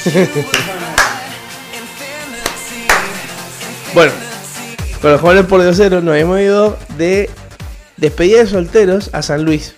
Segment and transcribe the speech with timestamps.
[3.94, 4.12] bueno,
[5.02, 7.28] con los jóvenes por Diosero nos hemos ido de
[7.98, 9.74] despedida de solteros a San Luis.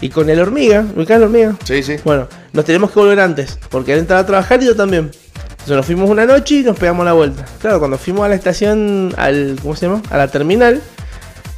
[0.00, 1.56] Y con el hormiga, ¿ubicás el hormiga?
[1.64, 1.96] Sí, sí.
[2.04, 5.12] Bueno, nos tenemos que volver antes, porque él entraba a trabajar y yo también.
[5.50, 7.46] Entonces nos fuimos una noche y nos pegamos la vuelta.
[7.60, 10.02] Claro, cuando fuimos a la estación, al, ¿cómo se llama?
[10.10, 10.82] A la terminal,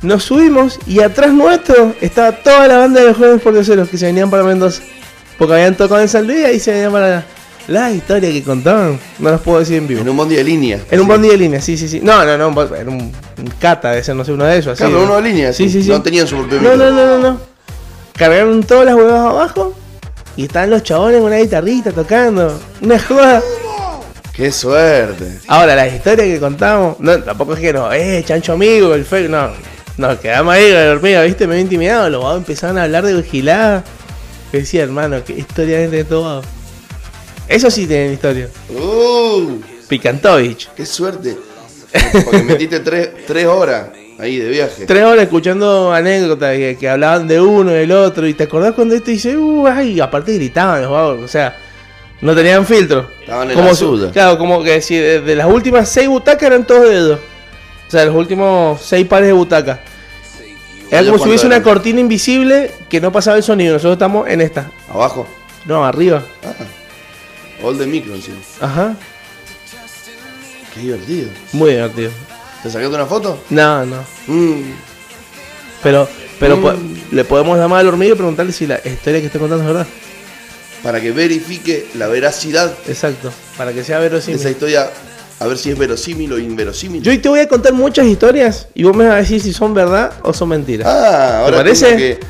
[0.02, 3.96] nos subimos y atrás nuestro estaba toda la banda de los jóvenes por Diosero que
[3.96, 4.82] se venían para Mendoza.
[5.38, 7.26] Porque habían tocado en San Luis y ahí se venían para allá.
[7.66, 10.02] La historia que contaban, no las puedo decir en vivo.
[10.02, 10.80] En un bondi de línea.
[10.90, 12.00] En un bondi de línea, sí, sí, sí.
[12.02, 13.00] No, no, no, era un,
[13.38, 14.72] un cata, de ser, no sé, uno de esos.
[14.74, 14.82] así.
[14.84, 15.52] Claro, uno de línea.
[15.52, 15.88] Sí, sí, sí.
[15.88, 17.40] No tenían su propio No, no, no, no, no.
[18.16, 19.74] Cargaron todas las huevas abajo
[20.36, 22.60] y estaban los chabones con una guitarrita tocando.
[22.82, 23.42] Una joda.
[24.34, 25.38] Qué suerte.
[25.46, 29.30] Ahora, la historia que contamos, no, tampoco es que no, eh, chancho amigo, el fake,
[29.30, 29.50] no.
[29.96, 32.10] Nos quedamos ahí con la hormiga, viste, medio intimidado.
[32.10, 33.84] Los vagos empezaron a hablar de vigilada.
[34.50, 36.42] Que decía, hermano, qué historia de todo.
[37.48, 38.48] Eso sí tienen historia.
[38.70, 40.70] Uh, Picantovich.
[40.74, 41.36] qué suerte.
[42.24, 44.86] Porque metiste tres, tres horas ahí de viaje.
[44.86, 48.26] Tres horas escuchando anécdotas que, que hablaban de uno y del otro.
[48.26, 51.22] Y te acordás cuando este dice, uh, ay, aparte gritaban los vagos.
[51.22, 51.56] O sea,
[52.20, 53.08] no tenían filtro.
[53.20, 54.10] Estaban en como la suya.
[54.10, 57.20] Claro, como que si de, de las últimas seis butacas eran todos dedos.
[57.86, 59.78] O sea, los últimos seis pares de butacas.
[60.90, 63.74] Era ¿Ellos como si hubiese una cortina invisible que no pasaba el sonido.
[63.74, 64.70] Nosotros estamos en esta.
[64.88, 65.26] Abajo.
[65.66, 66.22] No, arriba.
[66.44, 66.52] Ah,
[67.62, 68.36] all de micro encima.
[68.60, 68.96] Ajá.
[70.74, 71.28] Qué divertido.
[71.52, 72.10] Muy divertido.
[72.62, 73.38] ¿Te sacaste una foto?
[73.50, 74.04] No, no.
[74.26, 74.62] Mm,
[75.82, 76.08] Pero,
[76.40, 76.62] pero Mm.
[76.62, 76.74] po-
[77.12, 79.86] le podemos llamar al hormigo y preguntarle si la historia que está contando es verdad.
[80.82, 83.32] para que verifique la veracidad Exacto.
[83.56, 84.38] Para que sea verosímil.
[84.38, 84.90] esa historia.
[85.40, 87.02] A ver si es verosímil o inverosímil.
[87.02, 89.52] Yo hoy te voy a contar muchas historias y vos me vas a decir si
[89.54, 90.86] son verdad o son mentiras.
[90.86, 91.86] Ah, ahora parece?
[91.86, 92.20] tengo que.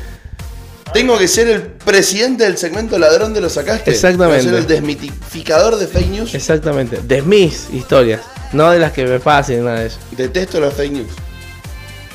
[0.93, 3.91] Tengo que ser el presidente del segmento ladrón de los sacaste.
[3.91, 4.45] Exactamente.
[4.45, 6.33] Tengo que ser el desmitificador de fake news.
[6.33, 6.99] Exactamente.
[7.01, 8.21] De mis historias.
[8.53, 9.97] No de las que me pasen, nada de eso.
[10.11, 11.07] Detesto las fake news.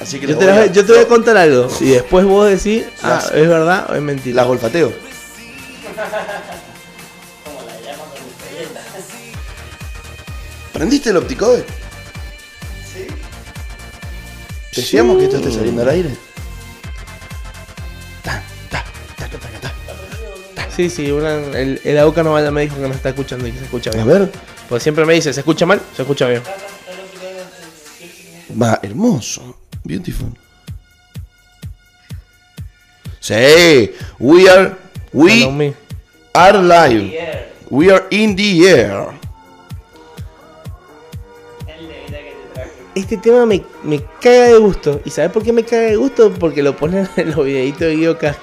[0.00, 2.48] Así que Yo te, voy a- yo te voy a contar algo y después vos
[2.48, 4.36] decís, ah, Las- es verdad o es mentira.
[4.36, 4.90] Las golfateo.
[10.72, 11.64] ¿Prendiste el opticode?
[12.92, 13.06] Sí.
[14.74, 16.10] ¿Decíamos que esto esté saliendo al aire?
[20.74, 23.52] Sí, sí, una- el, el AUCA no vaya me dijo que nos está escuchando y
[23.52, 24.06] que se escucha A bien.
[24.06, 24.32] ver.
[24.68, 25.80] Porque siempre me dice, ¿se escucha mal?
[25.96, 26.42] Se escucha bien.
[28.60, 29.56] Va, hermoso.
[29.84, 30.28] Beautiful.
[33.20, 33.92] Sí.
[34.18, 34.76] We are.
[35.12, 35.74] We
[36.34, 37.48] are live.
[37.68, 39.06] We are in the air.
[42.94, 45.00] Este tema me, me caga de gusto.
[45.04, 46.32] ¿Y sabes por qué me caga de gusto?
[46.32, 48.42] Porque lo ponen en los videitos de Guido Casca.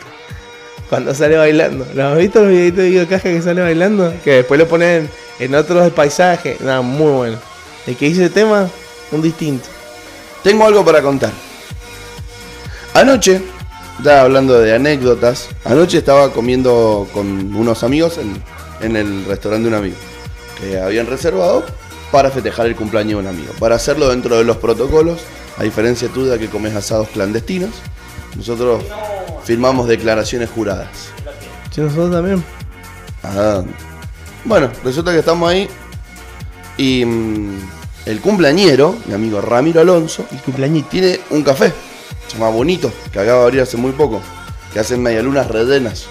[0.90, 1.86] Cuando sale bailando.
[1.94, 4.14] ¿Lo has visto los videitos de Guido Casca que sale bailando?
[4.24, 5.09] Que después lo ponen
[5.40, 6.62] en otros paisajes.
[6.62, 7.38] Nada, muy bueno.
[7.86, 8.70] El que dice el tema,
[9.12, 9.68] un distinto.
[10.44, 11.31] Tengo algo para contar.
[12.94, 13.42] Anoche,
[14.03, 18.42] ya hablando de anécdotas, anoche estaba comiendo con unos amigos en,
[18.81, 19.97] en el restaurante de un amigo
[20.59, 21.64] que habían reservado
[22.12, 23.53] para festejar el cumpleaños de un amigo.
[23.59, 25.20] Para hacerlo dentro de los protocolos,
[25.58, 27.72] a diferencia tuya que comes asados clandestinos,
[28.36, 28.84] nosotros
[29.47, 30.90] firmamos declaraciones juradas.
[31.74, 32.44] Si nosotros también.
[33.24, 33.63] Ah,
[34.44, 35.69] bueno, resulta que estamos ahí
[36.78, 37.69] y mm,
[38.06, 40.90] el cumpleañero, mi amigo Ramiro Alonso, El cumpleañito.
[40.90, 41.74] tiene un café,
[42.28, 44.22] se llama Bonito, que acaba de abrir hace muy poco,
[44.74, 46.08] que hacen medialunas rellenas,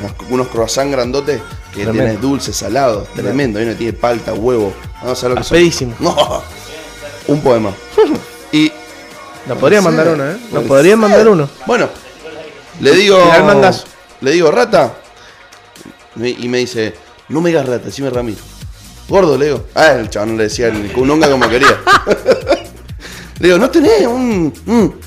[0.00, 1.40] unos, unos croissants grandotes
[1.74, 2.02] que Tremendo.
[2.04, 5.94] tiene dulce, salado, tremendo, y uno tiene palta, huevo, no sé lo que son.
[6.00, 6.42] No,
[7.26, 7.72] un poema.
[8.52, 8.72] Y
[9.46, 10.36] Nos podrían Puede mandar uno, ¿eh?
[10.52, 11.08] Nos podrían ser.
[11.08, 11.48] mandar uno.
[11.66, 11.88] Bueno,
[12.80, 13.18] le digo.
[14.20, 14.94] Le digo, rata.
[16.16, 16.94] Y me dice,
[17.28, 18.38] no me digas rata, decime Ramiro.
[19.08, 19.66] Gordo, le digo.
[19.74, 21.78] Ah, el chabón le decía el cunonga como quería.
[23.38, 24.52] le digo, ¿no tenés un.
[24.66, 25.00] un-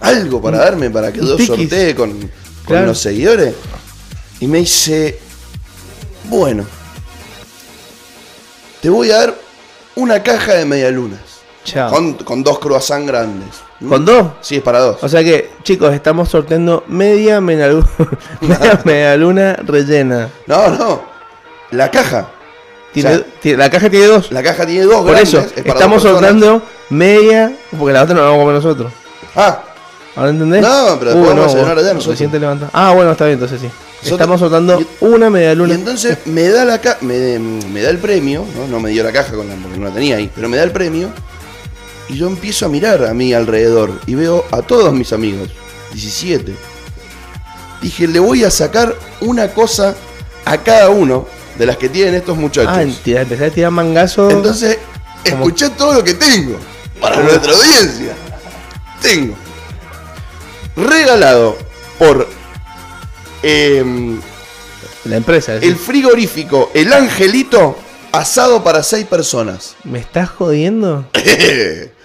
[0.00, 2.30] algo para darme para que yo sortee con, con
[2.66, 2.86] Claro.
[2.86, 3.54] los seguidores?
[4.40, 5.18] Y me dice,
[6.24, 6.64] bueno,
[8.80, 9.34] te voy a dar
[9.96, 11.20] una caja de medialunas.
[11.64, 11.90] Chao.
[11.90, 13.48] Con, con dos croissants grandes.
[13.80, 13.88] ¿Mm?
[13.88, 14.26] ¿Con dos?
[14.40, 15.02] Sí, es para dos.
[15.02, 17.70] O sea que, chicos, estamos sorteando media media,
[18.40, 20.28] media medialuna rellena.
[20.46, 21.02] No, no.
[21.70, 22.28] La caja.
[22.92, 24.32] Tiene, O sea, tiene- la caja tiene dos.
[24.32, 25.28] La caja tiene dos Por grandes.
[25.28, 28.92] eso, es estamos sorteando media, porque la otra no la vamos a comer nosotros.
[29.36, 29.62] Ah,
[30.16, 30.60] ¿Ahora entendés?
[30.60, 32.06] No, pero después vamos a cenar allá nosotros.
[32.14, 32.70] recién te levantás.
[32.72, 33.68] Ah, bueno, está bien, entonces sí.
[33.68, 37.98] Nosotros- Estamos sorteando una media y entonces me da la ca me, me da el
[37.98, 38.66] premio, ¿no?
[38.66, 40.64] no me dio la caja con la, porque no la tenía ahí, pero me da
[40.64, 41.10] el premio
[42.10, 45.48] y yo empiezo a mirar a mi alrededor y veo a todos mis amigos,
[45.92, 46.54] 17.
[47.80, 49.94] Dije, le voy a sacar una cosa
[50.44, 51.26] a cada uno
[51.58, 52.72] de las que tienen estos muchachos.
[52.74, 54.28] Ah, tira- empecé a tirar mangazo.
[54.30, 54.78] Entonces,
[55.24, 56.58] escuché todo lo que tengo
[57.00, 58.14] para nuestra audiencia.
[59.00, 59.34] Tengo
[60.76, 61.56] regalado
[61.98, 62.28] por
[63.42, 64.20] em,
[65.04, 65.54] la empresa.
[65.54, 67.76] el frigorífico El Angelito
[68.12, 69.76] asado para seis personas.
[69.84, 71.06] ¿Me estás jodiendo?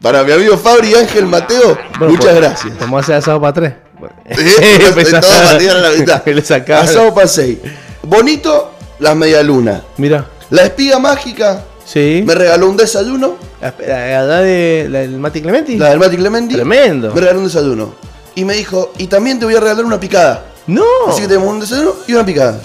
[0.00, 2.78] para mi amigo Fabri Ángel Mateo, Bueno, muchas pues, gracias.
[2.78, 3.74] Vamos a hacer asado para tres.
[5.14, 6.22] A la mitad.
[6.82, 7.58] Asado para seis.
[8.02, 9.82] Bonito, las medialunas.
[9.98, 10.26] Mira.
[10.50, 12.22] La espiga mágica Sí.
[12.24, 13.34] me regaló un desayuno.
[13.60, 15.76] La, la, la de la del Mati Clementi.
[15.76, 16.54] La del Mati Clementi.
[16.54, 17.12] Tremendo.
[17.12, 17.94] Me regaló un desayuno.
[18.36, 20.44] Y me dijo, y también te voy a regalar una picada.
[20.66, 20.84] No.
[21.08, 22.60] Así que tenemos un desayuno y una picada.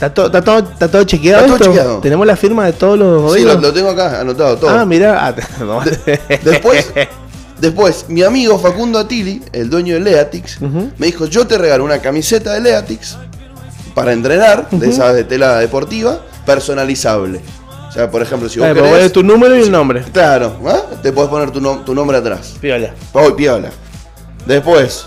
[0.00, 1.44] Está, todo está, todo, está todo chequeado.
[1.44, 1.70] Está todo esto?
[1.72, 2.00] chequeado.
[2.00, 4.70] Tenemos la firma de todos los Sí, lo, lo tengo acá anotado todo.
[4.70, 5.26] Ah, mira.
[5.28, 5.80] Ah, no.
[6.42, 6.90] Después,
[7.58, 10.90] después, mi amigo Facundo Atili, el dueño de Leatix, Ujú.
[10.96, 13.18] me dijo, yo te regalo una camiseta de Leatix
[13.94, 17.40] para entrenar, de esa de tela deportiva, personalizable.
[17.88, 18.88] O sea, por ejemplo, si vos Eh, querés...
[18.90, 20.02] pones tu número y el nombre.
[20.12, 20.80] Claro, ¿ah?
[21.02, 22.54] te podés poner tu, nom- tu nombre atrás.
[22.60, 22.94] Piola.
[23.12, 23.68] Hoy, piola.
[24.46, 25.04] Después,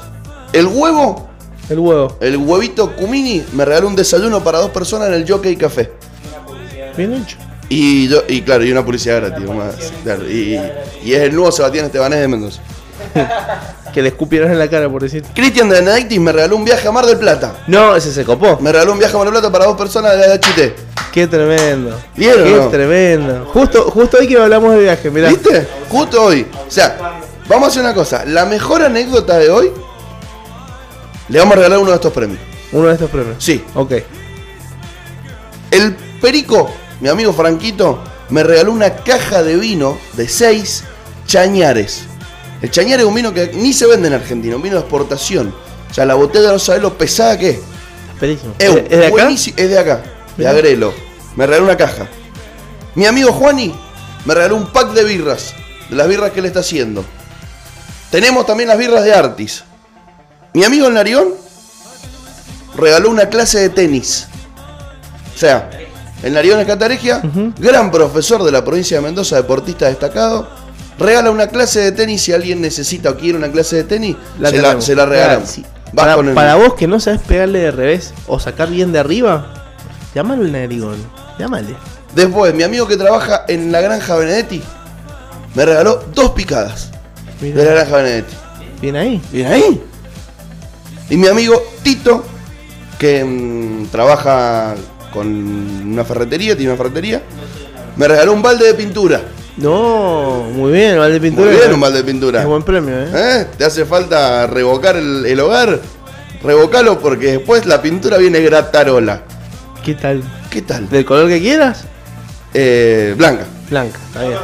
[0.51, 1.29] el huevo,
[1.69, 2.17] El huevo.
[2.19, 5.91] el huevito Cumini, me regaló un desayuno para dos personas en el Jockey Café.
[6.97, 7.37] Bien hecho.
[7.69, 9.49] Y, yo, y claro, y una publicidad gratis.
[9.49, 10.59] más, claro, y,
[11.03, 12.61] y es el nuevo Sebastián Estebanés de Mendoza.
[13.93, 15.23] Que le escupieron en la cara, por decir.
[15.35, 17.57] Cristian de Benedictis me regaló un viaje a Mar del Plata.
[17.67, 18.57] No, ese se copó.
[18.59, 21.11] Me regaló un viaje a Mar del Plata para dos personas de la HT.
[21.11, 21.95] Qué tremendo.
[22.15, 22.67] ¿Vieron Qué no?
[22.69, 23.45] tremendo.
[23.53, 25.29] Justo, justo hoy que hablamos de viaje, mirá.
[25.29, 25.67] ¿Viste?
[25.89, 26.47] Justo hoy.
[26.67, 26.97] O sea,
[27.47, 28.25] vamos a hacer una cosa.
[28.25, 29.71] La mejor anécdota de hoy,
[31.29, 32.39] le vamos a regalar uno de estos premios.
[32.71, 33.35] Uno de estos premios.
[33.39, 33.63] Sí.
[33.75, 33.93] Ok.
[35.71, 36.71] El Perico,
[37.01, 40.83] mi amigo Franquito, me regaló una caja de vino de seis
[41.25, 42.03] chañares.
[42.61, 45.53] El chañar es un vino que ni se vende en Argentina, un vino de exportación.
[45.89, 47.59] O sea, la botella no sabe lo pesada que es.
[48.13, 48.53] Esperísimo.
[48.57, 49.29] Es, ¿Es de acá?
[49.29, 50.03] es de acá,
[50.37, 50.47] de.
[50.47, 50.93] Agrelo.
[51.35, 52.07] Me regaló una caja.
[52.95, 53.73] Mi amigo Juani
[54.25, 55.53] me regaló un pack de birras,
[55.89, 57.03] de las birras que él está haciendo.
[58.11, 59.63] Tenemos también las birras de Artis.
[60.53, 61.29] Mi amigo el Narión
[62.77, 64.27] regaló una clase de tenis.
[65.35, 65.69] O sea,
[66.21, 67.53] el Narión Escataregia, Ujú.
[67.57, 70.47] gran profesor de la provincia de Mendoza, deportista destacado,
[70.99, 74.61] regala una clase de tenis si alguien necesita o quiere una clase de tenis, se,
[74.61, 75.63] la, se la sí.
[75.91, 78.91] Vas Para, con el- para vos que no sabes pegarle de revés o sacar bien
[78.91, 79.53] de arriba,
[80.15, 80.97] llámalo el narigón.
[81.39, 81.75] Llámale.
[82.15, 84.61] Después, mi amigo que trabaja en la granja Benedetti
[85.55, 86.89] me regaló dos picadas
[87.41, 88.35] de la granja Benedetti.
[88.81, 89.21] bien ahí.
[89.31, 89.83] ¿Bien ahí?
[91.09, 92.23] Y mi amigo Tito,
[92.97, 94.75] que mm, trabaja
[95.11, 97.21] con una ferretería, tiene una ferretería,
[97.97, 99.21] me regaló un balde de pintura.
[99.57, 101.51] No, muy bien, balde de Muy pintura.
[101.51, 102.41] bien, un balde de pintura.
[102.41, 103.09] Es buen premio, ¿eh?
[103.13, 103.47] ¿Eh?
[103.57, 105.79] ¿Te hace falta revocar el, el hogar?
[106.41, 109.21] Revocalo porque después la pintura viene gratarola.
[109.85, 110.23] ¿Qué tal?
[110.49, 110.89] ¿Qué tal?
[110.89, 111.85] ¿Del color que quieras?
[112.53, 113.45] Eh, blanca.
[113.69, 114.39] Blanca, está bien.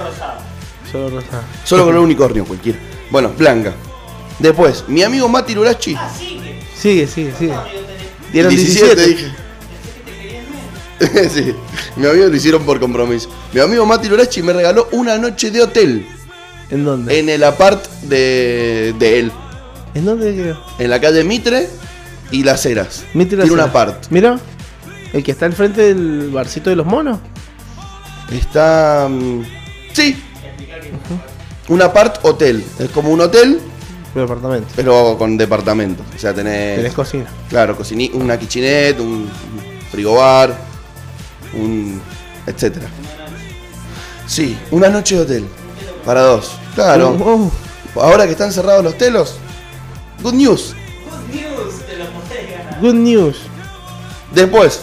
[0.92, 1.42] Solo rosado.
[1.64, 2.78] Solo con el unicornio, cualquiera.
[3.10, 3.74] Bueno, blanca.
[4.38, 5.96] Después, mi amigo Mati Lurachi.
[6.82, 7.54] Sigue, sigue, sigue.
[8.32, 9.08] Dieron 17, 17.
[9.08, 9.50] dije.
[11.30, 11.56] sí,
[11.96, 13.30] mi amigo lo hicieron por compromiso.
[13.54, 16.06] Mi amigo Mati Lurachi me regaló una noche de hotel
[16.70, 17.20] ¿En dónde?
[17.20, 19.32] en el apart de, de él.
[19.94, 20.64] ¿En dónde quedó?
[20.78, 21.70] En la calle Mitre
[22.32, 23.04] y Las Heras.
[23.14, 24.06] Mitre Tiene un apart.
[24.10, 24.40] Mira,
[25.14, 27.20] el que está al frente del barcito de los monos.
[28.32, 29.08] Está.
[29.10, 29.42] mm,
[29.94, 30.16] sí.
[31.68, 32.64] Un apart hotel.
[32.78, 33.60] Es como un hotel,
[34.16, 34.68] El apartamento.
[34.76, 36.04] pero con departamento.
[36.16, 36.78] O sea, tenés.
[36.78, 37.26] Tenés cocina.
[37.50, 39.30] Claro, cocini- una kitchenette, un
[39.92, 40.58] frigobar,
[41.54, 42.02] un.
[42.46, 42.88] etcétera.
[44.28, 45.46] Sí, una noche de hotel.
[46.06, 46.52] Para dos.
[46.76, 47.18] Claro.
[47.20, 47.52] Oh,
[47.96, 49.36] oh, Ahora que están cerrados los telos.
[50.22, 50.76] Good news.
[52.82, 53.36] good news.
[54.34, 54.80] Después,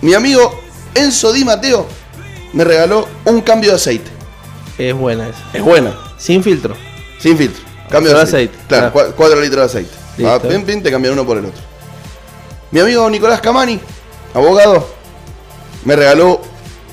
[0.00, 0.60] mi amigo
[0.94, 1.86] Enzo Di Mateo
[2.52, 4.10] me regaló un cambio de aceite.
[4.78, 5.38] Es buena esa.
[5.52, 5.94] Es buena.
[6.18, 6.74] Sin filtro.
[7.20, 7.62] Sin filtro.
[7.90, 8.54] Cambio de aceite.
[8.54, 9.08] aceite, Claro, claro.
[9.10, 9.94] cua- cuatro litros de aceite.
[10.26, 11.60] Ah, pim, pim, te cambian uno por el otro.
[12.70, 13.80] Mi amigo Nicolás Camani,
[14.34, 14.86] abogado,
[15.84, 16.40] me regaló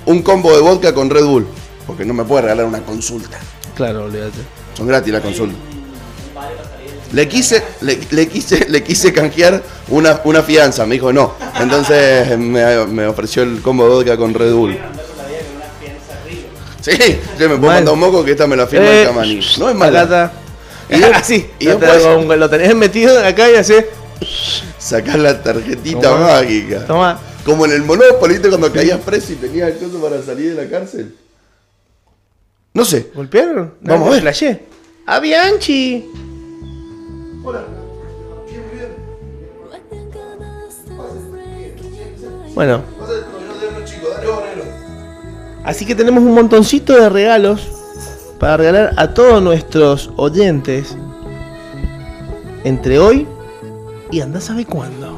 [0.06, 1.48] un combo de vodka con Red Bull.
[1.86, 3.38] Porque no me puede regalar una consulta.
[3.76, 4.40] Claro, olvídate.
[4.76, 5.56] Son gratis la consulta.
[7.14, 11.36] Le quise, le, le quise, le quise canjear una, una fianza, me dijo no.
[11.60, 14.78] Entonces me, me ofreció el combo de vodka con Red Bull.
[16.82, 16.92] Sí,
[17.40, 17.76] yo me puedo Mal.
[17.76, 19.40] mandar un moco que esta me la firma Eh, el Camani.
[19.60, 20.32] No es mala.
[20.90, 21.50] Y de- así.
[21.60, 23.74] y lo, después- tenés- lo tenés metido acá y así.
[24.78, 26.86] Sacar la tarjetita mágica.
[26.86, 27.20] Toma.
[27.46, 28.50] Como en el Monopoly, ¿viste?
[28.50, 31.16] cuando caías preso y tenías el coso para salir de la cárcel.
[32.74, 33.10] No sé.
[33.14, 33.74] ¿Golpearon?
[33.82, 34.22] Vamos a ver.
[34.22, 34.64] Flashé.
[35.06, 36.06] ¡A Bianchi!
[42.54, 42.82] Bueno.
[45.64, 47.68] Así que tenemos un montoncito de regalos
[48.40, 50.96] para regalar a todos nuestros oyentes
[52.64, 53.28] entre hoy
[54.12, 55.18] y anda sabe cuándo.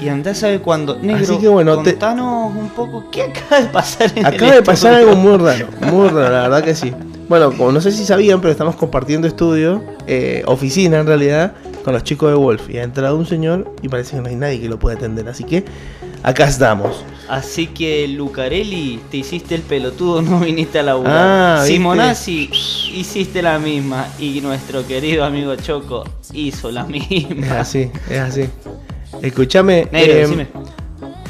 [0.00, 0.96] Y andá sabe cuándo.
[0.96, 4.52] Negro, Así que bueno, te- contanos un poco qué acaba de pasar en el Acaba
[4.54, 6.92] de pasar algo muy raro, muy raro, la verdad que sí.
[7.28, 11.52] Bueno, como no sé si sabían, pero estamos compartiendo estudio, eh, oficina en realidad,
[11.84, 12.70] con los chicos de Wolf.
[12.70, 15.28] Y ha entrado un señor y parece que no hay nadie que lo pueda atender.
[15.28, 15.64] Así que
[16.22, 17.04] acá estamos.
[17.28, 21.60] Así que Lucarelli, te hiciste el pelotudo, no viniste a laburar.
[21.60, 21.64] Ah.
[21.64, 22.50] Simonazzi,
[22.92, 24.06] hiciste la misma.
[24.18, 27.60] Y nuestro querido amigo Choco hizo la Es misma.
[27.60, 28.44] así, es así.
[29.22, 29.88] Escúchame.
[29.92, 30.46] Eh.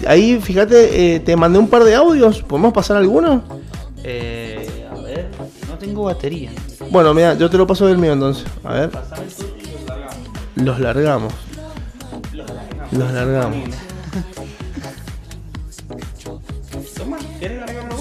[0.06, 2.42] Ahí, fíjate, eh, te mandé un par de audios.
[2.42, 3.42] ¿Podemos pasar alguno?
[4.02, 5.28] Eh, a ver,
[5.68, 6.50] no tengo batería.
[6.90, 8.44] Bueno, mira, yo te lo paso del mío entonces.
[8.64, 10.24] A ver, Pasame el tuyo y lo largamos.
[10.56, 11.32] los largamos.
[12.92, 13.56] Los largamos.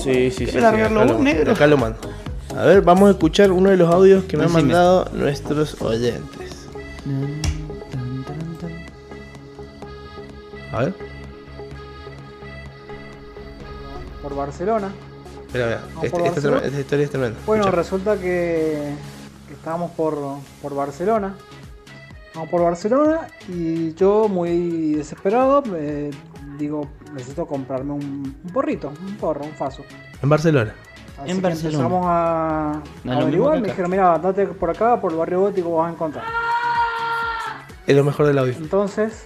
[0.04, 0.38] Sí, sí, sí.
[0.46, 1.52] ¿Querés sí, largarlo acá vos, lo- negro?
[1.54, 2.00] Acá lo mando.
[2.58, 6.68] A ver, vamos a escuchar uno de los audios que me han mandado nuestros oyentes.
[10.72, 10.94] A ver.
[14.22, 14.90] por Barcelona.
[15.54, 15.82] Mira, mira.
[15.90, 16.66] Vamos Este- por esta, Barcelona.
[16.68, 17.40] esta historia es tremenda.
[17.46, 17.78] Bueno, Escucha.
[17.82, 18.94] resulta que,
[19.48, 20.18] que estábamos por,
[20.62, 21.36] por Barcelona.
[22.36, 26.12] Vamos por Barcelona y yo muy desesperado me
[26.60, 29.84] digo, necesito comprarme un, un porrito, un porro, un faso.
[30.22, 30.76] En Barcelona.
[31.20, 31.78] Así En que Barcelona.
[31.78, 35.76] empezamos a, No a averiguar, me dijeron, mira, andate por acá, por el barrio gótico
[35.76, 36.24] vas a encontrar.
[37.88, 38.54] Es lo mejor del audio.
[38.54, 39.26] Entonces,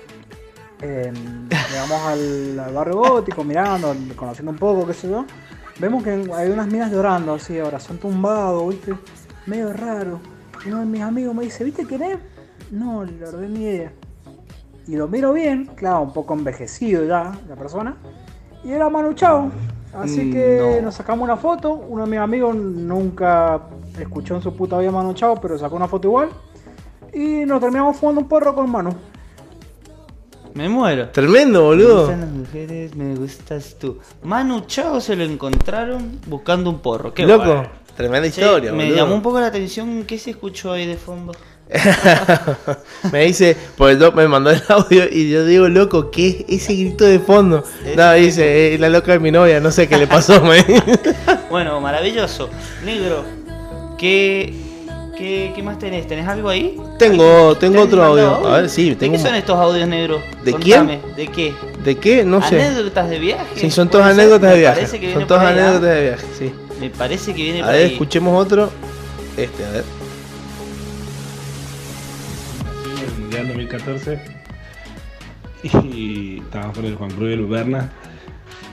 [0.82, 1.12] eh,
[1.72, 5.26] llegamos al, al barrio gótico, mirando, conociendo un poco, qué sé yo.
[5.80, 8.94] Vemos que hay unas minas llorando así, ahora son tumbados, ¿viste?
[9.48, 10.20] Medio raro.
[10.66, 12.18] Y uno de mis amigos me dice, ¿viste quién es?
[12.72, 13.92] No, la verdad ni idea.
[14.88, 17.96] Y lo miro bien, claro, un poco envejecido ya la persona.
[18.64, 19.52] Y era Manu Chao.
[19.94, 20.86] Así Mm, que no.
[20.88, 21.74] nos sacamos una foto.
[21.74, 23.62] Uno de mis amigos nunca
[24.00, 26.30] escuchó en su puta vida Manu Chao, pero sacó una foto igual.
[27.14, 28.92] Y nos terminamos fumando un porro con Manu.
[30.56, 31.10] Me muero.
[31.10, 32.00] Tremendo, Me boludo.
[32.02, 33.98] gustan las mujeres, me gustas tú.
[34.24, 37.14] Manu Chao se lo encontraron buscando un porro.
[37.14, 37.64] Qué Loco.
[37.96, 38.98] Tremenda Sí, historia, me boludo.
[38.98, 41.34] llamó un poco la atención qué se escuchó ahí de fondo.
[43.12, 46.76] me dice, pues yo me mandó el audio y yo digo, loco, ¿qué es ese
[46.76, 47.64] grito de fondo?
[47.86, 50.64] Es No, dice, es la loca de mi novia, no sé qué le pasó, me.
[51.50, 52.50] Bueno, maravilloso.
[52.84, 53.24] Negro,
[53.98, 54.54] ¿qué,
[55.18, 56.08] qué, qué más tenés?
[56.08, 56.78] ¿Tenés algo ahí?
[56.98, 58.48] Tengo, tengo ¿Tenés otro audio.
[58.48, 60.22] A ver, sí, ¿De tengo qué un- son estos audios negros?
[60.44, 61.54] ¿De Contame, ¿De qué?
[61.84, 62.24] ¿De qué?
[62.26, 62.62] No sé.
[62.62, 63.46] ¿Anécdotas de viaje?
[63.56, 64.88] Sí, son ¿Puede todas anécdotas de viaje.
[65.14, 65.50] Son todas ¿ah?
[65.50, 66.52] anécdotas de viaje, sí.
[66.80, 67.92] Me parece que viene A por ver, ahí.
[67.94, 68.70] escuchemos otro.
[69.38, 69.84] Este, a ver.
[73.34, 74.20] En el Mundial 2014
[75.64, 77.90] y estábamos con el Juan Cruz y el Berna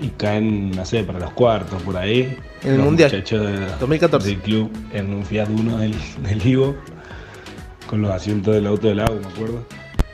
[0.00, 2.37] y caen, no sé, para los cuartos por ahí.
[2.62, 4.29] En el los Mundial, muchachos de- 2014.
[4.29, 6.76] del club en un Fiat Uno del, del Ivo
[7.87, 9.64] con los asientos del auto del lago, me acuerdo.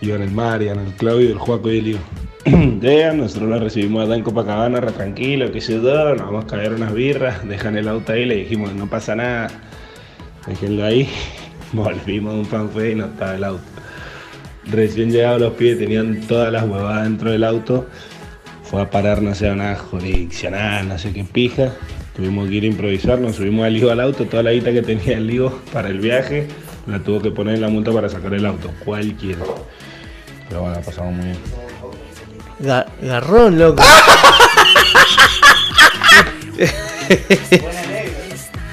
[0.01, 2.01] Iban el Marian, el Claudio, el Juaco y el Ivo.
[2.81, 6.47] Llegan, nosotros lo recibimos acá en Copacabana, re tranquilo, qué sé yo, nos vamos a
[6.49, 9.49] caer unas birras, dejan el auto ahí, le dijimos, no pasa nada,
[10.47, 11.09] déjenlo ahí.
[11.73, 13.63] Volvimos a un fanfare y no estaba el auto.
[14.71, 17.87] Recién llegados los pies tenían todas las huevadas dentro del auto.
[18.65, 21.73] Fue a parar, no sé, a una jurisdiccional, no sé qué pija.
[22.17, 24.83] Tuvimos que ir a improvisar, nos subimos al lío al auto, toda la guita que
[24.83, 26.49] tenía el lío para el viaje,
[26.87, 29.41] la tuvo que poner en la multa para sacar el auto, cualquiera.
[30.49, 31.37] Pero bueno, la pasamos muy bien.
[32.63, 33.83] Ga- garrón, loco.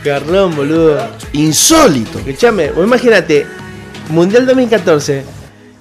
[0.03, 1.07] garrón, boludo.
[1.33, 2.19] Insólito.
[2.19, 3.45] Escuchame, imagínate,
[4.09, 5.23] Mundial 2014.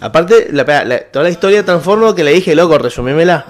[0.02, 3.44] Aparte, la, la- toda la historia de Transformo que le dije, loco, resumímela.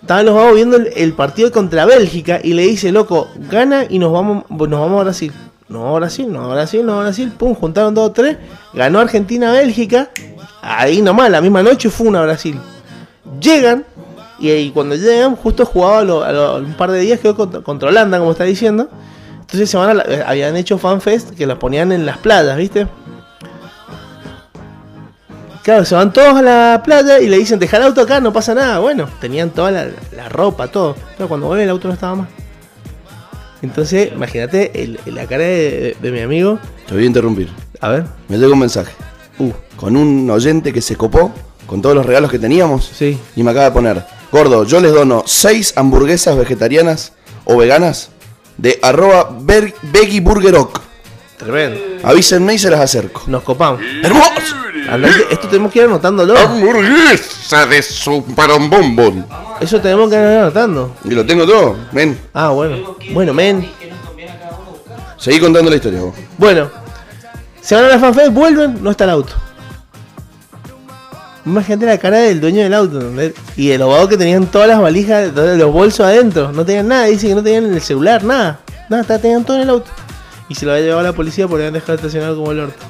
[0.00, 4.12] Estaban los vagos viendo el, partido contra Bélgica y le dice, loco, gana y nos
[4.12, 5.32] vamos, nos vamos a Brasil.
[5.68, 7.32] No Brasil, no Brasil, no Brasil.
[7.36, 8.36] Pum, juntaron dos tres.
[8.74, 10.10] Ganó Argentina-Bélgica.
[10.62, 12.58] Ahí nomás, la misma noche fue una Brasil.
[13.40, 13.84] Llegan
[14.38, 18.44] y, ahí cuando llegan, justo jugaba un par de días quedó contra, Holanda, como está
[18.44, 18.88] diciendo.
[19.40, 22.86] Entonces se eh, habían hecho fanfest que las ponían en las playas, ¿viste?
[25.66, 28.32] Claro, se van todos a la playa y le dicen, deja el auto acá, no
[28.32, 28.78] pasa nada.
[28.78, 30.94] Bueno, tenían toda la, la ropa, todo.
[31.16, 32.28] Pero cuando vuelve el auto no estaba más.
[33.62, 36.60] Entonces, imagínate la cara de, de mi amigo.
[36.86, 37.48] Te voy a interrumpir.
[37.80, 38.04] A ver.
[38.28, 38.92] Me llegó un mensaje.
[39.40, 41.32] Uh, Con un oyente que se copó
[41.66, 42.84] con todos los regalos que teníamos.
[42.94, 43.18] sí.
[43.34, 47.12] Y me acaba de poner, gordo, yo les dono 6 hamburguesas vegetarianas
[47.44, 48.10] o veganas
[48.56, 50.54] de arroba Burger.
[51.38, 51.78] Tremendo.
[52.02, 53.22] Avísenme y se las acerco.
[53.26, 53.80] Nos copamos.
[54.02, 54.56] ¡Hermoso!
[55.30, 56.38] Esto tenemos que ir anotándolo.
[56.38, 59.26] Hamburguesa de superbombón.
[59.60, 60.94] Eso tenemos que ir anotando.
[61.04, 61.76] Y lo tengo todo.
[61.92, 62.96] Ven, Ah, bueno.
[63.12, 63.68] Bueno, men.
[65.18, 66.14] seguí contando la historia vos.
[66.38, 66.70] Bueno.
[67.60, 69.32] Se van a la fanfest, vuelven, no está el auto.
[71.44, 73.32] Imagínate la cara del dueño del auto, ¿entendés?
[73.56, 76.52] Y el abogado que tenían todas las valijas, los bolsos adentro.
[76.52, 78.60] No tenían nada, dice que no tenían el celular, nada.
[78.88, 79.90] Nada, tenían todo en el auto.
[80.48, 82.84] Y se lo había llevado a la policía porque habían dejado estacionado como el orto.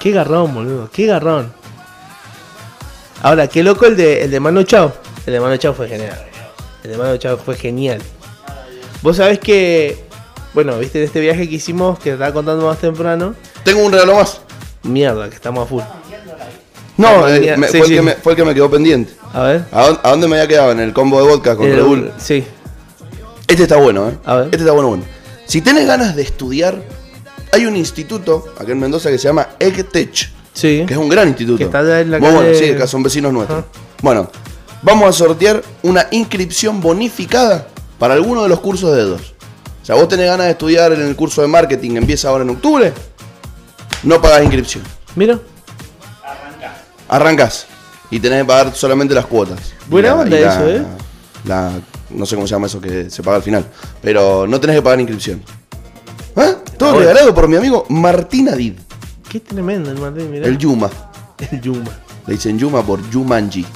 [0.00, 1.52] Qué garrón, boludo, qué garrón.
[3.22, 4.92] Ahora, qué loco el de, el de Mano Chao.
[5.26, 6.18] El de Mano Chao fue genial.
[6.82, 8.02] El de Mano Chao fue genial.
[9.00, 10.04] Vos sabés que,
[10.52, 13.34] bueno, viste de este viaje que hicimos, que te estaba contando más temprano.
[13.64, 14.40] Tengo un regalo más.
[14.82, 15.82] Mierda, que estamos a full.
[16.98, 17.92] No, eh, mira, me- sí, fue, sí.
[17.94, 19.12] El que me, fue el que me quedó pendiente.
[19.32, 19.64] A ver.
[19.72, 20.72] ¿A dónde, me había quedado?
[20.72, 22.12] En el combo de vodka con El-.
[22.18, 22.44] Sí.
[23.46, 24.18] Este está bueno, ¿eh?
[24.24, 24.44] A ver.
[24.46, 25.04] Este está bueno, bueno.
[25.46, 26.82] Si tenés ganas de estudiar,
[27.52, 30.14] hay un instituto acá en Mendoza que se llama EGTech,
[30.52, 30.84] Sí.
[30.86, 31.58] que es un gran instituto.
[31.58, 33.60] Que está allá en la Muy bueno, calle- sí, acá son vecinos nuestros.
[33.60, 33.68] Ajá.
[34.02, 34.30] Bueno,
[34.82, 37.66] vamos a sortear una inscripción bonificada
[37.98, 39.20] para alguno de los cursos de dos.
[39.82, 42.50] O sea, vos tenés ganas de estudiar en el curso de marketing, empieza ahora en
[42.50, 42.92] octubre,
[44.02, 44.82] no pagás inscripción.
[45.14, 45.38] Mira.
[47.08, 47.66] Arrancás
[48.10, 49.58] y tenés que pagar solamente las cuotas.
[49.88, 50.82] Buena la- onda la- eso, ¿eh?
[51.44, 51.72] la-
[52.14, 53.64] no sé cómo se llama eso que se paga al final.
[54.02, 55.42] Pero no tenés que pagar inscripción.
[56.36, 56.54] ¿Ah?
[56.76, 58.74] Todo regalado por mi amigo Martín Adid,
[59.28, 60.46] Qué tremendo el Martín, mirá.
[60.46, 60.90] el Yuma.
[61.50, 61.90] El Yuma.
[62.26, 63.66] Le dicen Yuma por Jumanji.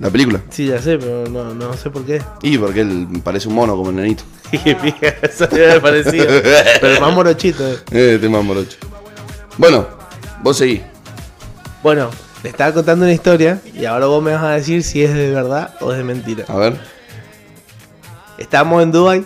[0.00, 0.42] La película.
[0.50, 2.20] Sí, ya sé, pero no, no sé por qué.
[2.42, 4.24] Y porque él parece un mono como el nenito.
[5.22, 6.26] Eso me parecido.
[6.80, 7.66] Pero más morochito.
[7.68, 7.76] Eh,
[8.16, 8.76] este más morocho.
[9.56, 9.86] Bueno,
[10.42, 10.82] vos seguís.
[11.82, 12.10] Bueno,
[12.44, 15.30] le estaba contando una historia y ahora vos me vas a decir si es de
[15.30, 16.44] verdad o es de mentira.
[16.46, 16.78] A ver.
[18.36, 19.24] Estábamos en Dubai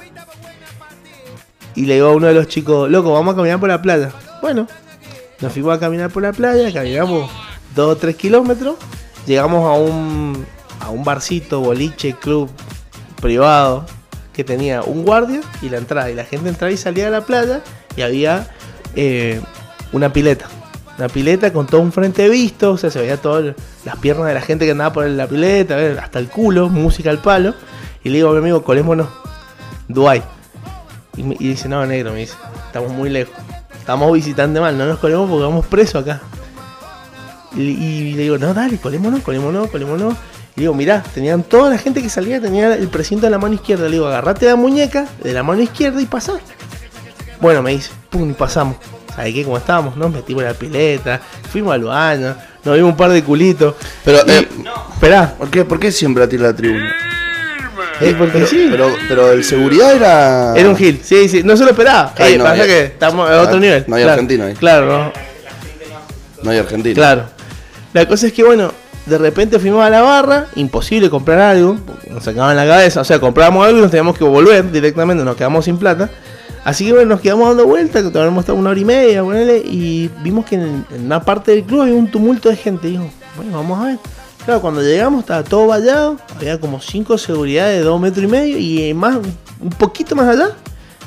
[1.75, 4.13] y le digo a uno de los chicos, loco, vamos a caminar por la playa.
[4.41, 4.69] Bueno,
[5.41, 7.29] nos fuimos a caminar por la playa, caminamos
[7.75, 8.77] 2 o 3 kilómetros,
[9.27, 10.47] llegamos a un,
[10.79, 12.49] a un barcito, boliche, club
[13.21, 13.85] privado
[14.33, 16.09] que tenía un guardia y la entrada.
[16.09, 17.63] Y la gente entraba y salía de la playa
[17.97, 18.49] y había
[18.95, 19.41] eh,
[19.91, 20.49] una pileta.
[20.99, 24.35] Una pileta con todo un frente visto, o sea, se veía todas las piernas de
[24.35, 27.55] la gente que andaba por la pileta, hasta el culo, música al palo.
[28.03, 29.09] Y le digo a mi amigo, colémonos,
[29.87, 30.23] Dubai.
[31.17, 32.35] Y, y dice, no, negro, me dice,
[32.67, 33.35] estamos muy lejos.
[33.79, 36.21] Estamos visitando mal, no nos colemos porque vamos presos acá.
[37.57, 40.15] Y, le digo, no, dale, colémonos, colémonos, colémonos.
[40.57, 43.55] Y digo, mirá, tenían toda la gente que salía, tenía el precinto en la mano
[43.55, 43.87] izquierda.
[43.87, 46.35] Le digo, agarrate la muñeca de la mano izquierda y pasá.
[47.41, 48.77] Bueno, me dice, pum, y pasamos.
[49.19, 49.43] ¿Sabes qué?
[49.43, 53.25] Como estábamos, nos metimos en la pileta, fuimos al baño, nos vimos un par de
[53.25, 53.75] culitos.
[54.05, 54.49] Pero, Y- eh,
[54.95, 56.93] Esperá, ¿por, qué, ¿por qué siempre a ti la tribuna?
[58.01, 58.69] eh, porque Pero, sí.
[58.71, 60.55] pero, pero el seguridad era.
[60.57, 62.15] Era un gil, sí, sí, no se lo esperaba.
[62.17, 63.85] Ay, Eh, no, pasa que estamos a ah, otro nivel.
[63.89, 64.55] no hay claro, argentino ahí.
[64.55, 65.13] Claro, no,
[66.45, 66.95] No hay Argentina.
[66.95, 67.25] claro.
[67.93, 68.73] La cosa es que, bueno,
[69.07, 73.05] de repente fuimos a la barra, imposible comprar algo, porque nos sacaban la cabeza, o
[73.05, 76.09] sea, comprábamos algo y nos teníamos que volver directamente, nos quedamos sin plata.
[76.65, 79.23] Así que bueno, nos quedamos dando vueltas, que todavía hemos estado una hora y media,
[79.23, 82.89] ponele, y vimos que en, una parte del club había un tumulto de gente.
[82.89, 83.99] Dijo, bueno, vamos a ver.
[84.45, 88.59] Claro, cuando llegamos estaba todo vallado, había como cinco seguridades de dos metros y medio,
[88.59, 89.19] y más,
[89.61, 90.57] un poquito más allá,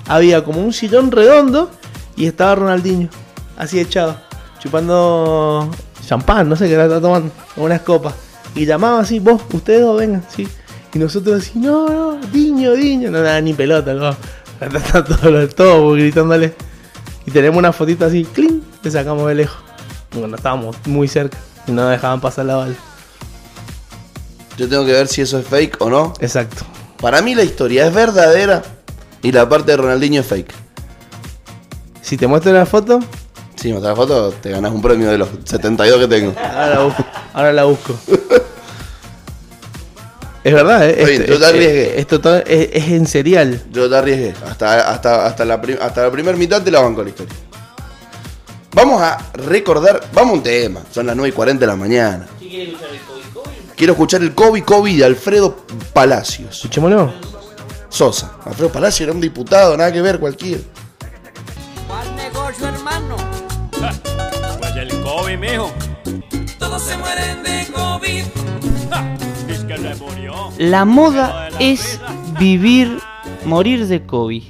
[0.08, 1.70] había como un sillón redondo
[2.16, 3.10] y estaba Ronaldinho,
[3.58, 4.16] así echado,
[4.60, 5.72] chupando
[6.06, 8.14] champán, no sé qué estaba tomando, unas copas.
[8.54, 10.48] Y llamaba así, vos, ustedes dos vengan, sí.
[10.94, 14.16] Y nosotros así, no, no, Diño, Diño, no nada, ni pelota, no.
[14.62, 16.54] Está todo, todo gritándole.
[17.26, 19.58] Y tenemos una fotito así, clink, le sacamos de lejos.
[20.13, 22.76] Bueno, estábamos muy cerca y no nos dejaban pasar la bala.
[24.58, 26.13] Yo tengo que ver si eso es fake o no.
[26.19, 26.63] Exacto.
[27.00, 28.62] Para mí la historia es verdadera
[29.24, 30.54] y la parte de Ronaldinho es fake.
[32.02, 33.00] Si te muestro la foto,
[33.56, 36.34] Si me la foto, te ganas un premio de los 72 que tengo.
[36.38, 37.06] ahora la busco.
[37.34, 37.95] Ahora la busco.
[40.43, 40.91] Es verdad, ¿eh?
[40.93, 41.99] Está bien, Esto- yo te es- arriesgué.
[41.99, 43.62] es, total- es- es en serial.
[43.71, 44.34] Yo te arriesgué.
[44.47, 47.34] Hasta, hasta, hasta, la, prim- hasta la primera mitad te la banco la historia.
[48.73, 50.01] Vamos a recordar.
[50.13, 50.82] Vamos a un tema.
[50.91, 52.27] Son las 9 y 40 de la mañana.
[53.75, 55.58] Quiero escuchar el Kobe Kobe de Alfredo
[55.93, 56.56] Palacios.
[56.58, 57.13] Escuchémoslo.
[57.89, 58.34] Sosa.
[58.45, 60.62] Alfredo Palacios era un diputado, nada que ver, cualquiera.
[61.88, 63.15] ¿Cuál negocio, hermano?
[64.60, 65.71] Pues el COVID, mijo.
[66.60, 68.23] Todos se mueren de COVID.
[70.58, 72.00] La moda es
[72.40, 73.00] vivir,
[73.46, 74.44] morir de COVID.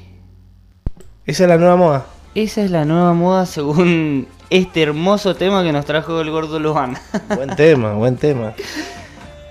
[1.26, 2.06] Esa es la nueva moda.
[2.36, 6.98] Esa es la nueva moda según este hermoso tema que nos trajo el gordo Luján.
[7.36, 8.54] Buen tema, buen tema.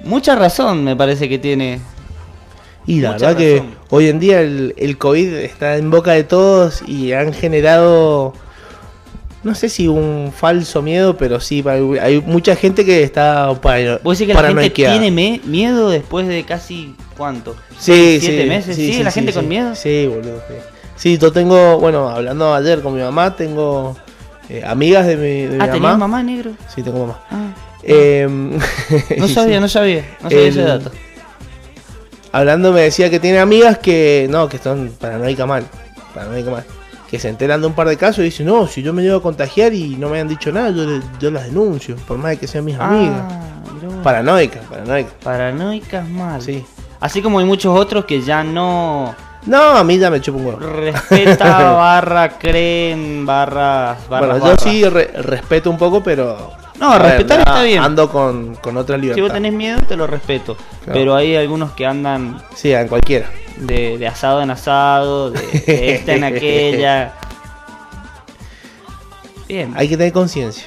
[0.05, 1.81] Mucha razón me parece que tiene.
[2.87, 6.25] Y la Mucha verdad que hoy en día el, el COVID está en boca de
[6.25, 8.35] todos y han generado,
[9.42, 14.18] no sé si un falso miedo, pero sí, hay, mucha gente que está para, ¿Vos
[14.18, 17.57] decís que la gente tiene me- miedo después de casi cuánto?
[17.79, 18.76] Sí, ¿Siete sí, meses?
[18.76, 19.03] ¿Sí?
[19.03, 19.74] ¿La gente con miedo?
[19.74, 20.42] Sí, boludo.
[20.96, 21.16] Sí.
[21.16, 23.96] Yo tengo, bueno, hablando ayer con mi mamá, tengo
[24.50, 25.96] eh, amigas de mi, de mi Ah, ¿tenías mamá.
[25.96, 26.50] mamá negro?
[26.74, 27.20] Sí, tengo mamá.
[27.31, 28.59] Ah, Em,
[29.16, 30.05] no sabía, no sabía.
[30.22, 30.90] No sabía ese dato.
[32.33, 35.64] Hablando me decía que tiene amigas que, no, que son paranoica mal,
[36.14, 36.64] paranoica mal.
[37.11, 39.16] Que se enteran de un par de casos y dicen, no, si yo me llevo
[39.18, 40.70] a contagiar y no me han dicho nada,
[41.18, 43.20] yo, las denuncio, por más de que sean mis amigas.
[43.29, 43.40] Ah,
[43.75, 43.96] mirá vos.
[44.05, 45.11] Paranoica, paranoica.
[45.25, 46.40] Paranoicas mal.
[46.40, 46.64] Sí.
[47.01, 49.14] Así como hay muchos otros que ya no
[49.46, 50.59] No, a mí ya me chupa un huevo.
[50.61, 56.53] respeta barra creen barra barra Bueno, yo sí re- respeto un poco, pero.
[56.79, 57.83] No, ver, respetar está bien.
[57.83, 59.16] Ando con, con otra libertad.
[59.16, 60.92] Si vos tenés miedo te lo respeto, Claro.
[60.92, 63.27] pero hay algunos que andan Sí, en cualquiera.
[63.61, 67.12] De, de asado en asado, de, de esta en aquella.
[69.49, 70.66] Bien, Hay que tener conciencia.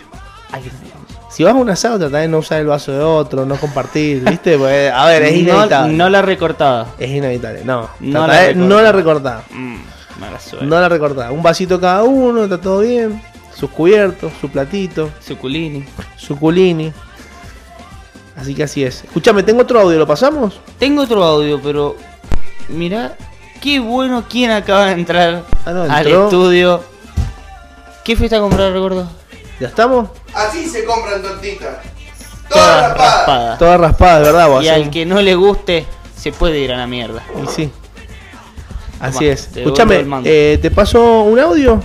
[0.51, 0.93] hay que tener-
[1.31, 4.23] Si vas a un asado, trata de no usar el vaso de otro, no compartir,
[4.29, 4.55] ¿viste?
[4.93, 5.93] A ver, es inevitable.
[5.93, 6.87] no la recortada.
[6.99, 7.89] Es inevitable, no.
[8.01, 8.67] No la de- recortaba.
[8.67, 9.43] no la recortada.
[9.51, 9.75] Mm,
[10.19, 10.65] mala suerte.
[10.65, 11.31] No la recortada.
[11.31, 13.21] Un vasito cada uno, está todo bien.
[13.55, 15.85] Sus cubiertos, su platito, Suculini.
[16.17, 16.91] su culini.
[18.35, 19.03] Así que así es.
[19.03, 20.59] Escuchame, tengo otro audio, ¿lo pasamos?
[20.79, 21.95] Tengo otro audio, pero
[22.69, 23.15] mira,
[23.61, 26.83] qué bueno quién acaba de entrar Ah, no, al estudio.
[28.03, 29.07] ¿Qué fuiste a comprar, gordo?
[29.59, 30.09] ¿Ya estamos?
[30.33, 31.77] Así se compran tortitas.
[32.49, 32.97] Todas Todas raspadas.
[33.17, 33.59] raspadas.
[33.59, 34.47] Todas raspadas, ¿verdad?
[34.49, 34.63] vos?
[34.63, 35.85] Y Así- al que no le guste,
[36.17, 37.23] se puede ir a la mierda.
[37.43, 37.71] Y sí.
[38.99, 39.49] Así Toma, es.
[39.57, 41.79] Escúchame, eh, te paso un audio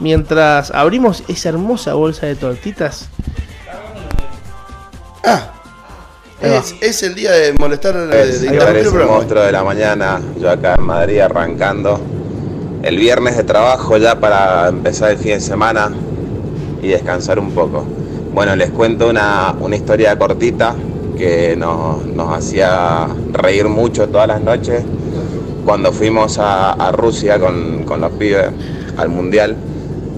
[0.00, 3.08] mientras abrimos esa hermosa bolsa de tortitas.
[6.44, 10.50] Es, es el día de molestar, de, de aparece el monstruo de la mañana, yo
[10.50, 12.00] acá en Madrid arrancando.
[12.82, 15.90] El viernes de trabajo ya para empezar el fin de semana
[16.82, 17.84] y descansar un poco.
[18.34, 20.74] Bueno, les cuento una, una historia cortita
[21.16, 24.82] que nos, nos hacía reír mucho todas las noches
[25.64, 28.48] cuando fuimos a, a Rusia con, con los pibes
[28.98, 29.56] al Mundial.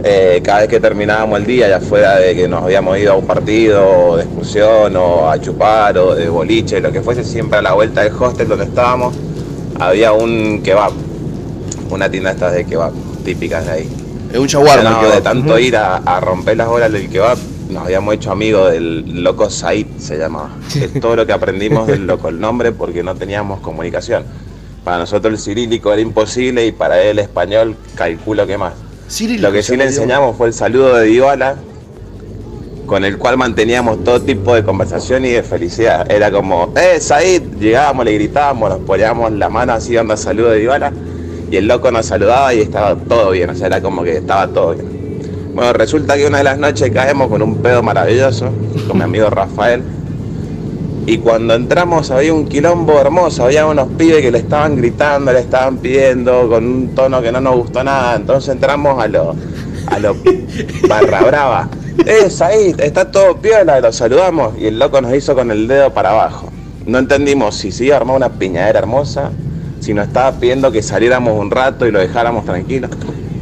[0.04, 3.16] Eh, cada vez que terminábamos el día, ya fuera de que nos habíamos ido a
[3.16, 7.62] un partido, de excursión, o a chupar, o de boliche, lo que fuese, siempre a
[7.62, 9.14] la vuelta del hostel donde estábamos,
[9.80, 10.92] había un kebab,
[11.90, 12.92] una tienda estas de kebab,
[13.24, 13.88] típicas de ahí.
[14.32, 14.90] Es un shawarma.
[14.90, 17.38] No, de tanto ir a, a romper las bolas del kebab,
[17.70, 20.50] nos habíamos hecho amigos del loco Said, se llamaba.
[20.74, 24.24] Es todo lo que aprendimos del loco, el nombre, porque no teníamos comunicación.
[24.84, 28.74] Para nosotros el cirílico era imposible y para él el español calculo que más.
[29.38, 31.54] Lo que sí le enseñamos fue el saludo de Dybala,
[32.86, 36.10] con el cual manteníamos todo tipo de conversación y de felicidad.
[36.10, 37.42] Era como, ¡eh, Said!
[37.60, 40.92] Llegábamos, le gritábamos, nos poníamos la mano así dando saludo de Dybala,
[41.50, 44.48] y el loco nos saludaba y estaba todo bien, o sea, era como que estaba
[44.48, 45.52] todo bien.
[45.54, 48.50] Bueno, resulta que una de las noches caemos con un pedo maravilloso,
[48.88, 49.82] con mi amigo Rafael,
[51.06, 55.38] y cuando entramos había un quilombo hermoso, había unos pibes que le estaban gritando, le
[55.38, 58.16] estaban pidiendo con un tono que no nos gustó nada.
[58.16, 59.36] Entonces entramos a lo,
[59.86, 60.16] a lo
[60.88, 61.68] barra brava.
[62.04, 65.94] Es ahí, está todo piola, lo saludamos y el loco nos hizo con el dedo
[65.94, 66.50] para abajo.
[66.86, 69.30] No entendimos si se iba a armar una piñadera hermosa,
[69.78, 72.88] si nos estaba pidiendo que saliéramos un rato y lo dejáramos tranquilo.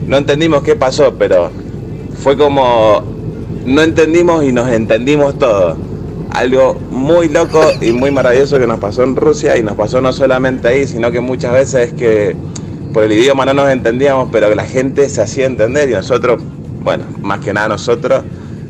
[0.07, 1.50] No entendimos qué pasó, pero
[2.22, 3.03] fue como
[3.64, 5.79] no entendimos y nos entendimos todos.
[6.34, 10.12] Algo muy loco y muy maravilloso que nos pasó en Rusia y nos pasó no
[10.12, 12.36] solamente ahí, sino que muchas veces es que
[12.92, 16.42] por el idioma no nos entendíamos, pero que la gente se hacía entender y nosotros,
[16.80, 18.24] bueno, más que nada nosotros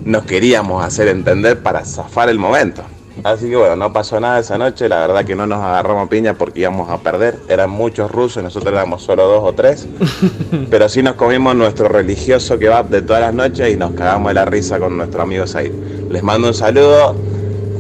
[0.05, 2.83] nos queríamos hacer entender para zafar el momento.
[3.23, 6.35] Así que bueno, no pasó nada esa noche, la verdad que no nos agarramos piña
[6.35, 9.87] porque íbamos a perder, eran muchos rusos, nosotros éramos solo dos o tres,
[10.71, 14.35] pero sí nos comimos nuestro religioso kebab de todas las noches y nos cagamos de
[14.35, 15.73] la risa con nuestros amigos ahí.
[16.11, 17.15] Les mando un saludo,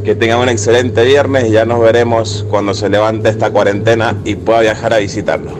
[0.04, 4.34] que tengan un excelente viernes y ya nos veremos cuando se levante esta cuarentena y
[4.36, 5.54] pueda viajar a visitarnos.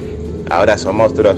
[0.51, 1.37] Abrazo, monstruos.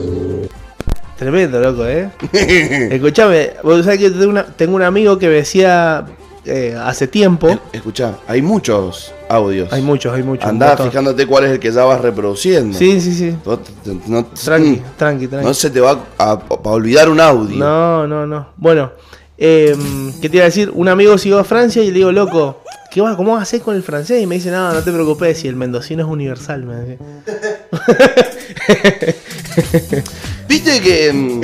[1.17, 2.11] Tremendo, loco, ¿eh?
[2.91, 6.05] Escuchame, vos sabés que tengo, una- tengo un amigo que me decía
[6.45, 7.49] eh, hace tiempo.
[7.73, 9.73] Escuchá, hay muchos audios.
[9.73, 10.47] Hay muchos, hay muchos.
[10.49, 12.77] Andá fijándote cuál es el que ya vas reproduciendo.
[12.77, 13.35] Sí, sí, sí.
[13.47, 13.73] No, te-
[14.09, 15.47] no- Tranqui, mm, tranqui, tranqui.
[15.47, 17.57] no se te va a, a olvidar un audio.
[17.57, 18.49] No, no, no.
[18.57, 18.91] Bueno,
[19.39, 19.75] eh,
[20.21, 20.71] ¿qué te iba a decir?
[20.75, 22.63] Un amigo siguió a Francia y le digo, loco,
[22.97, 24.23] ¿qué va, ¿cómo vas a hacer con el francés?
[24.23, 26.65] Y me dice, no, no te preocupes, si el mendocino es universal.
[26.65, 26.99] Me dice.
[30.49, 31.13] Viste que.
[31.13, 31.41] mm.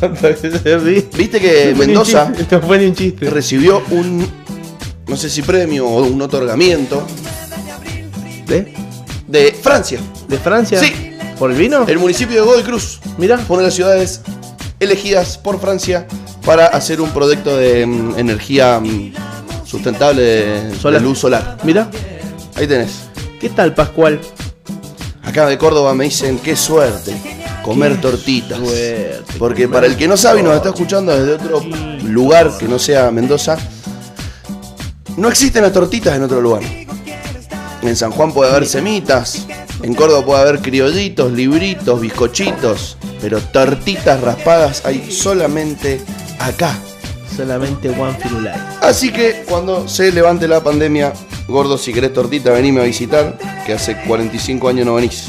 [1.18, 3.28] Viste que Mendoza No fue un chiste.
[3.28, 4.26] recibió un.
[5.06, 7.06] No sé si premio o un otorgamiento
[8.48, 8.72] ¿Eh?
[9.28, 10.00] De Francia.
[10.28, 10.80] ¿De Francia?
[10.80, 10.94] Sí.
[11.38, 11.84] ¿Por el vino?
[11.86, 13.00] El municipio de Godoy Cruz.
[13.18, 13.36] Mira.
[13.36, 14.22] Fue una de las ciudades
[14.78, 16.06] elegidas por Francia
[16.46, 19.12] para hacer un proyecto de mm, energía mm,
[19.70, 21.00] sustentable de, Solar.
[21.00, 21.56] de luz solar.
[21.62, 21.88] Mira.
[22.56, 23.02] Ahí tenés.
[23.40, 24.20] ¿Qué tal, Pascual?
[25.22, 27.14] Acá de Córdoba me dicen qué suerte
[27.62, 28.58] comer Qué tortitas.
[28.58, 31.60] suerte Porque para el que no sabe y nos está escuchando desde otro
[32.04, 33.56] lugar que no sea Mendoza,
[35.16, 36.62] no existen las tortitas en otro lugar.
[37.82, 39.46] En San Juan puede haber semitas,
[39.82, 46.00] en Córdoba puede haber criollitos, libritos, bizcochitos, pero tortitas raspadas hay solamente
[46.40, 46.76] acá.
[47.44, 48.54] Solamente One Firulai.
[48.82, 51.12] Así que cuando se levante la pandemia,
[51.48, 55.28] gordo, si querés tortita, venime a visitar, que hace 45 años no venís.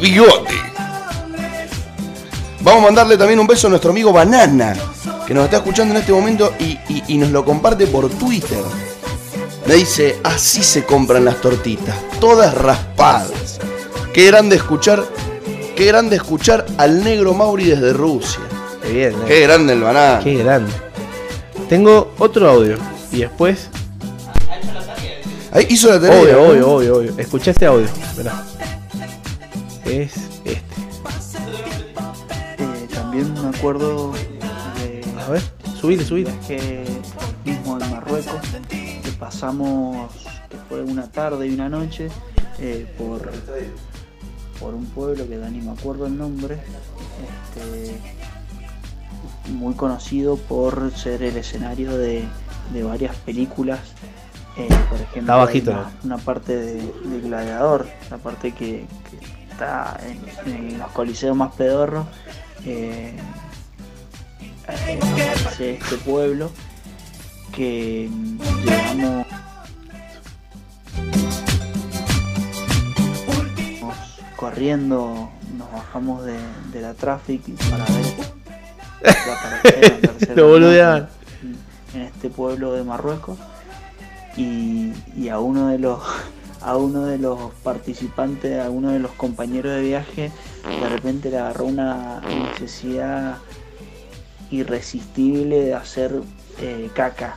[0.00, 0.54] Bigote.
[2.60, 4.74] Vamos a mandarle también un beso a nuestro amigo Banana,
[5.26, 8.62] que nos está escuchando en este momento y, y- y nos lo comparte por Twitter.
[9.66, 13.60] Me dice, así se compran las tortitas, todas raspadas.
[14.14, 15.04] Qué grande escuchar,
[15.76, 18.40] qué grande escuchar al negro Mauri desde Rusia.
[18.84, 19.24] Qué bien, eh.
[19.26, 20.20] Qué grande el banana.
[20.22, 20.70] Qué grande.
[21.68, 22.76] Tengo otro audio.
[23.10, 23.70] Y después.
[25.52, 26.20] Ahí hizo la tarea.
[26.20, 27.14] Obvio, obvio, obvio, obvio.
[27.16, 27.86] Escuché este audio.
[28.16, 28.44] Mirá.
[29.84, 30.12] Es
[30.44, 30.62] este.
[32.58, 35.42] Eh, también me acuerdo de A ver,
[35.80, 36.30] subile, subile.
[36.46, 36.84] que
[37.44, 40.10] mismo en Marruecos que pasamos
[40.48, 42.08] que fue una tarde y una noche
[42.58, 43.30] eh, por
[44.58, 46.58] por un pueblo que ya ni me acuerdo el nombre
[47.54, 47.96] este,
[49.48, 52.24] muy conocido por ser el escenario de,
[52.72, 53.80] de varias películas
[54.56, 59.50] eh, por ejemplo Está bajito, hay una, parte de, de Gladiador la parte que, que
[59.50, 59.98] está
[60.46, 62.06] en, en los coliseos más pedorros
[62.64, 63.16] eh,
[64.66, 66.50] hacia este pueblo
[67.52, 68.08] que
[68.64, 69.26] llegamos
[74.36, 76.38] corriendo nos bajamos de,
[76.72, 78.33] de la traffic para ver
[79.04, 81.08] la tercera, tercera Lo boludeaban.
[81.94, 83.38] en este pueblo de Marruecos
[84.36, 86.00] y, y a uno de los
[86.64, 90.32] a uno de los participantes, a uno de los compañeros de viaje,
[90.64, 93.36] de repente le agarró una necesidad
[94.50, 96.22] irresistible de hacer
[96.60, 97.36] eh, caca.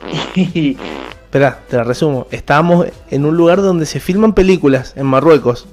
[0.36, 2.28] Espera, te la resumo.
[2.30, 5.66] Estábamos en un lugar donde se filman películas, en Marruecos.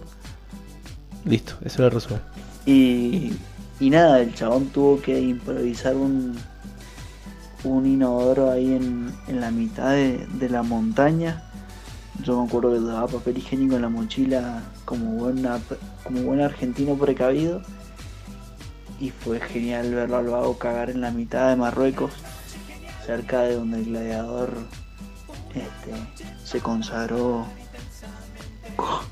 [1.23, 2.19] Listo, eso lo resumo.
[2.65, 3.34] Y,
[3.80, 6.38] y nada, el chabón tuvo que improvisar un,
[7.63, 11.44] un inodoro ahí en, en la mitad de, de la montaña.
[12.24, 15.60] Yo me acuerdo que llevaba papel higiénico en la mochila como, buena,
[16.04, 17.62] como buen argentino precavido.
[19.00, 22.12] Y fue genial verlo al vago cagar en la mitad de Marruecos,
[23.06, 24.50] cerca de donde el gladiador
[25.50, 25.92] este,
[26.44, 27.46] se consagró
[28.76, 29.04] co-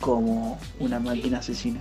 [0.00, 1.80] como una máquina asesina.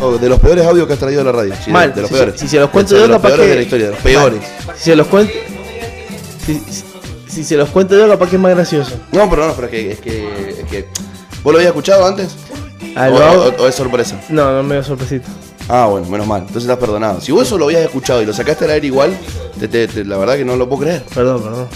[0.00, 1.54] Oh, de los peores audios que has traído a la radio.
[1.64, 2.34] Sí, Mal, de los si- peores.
[2.40, 4.00] si se los cuento de yo, los capaz peores que- de la historia, de los
[4.02, 4.40] peores.
[4.66, 4.76] Mal.
[4.76, 5.32] Si se los cuento.
[6.44, 6.62] Si,
[7.28, 8.92] si- se los cuento yo, capaz que es más gracioso.
[9.12, 10.84] No, pero no, pero es que, es que, es que-
[11.42, 12.28] ¿Vos lo habías escuchado antes?
[12.96, 14.20] Ah, o, es sorpresa?
[14.28, 15.28] No, no me dio sorpresita.
[15.68, 16.40] Ah, bueno, menos mal.
[16.42, 17.20] Entonces estás perdonado.
[17.20, 19.16] Si vos eso lo habías escuchado y lo sacaste al aire igual,
[19.58, 21.02] te- te- te- la verdad que no lo puedo creer.
[21.14, 21.66] Perdón, perdón.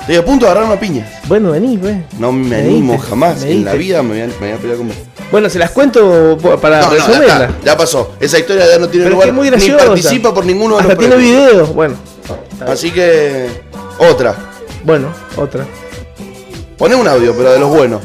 [0.00, 1.08] Estoy a punto de agarrar una piña.
[1.28, 2.04] Bueno, vení, ve.
[2.18, 3.40] No me Me animo diste, jamás.
[3.42, 4.96] me En la vida me voy a, me voy a pelear con vos.
[5.30, 7.50] Bueno, se las cuento para No, no, ya, resumirla.
[7.64, 8.12] ya pasó.
[8.18, 9.24] Esa historia ya no tiene Pero es lugar.
[9.26, 9.86] que es muy ni graciosa.
[9.86, 11.50] participa por ninguno de Hasta los tiene premios.
[11.52, 11.66] video.
[11.68, 11.94] Bueno,
[12.66, 13.48] Así que.
[13.98, 14.34] Otra.
[14.84, 15.64] bueno, otra.
[16.76, 18.00] Poné un audio, pero de los buenos.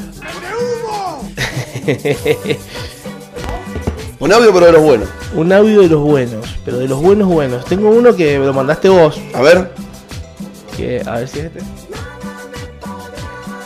[4.19, 5.09] Un audio, pero de los buenos.
[5.35, 7.65] Un audio de los buenos, pero de los buenos buenos.
[7.65, 9.19] Tengo uno que me lo mandaste vos.
[9.33, 9.71] A ver.
[10.75, 11.59] Que, a ver si es este.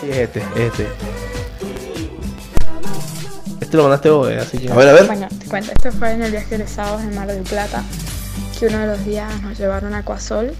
[0.01, 0.87] Sí, es este, es este.
[3.69, 4.71] Este lo mandaste vos, eh, así que.
[4.71, 5.05] A ver, a ver.
[5.05, 7.83] Bueno, te cuento, esto fue en el viaje de sábados de Mar del Plata,
[8.57, 10.55] que uno de los días nos llevaron a Coasol.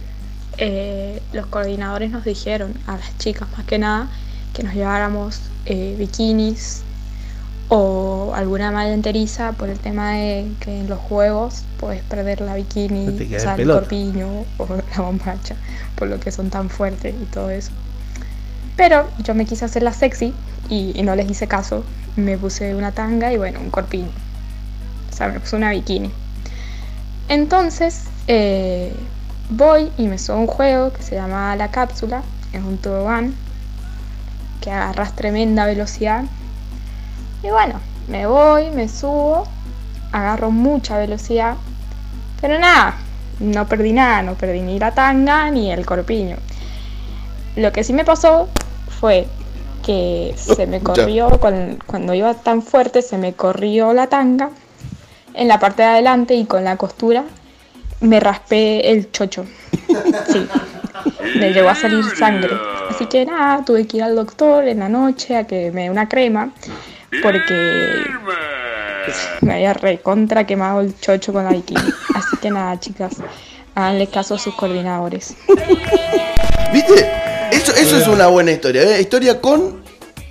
[0.60, 4.10] Eh, los coordinadores nos dijeron, a las chicas más que nada,
[4.54, 6.84] que nos lleváramos eh, bikinis
[7.69, 12.54] o alguna malla enteriza por el tema de que en los juegos puedes perder la
[12.54, 15.56] bikini, o sea, en el corpiño o la bombacha,
[15.95, 17.72] por lo que son tan fuertes y todo eso.
[18.78, 20.32] Pero yo me quise hacer la sexy
[20.69, 21.84] y, y no les hice caso.
[22.19, 24.10] Me puse una tanga y bueno, un corpiño.
[25.12, 26.12] O sea, me puse una bikini.
[27.29, 28.93] Entonces, eh,
[29.49, 32.21] voy y me subo un juego que se llama La Cápsula.
[32.51, 33.34] Es un tobogán
[34.62, 36.25] que agarras tremenda velocidad.
[37.41, 37.79] Y bueno,
[38.10, 39.47] me voy, me subo,
[40.12, 41.55] agarro mucha velocidad.
[42.41, 42.95] Pero nada,
[43.39, 46.36] no perdí nada, no perdí ni la tanga ni el corpiño.
[47.55, 48.49] Lo que sí me pasó
[48.99, 49.27] fue
[49.89, 54.52] que se me corrió, cuan- cuando iba tan fuerte, se me corrió la tanga
[55.34, 57.23] en la parte de adelante y con la costura
[58.02, 59.45] me raspé el chocho.
[60.32, 60.47] Sí,
[61.39, 62.52] me llegó a salir sangre.
[62.89, 65.89] Así que nada, tuve que ir al doctor en la noche a que me dé
[65.89, 66.52] una crema
[67.23, 68.04] porque
[69.41, 71.82] me había recontra quemado el chocho con la bikini.
[72.15, 73.17] Así que nada, chicas,
[73.75, 75.36] háganle caso a sus coordinadores.
[76.73, 77.10] ¿Viste?
[77.51, 78.83] Eso, eso es una buena historia.
[78.83, 79.01] ¿eh?
[79.01, 79.83] Historia con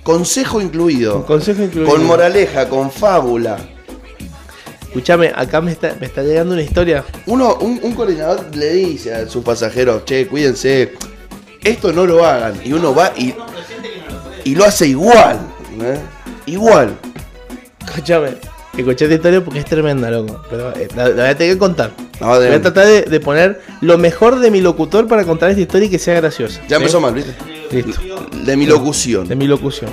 [0.03, 1.25] consejo incluido.
[1.25, 1.89] Consejo incluido.
[1.89, 3.57] Con moraleja, con fábula.
[4.81, 7.03] Escuchame, acá me está, me está llegando una historia.
[7.27, 10.93] Uno, un, un coordinador le dice a sus pasajeros, che, cuídense,
[11.63, 12.59] esto no lo hagan.
[12.63, 13.35] Y uno va y,
[14.45, 15.39] y lo hace igual.
[15.81, 15.99] ¿eh?
[16.47, 16.97] Igual.
[17.85, 18.37] Escuchame,
[18.81, 20.41] escuché esta historia porque es tremenda, loco.
[20.49, 21.91] Pero eh, la, la voy a tener que contar.
[22.19, 25.61] No, voy a tratar de, de poner lo mejor de mi locutor para contar esta
[25.61, 26.59] historia y que sea graciosa.
[26.67, 26.75] Ya ¿sí?
[26.75, 27.33] empezó mal, ¿viste?
[27.71, 28.01] Listo.
[28.43, 29.27] De mi locución.
[29.27, 29.89] De mi locución.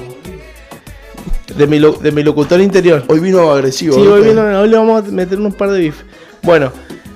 [1.57, 3.05] De mi, lo- de mi locutor interior.
[3.09, 3.95] Hoy vino agresivo.
[3.95, 6.03] Sí, hoy, vino- hoy le vamos a meter unos par de bif.
[6.43, 6.73] Bueno,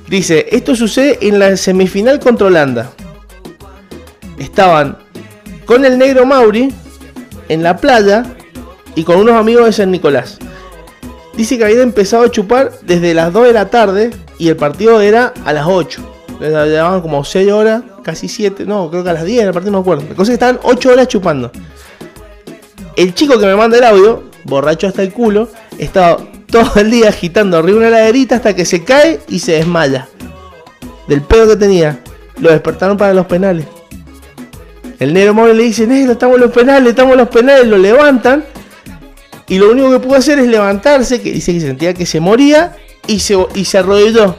[0.08, 2.90] dice, esto sucede en la semifinal contra Holanda.
[4.38, 4.96] Estaban
[5.66, 6.72] con el negro Mauri
[7.48, 8.24] en la playa
[8.94, 10.38] y con unos amigos de San Nicolás.
[11.34, 15.00] Dice que habían empezado a chupar desde las 2 de la tarde y el partido
[15.00, 16.00] era a las 8.
[16.40, 19.72] Les llevaban como 6 horas, casi 7, no, creo que a las 10 el partido
[19.72, 20.04] no me acuerdo.
[20.08, 21.50] La cosa es que estaban 8 horas chupando.
[22.96, 26.18] El chico que me manda el audio, borracho hasta el culo, estaba
[26.50, 30.08] todo el día agitando arriba una laderita hasta que se cae y se desmaya.
[31.06, 32.00] Del pedo que tenía.
[32.38, 33.66] Lo despertaron para los penales.
[34.98, 37.78] El negro móvil le dice, negro, estamos en los penales, estamos en los penales, lo
[37.78, 38.44] levantan.
[39.50, 42.76] Y lo único que pudo hacer es levantarse, que dice que sentía que se moría
[43.08, 44.36] y se, y se arrodilló.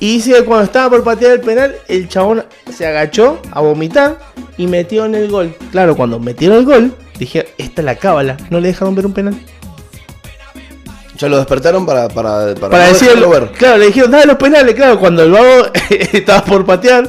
[0.00, 2.44] Y dice que cuando estaba por patear el penal, el chabón
[2.76, 4.18] se agachó a vomitar
[4.56, 5.54] y metió en el gol.
[5.70, 9.12] Claro, cuando metieron el gol, dije, esta es la cábala, no le dejaron ver un
[9.12, 9.40] penal.
[11.16, 13.52] Ya lo despertaron para, para, para, Para no decirlo, ver.
[13.52, 17.08] claro, le dijeron, dale los penales, claro, cuando el vago estaba por patear,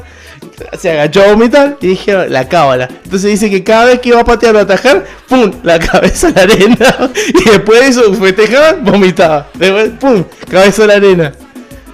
[0.80, 2.88] se agachó a vomitar y dijeron, la cábala.
[3.04, 5.52] Entonces dice que cada vez que iba a patear o a atajar, ¡pum!
[5.64, 7.12] La cabeza a la arena.
[7.46, 9.48] Y después de eso festejaba, vomitaba.
[9.54, 10.24] Después, ¡pum!
[10.50, 11.32] Cabeza a la arena.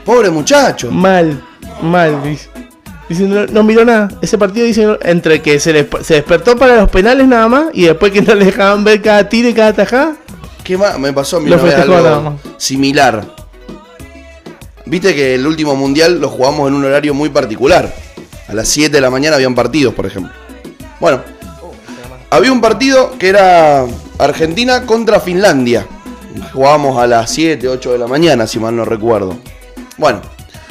[0.04, 0.92] Pobre muchacho.
[0.92, 1.42] Mal,
[1.82, 2.50] mal, dice.
[3.10, 4.10] Dice, no, no miró nada.
[4.22, 7.84] Ese partido dice, entre que se, les- se despertó para los penales nada más y
[7.86, 10.16] después que no le dejaban ver cada tiro y cada tajada.
[10.64, 10.98] ¿Qué más?
[10.98, 13.24] Me pasó a mí algo similar.
[14.88, 17.92] Viste que el último mundial lo jugamos en un horario muy particular.
[18.48, 20.32] A las 7 de la mañana habían partidos, por ejemplo.
[21.00, 21.22] Bueno,
[22.30, 23.86] había un partido que era
[24.20, 25.88] Argentina contra Finlandia.
[26.54, 29.38] Jugábamos a las 7, 8 de la mañana, si mal no recuerdo.
[29.98, 30.22] Bueno,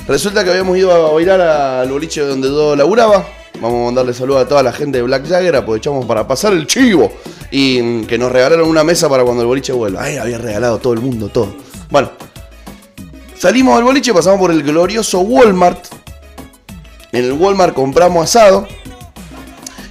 [0.06, 3.26] resulta que habíamos ido a bailar al boliche donde yo laburaba.
[3.60, 6.66] Vamos a mandarle saludos a toda la gente de Black Jagger, aprovechamos para pasar el
[6.66, 7.12] chivo.
[7.50, 10.02] Y mm, que nos regalaron una mesa para cuando el boliche vuelva.
[10.02, 11.54] Ay, había regalado todo el mundo, todo.
[11.88, 12.10] Bueno,
[13.38, 16.03] salimos al boliche, pasamos por el glorioso Walmart.
[17.14, 18.66] En el Walmart compramos asado.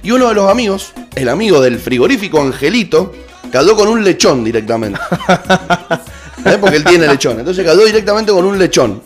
[0.02, 3.12] Y uno de los amigos, el amigo del frigorífico Angelito,
[3.50, 5.00] cayó con un lechón directamente.
[6.44, 6.58] ¿Eh?
[6.60, 7.38] Porque él tiene lechón.
[7.38, 9.02] Entonces cayó directamente con un lechón.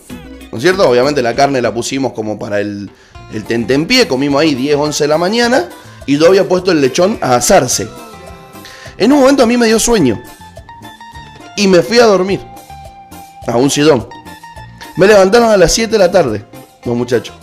[0.50, 0.90] ¿No es cierto?
[0.90, 2.90] Obviamente la carne la pusimos como para el,
[3.32, 4.08] el tentempié.
[4.08, 5.68] Comimos ahí 10, 11 de la mañana.
[6.04, 7.86] Y yo había puesto el lechón a asarse.
[8.96, 10.20] En un momento a mí me dio sueño.
[11.56, 12.40] Y me fui a dormir.
[13.46, 14.08] A un sillón.
[14.96, 16.44] Me levantaron a las 7 de la tarde.
[16.84, 17.37] Los muchachos.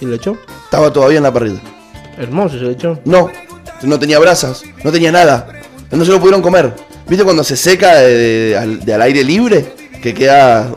[0.00, 0.38] ¿Y el lechón?
[0.64, 1.60] Estaba todavía en la parrilla.
[2.18, 3.00] Hermoso ese lechón.
[3.04, 3.28] No,
[3.82, 5.48] no tenía brasas, no tenía nada.
[5.90, 6.72] No se lo pudieron comer.
[7.06, 9.72] ¿Viste cuando se seca de, de- al, de al aire libre?
[10.02, 10.70] Que queda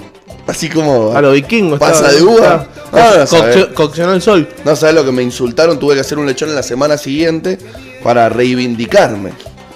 [0.46, 1.14] así como.
[1.16, 1.80] A los vikingos.
[1.80, 2.68] Pasa estaba- de uva.
[2.94, 4.48] Ah, no co- Coccionó el sol.
[4.64, 5.78] No sabes lo que me insultaron.
[5.80, 7.58] Tuve que hacer un lechón en la semana siguiente
[8.04, 9.32] para reivindicarme.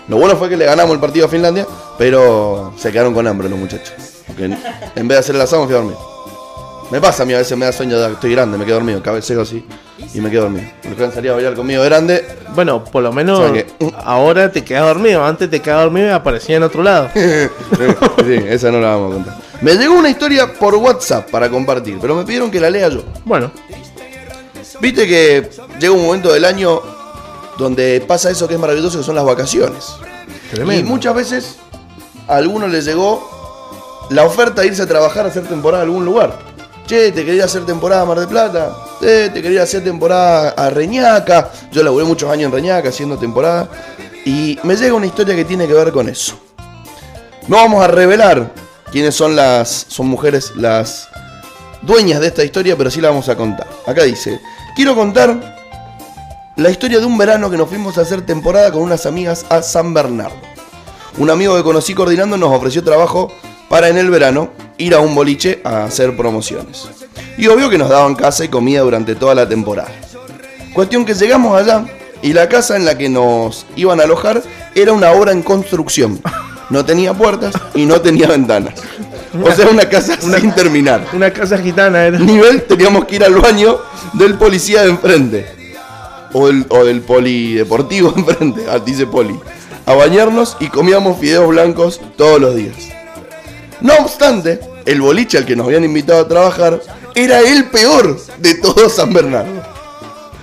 [0.08, 1.65] Lo bueno fue que le ganamos el partido a Finlandia,
[1.97, 3.93] pero se quedaron con hambre los muchachos.
[4.27, 4.54] Porque en,
[4.95, 5.95] en vez de hacer el asado, me fui a dormir.
[6.91, 9.41] Me pasa a mí a veces, me da sueño, estoy grande, me quedo dormido, cabeceo
[9.41, 9.65] así
[10.13, 10.67] y me quedo dormido.
[10.99, 13.65] Han salido a bailar conmigo de grande, Bueno, por lo menos ¿Sabe
[14.04, 15.25] ahora te quedas dormido.
[15.25, 17.10] Antes te quedabas dormido y aparecía en otro lado.
[17.15, 19.37] sí, esa no la vamos a contar.
[19.62, 23.04] Me llegó una historia por WhatsApp para compartir, pero me pidieron que la lea yo.
[23.23, 23.52] Bueno,
[24.81, 25.48] Viste que
[25.79, 26.81] llega un momento del año
[27.60, 29.94] donde pasa eso que es maravilloso, que son las vacaciones.
[30.52, 30.89] Y tremendo.
[30.89, 31.58] muchas veces
[32.27, 36.04] a algunos les llegó la oferta de irse a trabajar a hacer temporada en algún
[36.04, 36.50] lugar.
[36.86, 38.75] Che, te quería hacer temporada a Mar de Plata.
[39.02, 41.52] Eh, te quería hacer temporada a Reñaca.
[41.71, 43.69] Yo laburé muchos años en Reñaca haciendo temporada.
[44.25, 46.38] Y me llega una historia que tiene que ver con eso.
[47.48, 48.52] No vamos a revelar
[48.92, 49.86] quiénes son las.
[49.88, 51.08] son mujeres las
[51.82, 53.67] dueñas de esta historia, pero sí la vamos a contar.
[53.86, 54.40] Acá dice:
[54.75, 55.58] Quiero contar
[56.58, 59.62] la historia de un verano que nos fuimos a hacer temporada con unas amigas a
[59.62, 60.36] San Bernardo.
[61.17, 63.32] Un amigo que conocí coordinando nos ofreció trabajo
[63.72, 66.90] para en el verano ir a un boliche a hacer promociones.
[67.38, 69.90] Y obvio que nos daban casa y comida durante toda la temporada.
[70.74, 71.86] Cuestión que llegamos allá
[72.22, 74.44] y la casa en la que nos iban a alojar
[74.76, 76.22] era una obra en construcción.
[76.69, 78.74] No tenía puertas y no tenía ventanas.
[79.42, 81.08] O sea, una casa sin terminar.
[81.13, 82.19] Una casa gitana era.
[82.19, 83.80] Nivel, teníamos que ir al baño
[84.12, 85.46] del policía de enfrente.
[86.34, 89.40] O del, o del polideportivo de enfrente, ah, dice poli.
[89.86, 93.00] A bañarnos y comíamos fideos blancos todos los días.
[93.82, 96.82] No obstante, el boliche al que nos habían invitado a trabajar
[97.15, 99.63] era el peor de todo San Bernardo.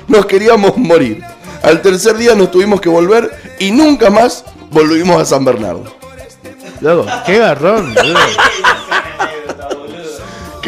[0.09, 1.23] Nos queríamos morir.
[1.63, 5.85] Al tercer día nos tuvimos que volver y nunca más volvimos a San Bernardo.
[6.81, 8.19] Loco, qué garrón, boludo.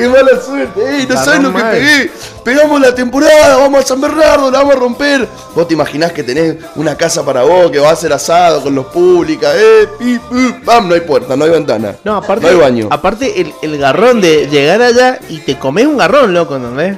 [0.01, 0.96] ¡Qué mala suerte!
[0.98, 2.11] ¡Ey, no sabes lo que pegué!
[2.44, 5.28] Pegamos la temporada, vamos a San Bernardo, la vamos a romper.
[5.55, 8.74] Vos te imaginás que tenés una casa para vos, que va a ser asado con
[8.74, 11.96] los públicas, eh, pi, pi, pam, no hay puerta, no hay ventana.
[12.03, 12.88] No, aparte, No hay baño.
[12.90, 16.96] aparte el, el garrón de llegar allá y te comes un garrón, loco, ¿entendés?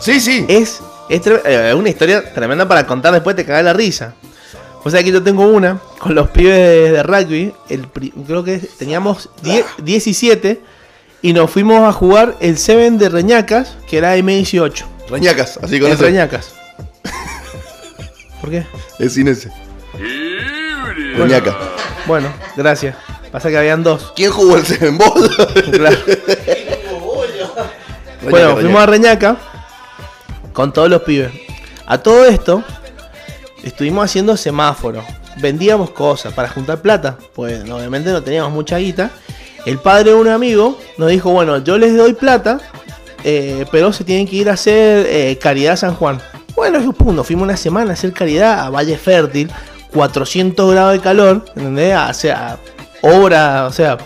[0.00, 0.44] Sí, sí.
[0.48, 4.14] Es, es eh, una historia tremenda para contar después te cagas la risa.
[4.84, 7.52] O sea que yo tengo una con los pibes de, de rugby.
[7.68, 10.60] El, creo que teníamos 10 17
[11.22, 14.84] y nos fuimos a jugar el Seven de Reñacas, que era M18.
[15.08, 16.04] Reñacas, así con En eso.
[16.04, 16.54] Reñacas.
[18.40, 18.66] ¿Por qué?
[18.98, 19.50] Es sin ese.
[21.16, 21.56] Reñaca.
[22.06, 22.96] Bueno, gracias.
[23.32, 24.12] Pasa que habían dos.
[24.14, 25.30] ¿Quién jugó el Seven Ball?
[25.72, 25.98] Claro.
[28.22, 29.36] Bueno, Reñaca, fuimos a Reñaca
[30.52, 31.32] con todos los pibes.
[31.86, 32.64] A todo esto,
[33.62, 35.04] estuvimos haciendo semáforos.
[35.36, 37.16] Vendíamos cosas para juntar plata.
[37.34, 39.10] Pues obviamente no teníamos mucha guita.
[39.66, 42.60] El padre de un amigo nos dijo, bueno, yo les doy plata,
[43.24, 46.20] eh, pero se tienen que ir a hacer eh, caridad a San Juan.
[46.54, 49.50] Bueno, yo, pum, nos fuimos una semana a hacer caridad a Valle Fértil,
[49.92, 51.92] 400 grados de calor, ¿entendés?
[51.94, 52.58] A hacer a
[53.02, 53.98] obra, o sea,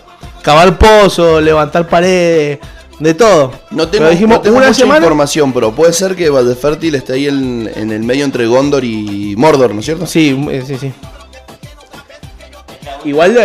[0.43, 2.59] cavar pozos, levantar paredes,
[2.99, 3.53] de todo.
[3.71, 4.99] No tengo, Pero dijimos no tengo una mucha semana.
[4.99, 9.35] información, pero puede ser que Valdefértil esté ahí en, en el medio entre Gondor y
[9.37, 10.07] Mordor, ¿no es cierto?
[10.07, 10.93] Sí, eh, sí, sí.
[13.05, 13.37] Igual,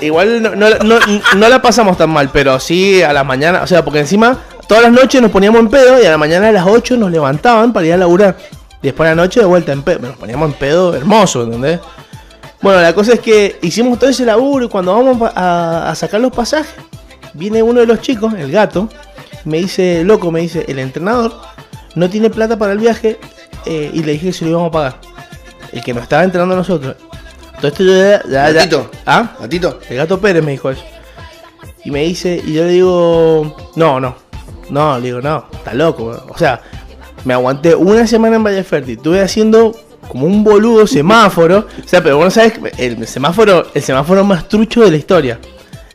[0.00, 0.98] igual no, no- no-
[1.36, 4.38] no la pasamos tan mal, pero sí a la mañana, o sea, porque encima
[4.68, 7.10] todas las noches nos poníamos en pedo y a la mañana a las 8 nos
[7.10, 8.36] levantaban para ir a laburar.
[8.82, 9.98] Y después a la noche de vuelta en pedo.
[10.00, 11.80] Nos poníamos en pedo hermoso, ¿entendés?
[12.62, 16.30] Bueno, la cosa es que hicimos todo ese laburo y cuando vamos a, sacar los
[16.32, 16.74] pasajes,
[17.34, 18.88] viene uno de los chicos, el gato,
[19.44, 21.32] me dice, loco, me dice, el entrenador
[21.94, 23.18] no tiene plata para el viaje
[23.66, 24.96] eh, y le dije que se lo íbamos a pagar.
[25.72, 26.96] El que nos estaba entrenando nosotros.
[27.60, 28.22] Todo esto yo ya...
[28.24, 28.90] ya- ya- ¿Gatito?
[29.06, 29.32] ¿Ah?
[29.40, 29.78] ¿Gatito?
[29.88, 30.82] El gato Pérez me dijo eso.
[31.84, 34.14] Y me dice, y yo le digo, no, no,
[34.70, 36.04] no, le digo, no, está loco.
[36.04, 36.20] weón".
[36.28, 36.60] O sea,
[37.24, 39.74] me aguanté una semana en Valle Fértil, estuve haciendo
[40.08, 41.66] como un boludo semáforo.
[41.84, 45.38] O sea, pero bueno, sabes, que el semáforo, el semáforo más trucho de la historia.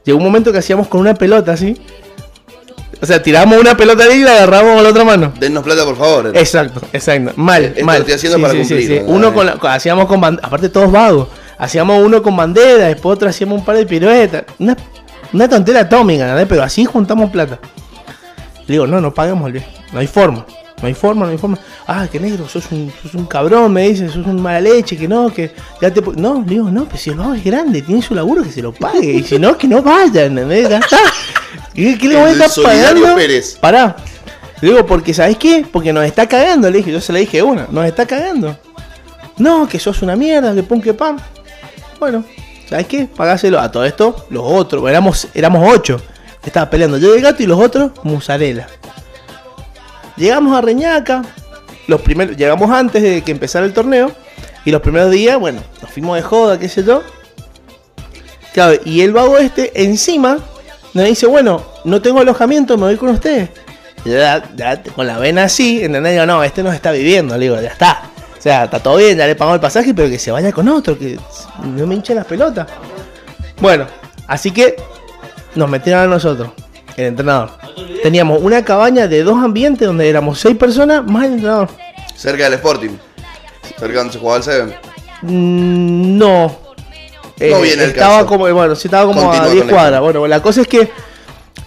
[0.03, 1.79] Llegó un momento que hacíamos con una pelota así.
[3.01, 5.33] O sea, tirábamos una pelota ahí y la agarrábamos con la otra mano.
[5.39, 6.31] Dennos plata, por favor.
[6.35, 7.33] Exacto, exacto.
[7.35, 7.97] Mal, Esto lo mal.
[7.97, 9.05] estoy haciendo para cumplir, ¿verdad?
[9.07, 11.27] Uno con la- hacíamos con aparte todos vagos.
[11.57, 14.43] Hacíamos uno con bandera, después otro hacíamos un par de piruetas.
[14.59, 14.75] Una,
[15.33, 16.45] una tontera atómica, ¿verdad?
[16.47, 17.59] Pero así juntamos plata.
[18.67, 19.13] Le digo, no, no
[19.47, 19.69] el viaje.
[19.93, 20.45] No hay forma.
[20.81, 21.57] No hay forma, no hay forma.
[21.87, 25.07] Ah, que negro, sos un, sos un cabrón, me dice, sos un mala leche, que
[25.07, 26.01] no, que ya te...
[26.01, 26.13] po-".
[26.13, 28.61] No, le digo, no, pero si el vago es grande, tiene su laburo, que se
[28.61, 29.13] lo pague.
[29.13, 30.69] Y si no, que no vaya, ¿entendés?
[30.69, 30.97] Ya está.
[31.73, 33.15] ¿Qué, qué le voy a estar pagando?
[33.15, 33.57] Pérez.
[33.59, 33.95] Pará.
[34.61, 35.65] Le digo, porque ¿sabes qué?
[35.71, 38.57] Porque nos está cagando, le dije, yo se le dije una, nos está cagando.
[39.37, 41.17] No, que sos una mierda, que pum, que pam.
[41.99, 42.23] Bueno,
[42.69, 43.05] ¿sabes qué?
[43.05, 43.59] Pagáselo.
[43.59, 46.01] A todo esto, los otros, éramos, éramos ocho.
[46.45, 48.67] Estaba peleando yo y el gato y los otros, musarela.
[50.15, 51.23] Llegamos a Reñaca,
[51.87, 54.11] los primeros, llegamos antes de que empezara el torneo.
[54.63, 57.03] Y los primeros días, bueno, nos fuimos de joda, qué sé yo.
[58.85, 60.39] Y el vago este encima
[60.93, 63.49] nos dice, bueno, no tengo alojamiento, me voy con ustedes.
[64.05, 66.13] Ya, ya con la vena así, ¿entendés?
[66.13, 68.03] Digo, no, este nos está viviendo, le digo, ya está.
[68.45, 70.67] O sea, está todo bien, ya le pagamos el pasaje, pero que se vaya con
[70.69, 71.17] otro, que
[71.63, 72.67] no me hinchen las pelotas.
[73.59, 73.87] Bueno,
[74.27, 74.75] así que
[75.55, 76.49] nos metieron a nosotros,
[76.95, 77.49] el entrenador.
[78.03, 81.69] Teníamos una cabaña de dos ambientes donde éramos seis personas más el entrenador.
[82.15, 82.91] Cerca del Sporting.
[83.79, 84.75] Cerca donde se jugaba el Seven.
[85.23, 86.55] Mm, No.
[87.39, 88.27] No viene el estaba caso.
[88.27, 90.01] como, bueno, sí estaba como Continúa a 10 con la cuadras.
[90.01, 90.91] Bueno, la cosa es que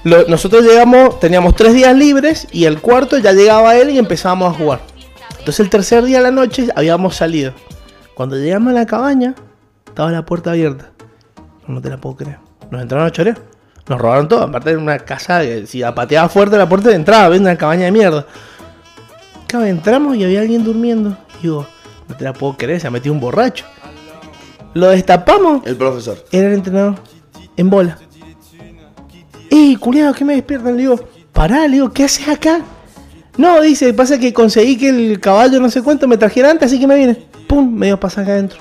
[0.04, 4.54] lo- nosotros llegamos, teníamos tres días libres y el cuarto ya llegaba él y empezábamos
[4.54, 4.80] a jugar.
[5.48, 7.54] Entonces el tercer día de la noche habíamos salido.
[8.12, 9.34] Cuando llegamos a la cabaña,
[9.86, 10.90] estaba la puerta abierta.
[11.66, 12.38] No te la puedo creer.
[12.70, 13.38] Nos entraron a chorear.
[13.88, 14.42] Nos robaron todo.
[14.42, 17.86] Aparte era una casa que si pateaba fuerte la puerta de entrada, ves una cabaña
[17.86, 18.26] de mierda.
[19.46, 21.16] Claro, entramos y había alguien durmiendo.
[21.40, 21.66] Digo,
[22.08, 23.64] No te la puedo creer, se ha metido un borracho.
[24.74, 25.66] Lo destapamos.
[25.66, 26.22] El profesor.
[26.30, 26.96] Era el entrenador.
[27.56, 27.96] En bola.
[29.50, 30.76] ¡Ey, culiado, qué me despiertan!
[30.76, 31.00] Le digo,
[31.32, 32.60] pará, le digo, ¿qué haces acá?
[33.38, 36.80] No, dice, pasa que conseguí que el caballo no sé cuánto me trajera antes, así
[36.80, 37.16] que me viene.
[37.46, 37.72] ¡Pum!
[37.72, 38.58] Medio pasaje adentro.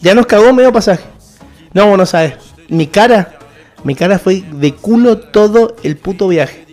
[0.00, 1.02] Ya nos cagó medio pasaje.
[1.74, 2.34] No, vos no sabes.
[2.68, 3.34] Mi cara,
[3.82, 6.64] mi cara fue de culo todo el puto viaje.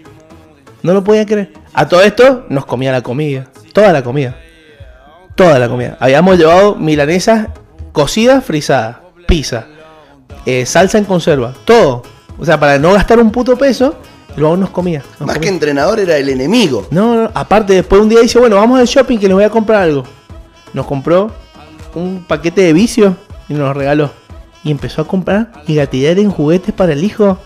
[0.83, 1.51] No lo podía creer.
[1.73, 3.47] A todo esto nos comía la comida.
[3.73, 4.35] Toda la comida.
[5.33, 5.97] Toda la comida.
[5.99, 7.47] Habíamos llevado milanesas
[7.91, 8.97] cocidas, frisadas,
[9.27, 9.65] pizza,
[10.45, 12.03] eh, salsa en conserva, todo.
[12.37, 13.95] O sea, para no gastar un puto peso,
[14.39, 14.99] luego nos comía.
[15.19, 15.41] nos Más comía.
[15.41, 16.87] que entrenador era el enemigo.
[16.91, 19.49] No, no, aparte después un día dice, bueno, vamos al shopping que les voy a
[19.49, 20.03] comprar algo.
[20.73, 21.31] Nos compró
[21.95, 23.13] un paquete de vicios
[23.47, 24.11] y nos lo regaló.
[24.63, 27.37] Y empezó a comprar y gatillar en juguetes para el hijo.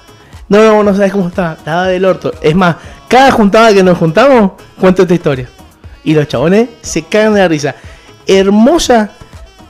[0.50, 1.54] No, no, no sabes cómo estaba.
[1.54, 2.34] Estaba del orto.
[2.42, 2.76] Es más,
[3.08, 5.48] cada juntada que nos juntamos, cuento esta historia.
[6.04, 7.76] Y los chabones se cagan de la risa.
[8.28, 9.12] Hermosa,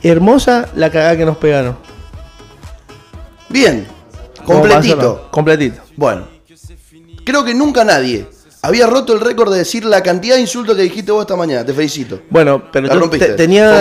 [0.01, 1.77] hermosa la cagada que nos pegaron.
[3.49, 3.85] Bien.
[4.45, 5.27] Completito.
[5.29, 5.81] Completito.
[5.95, 6.32] Bueno.
[7.25, 8.27] Creo que nunca nadie
[8.61, 11.65] había roto el récord de decir la cantidad de insultos que dijiste vos esta mañana.
[11.65, 12.21] Te felicito.
[12.29, 13.27] Bueno, pero La yo rompiste.
[13.27, 13.71] te- tenía,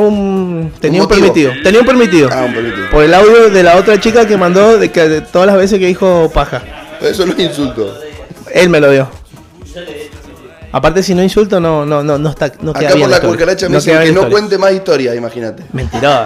[0.00, 1.52] un tenía Un permitido.
[1.62, 2.28] Tenía un permitido.
[2.30, 2.90] Ah, un permitido.
[2.90, 5.78] Por el audio de la otra chica que mandó de, que, de todas las veces
[5.78, 6.62] que dijo paja.
[7.00, 7.94] Eso no es insulto.
[8.52, 9.08] Él me lo dio.
[10.74, 13.28] Aparte si no insulto no no no no está no queda Acá bien por la
[13.28, 15.64] cucaracha me No dicen que no cuente más historias, imagínate.
[15.72, 16.24] Mentiroso.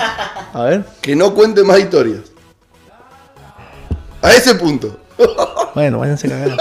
[0.53, 0.85] A ver.
[1.01, 2.21] Que no cuente más historias.
[4.23, 4.99] A ese punto.
[5.75, 6.57] Bueno, váyanse cagando.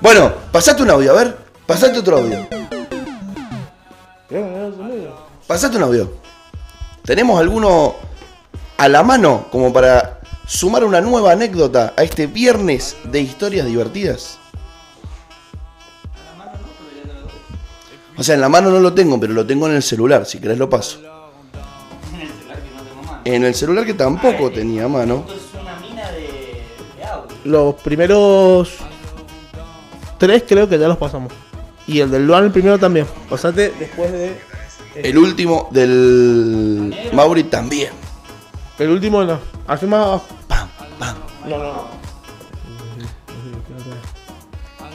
[0.00, 1.36] Bueno, pasate un audio, a ver.
[1.66, 2.46] Pasate otro audio.
[5.46, 6.12] Pasate un audio.
[7.04, 7.94] ¿Tenemos alguno
[8.76, 14.38] a la mano como para sumar una nueva anécdota a este viernes de historias divertidas?
[18.16, 20.26] O sea, en la mano no lo tengo, pero lo tengo en el celular.
[20.26, 21.00] Si querés lo paso.
[23.24, 25.24] En el celular que tampoco tenía a mano.
[27.44, 28.74] Los primeros
[30.18, 31.32] tres creo que ya los pasamos.
[31.86, 33.06] Y el del Luan el primero también.
[33.28, 34.40] Pasate después de
[34.96, 37.92] El último del Mauri también.
[38.78, 39.38] el último no.
[39.66, 40.24] Así más abajo.
[41.46, 41.84] No, no, no.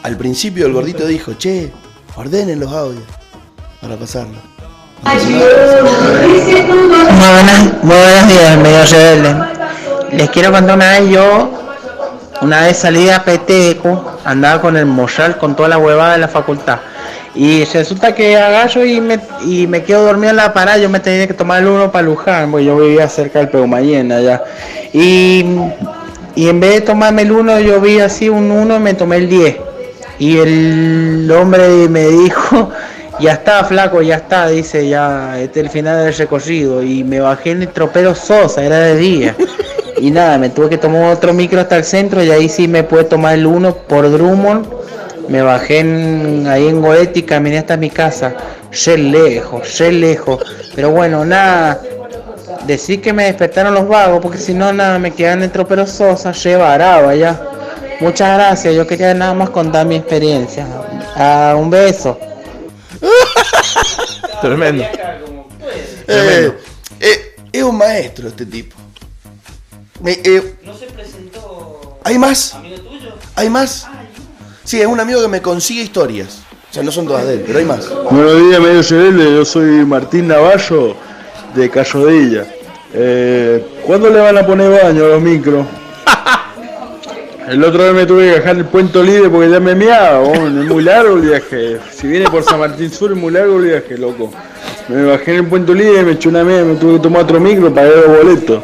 [0.01, 1.71] Al principio el gordito dijo, che,
[2.15, 3.03] ordenen los audios
[3.81, 4.37] para pasarlo.
[5.03, 5.17] Muy
[7.29, 9.35] buenas, muy buenos días, medio rebelde.
[10.13, 11.58] Les quiero contar una vez yo,
[12.41, 16.27] una vez salí a Peteco, andaba con el morral con toda la huevada de la
[16.27, 16.79] facultad.
[17.35, 20.99] Y resulta que agallo y me, y me quedo dormido en la parada, yo me
[20.99, 24.43] tenía que tomar el uno para Luján, porque yo vivía cerca del Peumayén allá.
[24.93, 25.45] Y,
[26.35, 29.17] y en vez de tomarme el uno, yo vi así un uno y me tomé
[29.17, 29.57] el 10.
[30.17, 32.71] Y el hombre me dijo,
[33.19, 36.81] ya está flaco, ya está, dice, ya, este es el final del recorrido.
[36.83, 39.35] Y me bajé en el tropero Sosa, era de día.
[40.01, 42.83] Y nada, me tuve que tomar otro micro hasta el centro y ahí sí me
[42.83, 44.65] pude tomar el uno por Drummond.
[45.27, 48.33] Me bajé en- ahí en Goetti y caminé hasta mi casa.
[48.85, 50.43] Re lejos, re lejos.
[50.75, 51.81] Pero bueno, nada.
[52.65, 56.31] Decir que me despertaron los vagos, porque si no, nada, me quedan en tropero Sosa,
[56.31, 57.39] re varado allá.
[57.99, 60.65] Muchas gracias, yo quería nada más contar mi experiencia.
[61.15, 62.17] Ah, un beso.
[64.41, 64.83] Tremendo.
[66.07, 66.51] Eh,
[66.99, 68.75] eh, es un maestro este tipo.
[70.01, 70.55] Me- eh,
[72.03, 72.55] ¿Hay más?
[73.35, 73.87] ¿Hay más?
[74.63, 76.39] Sí, es un amigo que me consigue historias.
[76.69, 77.89] O sea, no son todas de él, pero hay más.
[78.11, 79.31] Buenos días, medio rebelde.
[79.35, 80.95] Yo soy Martín Navallo
[81.55, 82.45] de Cayodilla.
[82.93, 85.65] Eh, ¿Cuándo le van a poner baño a los micros?
[87.47, 90.19] El otro día me tuve que dejar el puente Olive porque ya me meaba.
[90.19, 91.79] vos, Es muy largo el viaje.
[91.91, 94.31] Si viene por San Martín Sur es muy largo el viaje, loco.
[94.87, 97.39] Me bajé en el puente Olive, me eché una media, me tuve que tomar otro
[97.39, 98.63] micro para ver los boletos.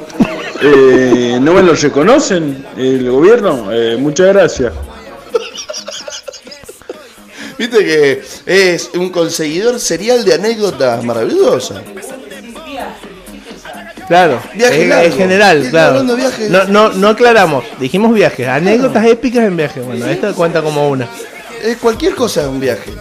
[0.62, 3.72] Eh, ¿No me los reconocen el gobierno?
[3.72, 4.74] Eh, muchas gracias.
[7.58, 11.82] Viste que es un conseguidor serial de anécdotas maravillosas.
[14.08, 15.06] Claro, Viaje en, largo.
[15.06, 16.04] en general, claro.
[16.16, 16.50] viajes.
[16.52, 19.84] No, no, no aclaramos, dijimos viajes, anécdotas épicas en viajes.
[19.84, 21.08] Bueno, esto cuenta como una.
[21.64, 22.94] Es cualquier cosa es un viaje.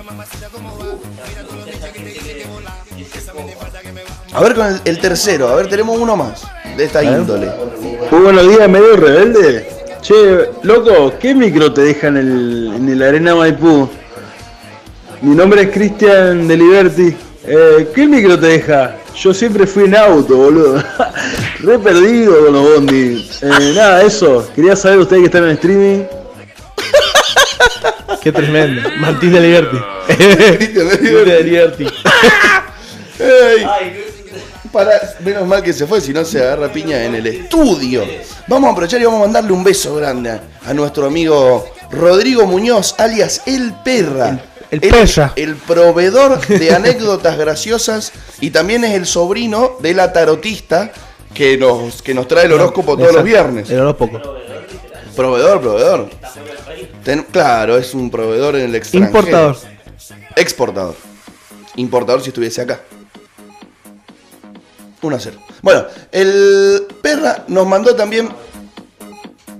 [4.32, 6.42] A ver con el, el tercero, a ver, tenemos uno más
[6.76, 7.50] de esta índole.
[8.10, 9.68] Muy buenos días, medio rebelde.
[10.00, 10.14] Che,
[10.62, 13.88] loco, ¿qué micro te deja en el, en el Arena Maipú?
[15.22, 17.16] Mi nombre es Cristian de Liberty.
[17.46, 18.96] Eh, ¿Qué micro te deja?
[19.16, 20.82] Yo siempre fui en auto, boludo.
[21.60, 23.30] Re perdido con los bondi.
[23.40, 24.48] Eh, nada, eso.
[24.54, 26.04] Quería saber ustedes que están en streaming.
[28.22, 28.88] Qué tremendo.
[28.98, 29.76] Martín de Liberty.
[30.56, 31.86] Cristian de Liberty.
[34.74, 38.04] para, menos mal que se fue, si no se agarra piña en el estudio.
[38.46, 42.44] Vamos a aprovechar y vamos a mandarle un beso grande a, a nuestro amigo Rodrigo
[42.46, 44.44] Muñoz, alias El Perra.
[44.70, 50.90] El es El proveedor de anécdotas graciosas y también es el sobrino de la tarotista
[51.32, 53.70] que nos, que nos trae el horóscopo todos los viernes.
[53.70, 54.20] El horóscopo.
[55.14, 56.10] Proveedor, proveedor.
[57.04, 59.18] Ten- claro, es un proveedor en el extranjero.
[59.18, 59.56] Importador.
[60.34, 60.96] Exportador.
[61.76, 62.80] Importador si estuviese acá.
[65.06, 65.38] 1 a 0.
[65.62, 68.28] Bueno, el perra nos mandó también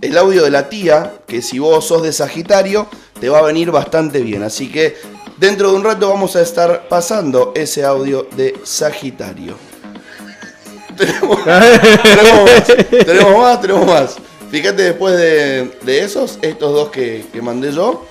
[0.00, 2.86] el audio de la tía, que si vos sos de Sagitario,
[3.20, 4.42] te va a venir bastante bien.
[4.42, 4.96] Así que
[5.38, 9.56] dentro de un rato vamos a estar pasando ese audio de Sagitario.
[10.96, 12.64] Tenemos, tenemos más,
[13.04, 14.16] tenemos más, tenemos más.
[14.50, 18.06] Fíjate después de, de esos, estos dos que, que mandé yo,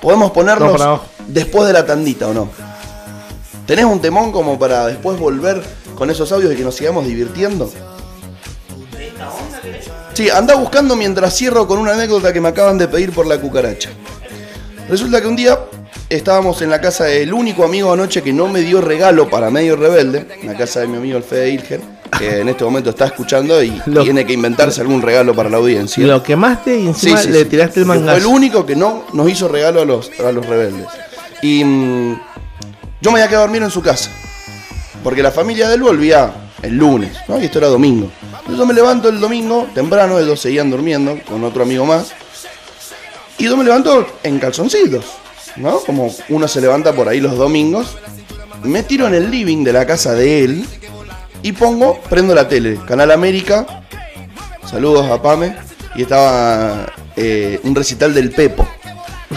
[0.00, 1.04] podemos No, abajo.
[1.28, 2.50] después de la tandita o no.
[3.64, 5.62] ¿Tenés un temón como para después volver
[6.00, 7.70] con esos audios y que nos sigamos divirtiendo?
[10.14, 13.36] Sí, anda buscando mientras cierro con una anécdota que me acaban de pedir por la
[13.38, 13.90] cucaracha.
[14.88, 15.58] Resulta que un día
[16.08, 19.76] estábamos en la casa del único amigo anoche que no me dio regalo para medio
[19.76, 21.82] rebelde, en la casa de mi amigo el Fede Ilgen,
[22.18, 25.58] que en este momento está escuchando y Lo- tiene que inventarse algún regalo para la
[25.58, 26.06] audiencia.
[26.06, 27.44] Lo quemaste y encima Sí, sí, le sí.
[27.50, 28.16] tiraste el Fue mangazo.
[28.16, 30.86] el único que no nos hizo regalo a los, a los rebeldes.
[31.42, 32.20] Y mm,
[33.02, 34.10] yo me había quedado a dormir en su casa.
[35.02, 36.32] Porque la familia de él volvía
[36.62, 37.40] el lunes, ¿no?
[37.40, 38.10] Y esto era domingo.
[38.22, 42.12] Entonces yo me levanto el domingo, temprano, ellos seguían durmiendo con otro amigo más.
[43.38, 45.04] Y yo me levanto en calzoncitos,
[45.56, 45.80] ¿no?
[45.80, 47.96] Como uno se levanta por ahí los domingos.
[48.62, 50.66] Me tiro en el living de la casa de él
[51.42, 53.84] y pongo, prendo la tele, Canal América,
[54.70, 55.56] saludos a Pame,
[55.96, 56.86] y estaba
[57.16, 58.68] eh, un recital del Pepo.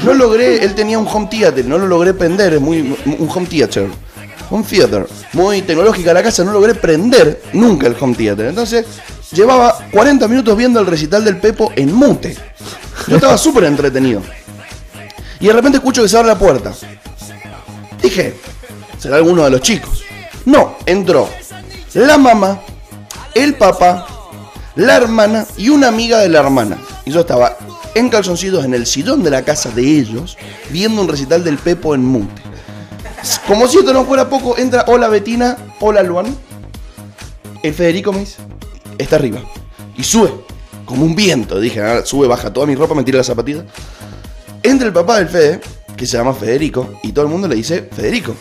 [0.03, 3.45] No logré, él tenía un home theater, no lo logré prender, es muy, un home
[3.45, 3.87] theater,
[4.49, 8.47] un theater, muy tecnológica la casa, no logré prender nunca el home theater.
[8.47, 8.85] Entonces,
[9.31, 12.35] llevaba 40 minutos viendo el recital del Pepo en mute.
[13.07, 14.21] Yo estaba súper entretenido.
[15.39, 16.73] Y de repente escucho que se abre la puerta.
[18.01, 18.35] Dije,
[18.97, 20.03] será alguno de los chicos.
[20.45, 21.29] No, entró
[21.93, 22.59] la mamá,
[23.35, 24.07] el papá,
[24.75, 26.77] la hermana y una amiga de la hermana.
[27.05, 27.57] Y yo estaba
[27.93, 30.37] en calzoncitos en el sillón de la casa de ellos,
[30.71, 32.41] viendo un recital del Pepo en mute.
[33.47, 36.35] Como si esto no fuera poco, entra hola Betina, hola Luan.
[37.61, 38.37] El Federico me dice,
[38.97, 39.39] está arriba.
[39.95, 40.33] Y sube,
[40.85, 41.59] como un viento.
[41.59, 43.63] Dije, "Ah, sube, baja toda mi ropa, me tira las zapatillas.
[44.61, 45.61] Entra el papá del Fede,
[45.95, 48.35] que se llama Federico, y todo el mundo le dice, Federico.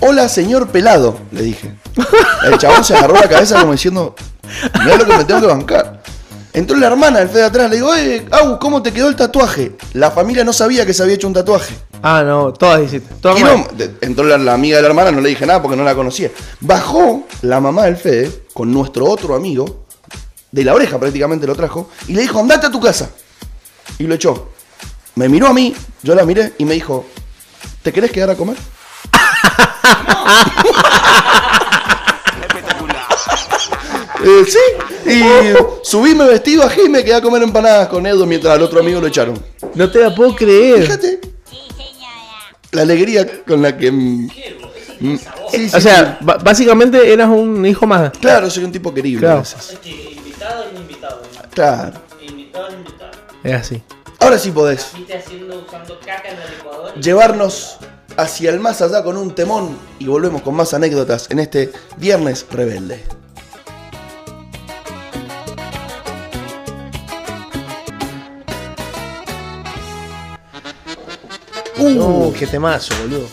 [0.00, 1.74] Hola, señor pelado, le dije.
[2.44, 4.14] El chabón se agarró la cabeza como diciendo,
[4.62, 5.97] es lo que me tengo que bancar.
[6.52, 9.76] Entró la hermana del Fede atrás, le digo, eh, Au, ¿cómo te quedó el tatuaje?
[9.92, 11.74] La familia no sabía que se había hecho un tatuaje.
[12.02, 13.14] Ah, no, todas hiciste.
[13.20, 13.66] Todas Y mal.
[13.70, 15.84] no, de- entró la, la amiga de la hermana, no le dije nada porque no
[15.84, 16.30] la conocía.
[16.60, 19.84] Bajó la mamá del Fede con nuestro otro amigo,
[20.50, 23.10] de la oreja prácticamente lo trajo, y le dijo, andate a tu casa.
[23.98, 24.48] Y lo echó.
[25.16, 27.04] Me miró a mí, yo la miré y me dijo,
[27.82, 28.56] ¿te querés quedar a comer?
[34.24, 35.22] Eh, sí, y
[35.82, 38.80] subí, me vestí, bajé y me quedé a comer empanadas con Edu mientras al otro
[38.80, 39.40] amigo lo echaron.
[39.74, 40.82] No te la puedo creer.
[40.82, 41.20] Fíjate.
[42.72, 43.90] La alegría con la que...
[43.90, 44.28] mm,
[45.00, 45.16] mm,
[45.50, 48.10] sí, sí, o sea, ba- básicamente eras un hijo más.
[48.18, 49.20] Claro, soy un tipo querible.
[49.20, 49.36] Claro.
[49.36, 49.78] gracias.
[49.84, 51.22] Invitado y invitado.
[51.54, 51.92] Claro.
[52.20, 53.10] Invitado y invitado.
[53.44, 53.82] Es así.
[54.20, 56.94] Ahora sí podés Viste haciendo, usando caca en el licuador.
[57.00, 57.76] llevarnos
[58.16, 62.44] hacia el más allá con un temón y volvemos con más anécdotas en este Viernes
[62.50, 63.04] Rebelde.
[71.96, 73.26] Uh, qué temazo, boludo.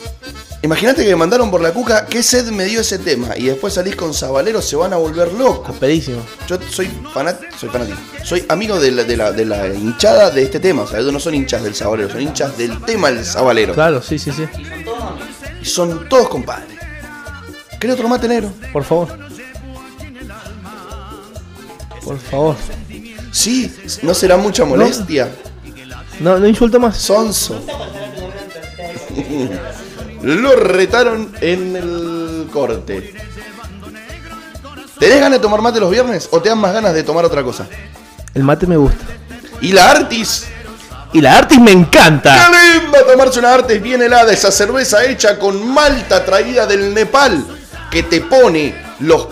[0.62, 3.74] Imagínate que me mandaron por la cuca, qué sed me dio ese tema, y después
[3.76, 5.76] salís con Sabalero, se van a volver locos.
[5.78, 6.22] Pedísimo.
[6.48, 10.42] Yo soy fanático, soy fanático, soy amigo de la, de, la, de la hinchada de
[10.42, 13.76] este tema, o sea, no son hinchas del Sabalero, son hinchas del tema del Sabalero.
[13.76, 14.44] Claro, sí, sí, sí.
[15.62, 16.80] Y son todos compadres.
[17.80, 18.52] ¿Querés otro mate negro?
[18.74, 19.20] Por favor.
[22.04, 22.56] Por favor.
[23.32, 25.30] Sí, no será mucha molestia.
[26.20, 26.98] No, no insulto más.
[26.98, 27.62] Sonso.
[30.22, 33.14] Lo retaron en el corte.
[35.00, 37.44] ¿Tenés ganas de tomar mate los viernes o te dan más ganas de tomar otra
[37.44, 37.68] cosa?
[38.34, 39.06] El mate me gusta.
[39.62, 40.46] ¿Y la Artis?
[41.14, 42.34] Y la Artis me encanta.
[42.34, 44.32] ¡Qué lindo tomarse una Artis bien helada!
[44.32, 47.46] Esa cerveza hecha con malta traída del Nepal
[47.92, 49.28] que te pone los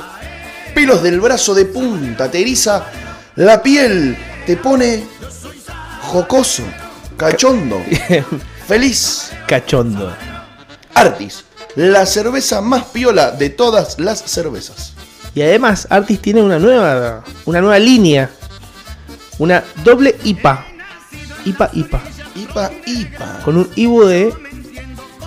[0.74, 2.86] pelos del brazo de punta, te eriza
[3.36, 5.04] la piel, te pone
[6.02, 6.64] jocoso.
[7.18, 7.82] cachondo,
[8.68, 9.32] feliz.
[9.48, 10.14] Cachondo.
[10.94, 11.44] Artis,
[11.76, 14.94] la cerveza más piola de todas las cervezas.
[15.36, 18.30] Y además, Artis tiene una nueva, una nueva línea.
[19.40, 20.66] Una doble IPA.
[21.46, 22.02] IPA, IPA.
[22.36, 23.40] IPA, IPA.
[23.44, 24.34] Con un IBU de, de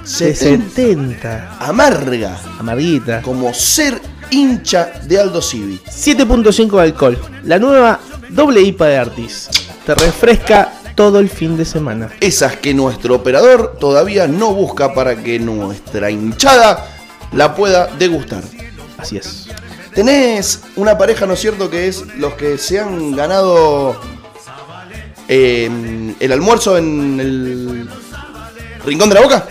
[0.05, 0.69] 70.
[0.75, 1.57] 70.
[1.61, 3.21] Amarga, Amarguita.
[3.23, 5.81] como ser hincha de Aldo Civi.
[5.89, 7.19] 7.5 de alcohol.
[7.45, 7.99] La nueva
[8.31, 9.49] doble IPA de Artis.
[9.85, 12.11] Te refresca todo el fin de semana.
[12.21, 16.85] Esas que nuestro operador todavía no busca para que nuestra hinchada
[17.33, 18.43] la pueda degustar.
[18.99, 19.47] Así es.
[19.95, 21.71] Tenés una pareja, ¿no es cierto?
[21.71, 24.01] Que es los que se han ganado
[25.29, 27.89] eh, el almuerzo en el
[28.85, 29.47] Rincón de la Boca.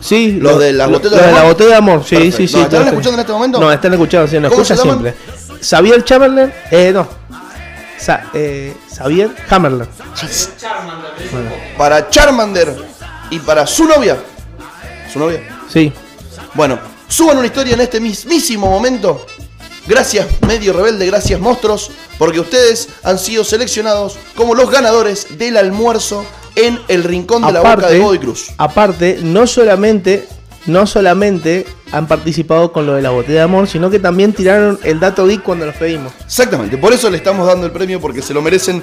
[0.00, 2.04] Sí, Los lo- de botellas lo de de la botella de amor.
[2.04, 2.36] Sí, Perfecto.
[2.36, 2.54] sí, sí.
[2.56, 3.60] ¿Nos están todo escuchando en este momento?
[3.60, 5.02] No, están escuchando, sí, nos ¿Cómo escucha se llaman?
[5.02, 5.64] siempre.
[5.66, 7.08] Xavier Chamberlain, eh, no.
[8.04, 9.88] Sa- eh, Xavier Hammerland.
[11.32, 12.74] Bueno, Para Charmander
[13.30, 14.16] y para su novia.
[15.12, 15.40] ¿Su novia?
[15.70, 15.92] sí.
[16.54, 16.78] Bueno,
[17.08, 19.26] suban una historia en este mismísimo momento.
[19.86, 26.24] Gracias, Medio Rebelde, gracias, monstruos, porque ustedes han sido seleccionados como los ganadores del almuerzo
[26.54, 28.46] en el Rincón de la Boca de Godoy Cruz.
[28.56, 30.28] aparte, no solamente,
[30.66, 34.78] no solamente han participado con lo de la botella de amor, sino que también tiraron
[34.82, 36.12] el dato geek cuando los pedimos.
[36.24, 38.82] Exactamente, por eso le estamos dando el premio porque se lo merecen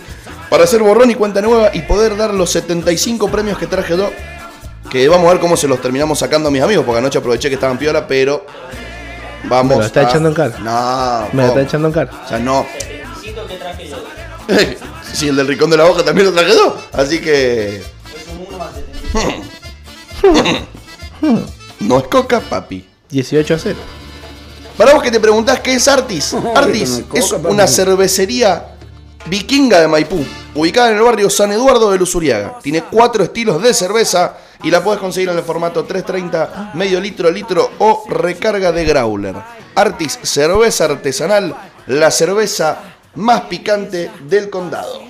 [0.50, 4.10] para hacer borrón y cuenta nueva y poder dar los 75 premios que traje yo.
[4.90, 7.50] Que vamos a ver cómo se los terminamos sacando a mis amigos, porque anoche aproveché
[7.50, 8.46] que estaban piola, pero
[9.44, 9.76] vamos.
[9.78, 10.58] Me lo está a- echando en cara.
[10.60, 12.12] No, Me lo está echando en cara.
[12.26, 12.66] O sea, no.
[15.14, 16.78] sí, el del rincón de la boca también lo traje yo.
[16.94, 17.82] Así que.
[21.82, 22.86] no es coca, papi.
[23.12, 23.80] 18 a 0.
[24.78, 26.36] Para vos que te preguntás qué es Artis.
[26.56, 28.76] Artis es una cervecería
[29.28, 32.58] vikinga de Maipú, ubicada en el barrio San Eduardo de Luzuriaga.
[32.62, 37.30] Tiene cuatro estilos de cerveza y la puedes conseguir en el formato 330, medio litro,
[37.30, 39.36] litro o recarga de growler.
[39.76, 41.56] Artis, cerveza artesanal,
[41.88, 42.80] la cerveza
[43.16, 45.02] más picante del condado.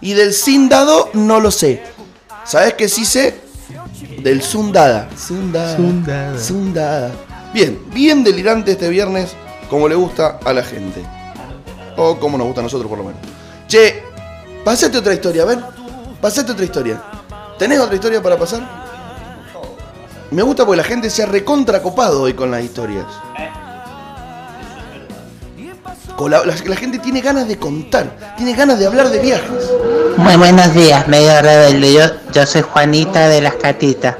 [0.00, 1.82] Y del Sindado no lo sé.
[2.44, 3.40] ¿Sabes qué sí sé?
[4.22, 5.08] Del Sundada.
[5.16, 5.76] Sundada.
[5.76, 6.38] Sundada.
[6.38, 7.10] Sundada.
[7.52, 9.34] Bien, bien delirante este viernes,
[9.68, 11.02] como le gusta a la gente.
[11.96, 13.20] O como nos gusta a nosotros, por lo menos.
[13.68, 14.02] Che,
[14.64, 15.58] pasate otra historia, a ver.
[16.20, 17.02] Pasate otra historia.
[17.58, 18.62] ¿Tenés otra historia para pasar?
[20.30, 23.06] Me gusta porque la gente se ha recontracopado hoy con las historias.
[26.28, 28.06] La gente tiene ganas de contar,
[28.36, 29.70] tiene ganas de hablar de viajes.
[30.16, 31.92] Muy buenos días, medio rebelde.
[31.94, 34.16] Yo, yo soy Juanita de las Catitas.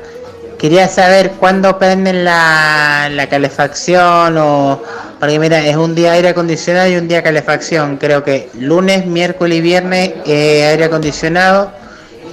[0.59, 4.82] Quería saber cuándo prenden la, la calefacción o...
[5.20, 7.96] Porque mira, es un día aire acondicionado y un día calefacción.
[7.98, 11.72] Creo que lunes, miércoles y viernes eh, aire acondicionado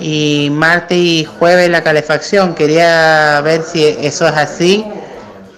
[0.01, 2.55] y martes y jueves la calefacción.
[2.55, 4.85] Quería ver si eso es así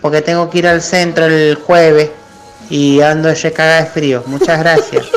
[0.01, 2.09] porque tengo que ir al centro el jueves
[2.71, 4.23] y ando ya cagada de frío.
[4.25, 5.05] Muchas gracias.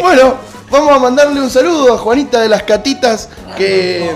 [0.00, 0.34] Bueno,
[0.70, 4.10] vamos a mandarle un saludo a Juanita de las Catitas, que,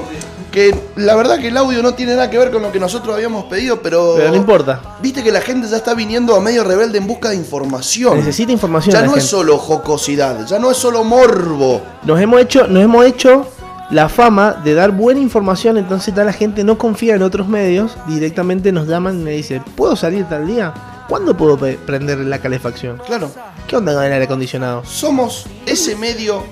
[0.51, 3.14] que la verdad que el audio no tiene nada que ver con lo que nosotros
[3.14, 4.14] habíamos pedido, pero...
[4.16, 4.97] Pero no importa.
[5.01, 8.16] Viste que la gente ya está viniendo a medio rebelde en busca de información.
[8.18, 8.95] Necesita información.
[8.95, 11.82] Ya la no es solo jocosidad, ya no es solo morbo.
[12.03, 13.47] Nos hemos hecho, nos hemos hecho
[13.91, 17.97] la fama de dar buena información, entonces tal la gente no confía en otros medios,
[18.09, 20.74] directamente nos llaman y me dicen, ¿puedo salir tal día?
[21.09, 23.01] ¿Cuándo puedo prender la calefacción?
[23.07, 23.31] Claro.
[23.69, 24.85] ¿Qué onda con el aire acondicionado?
[24.85, 26.43] Somos ese medio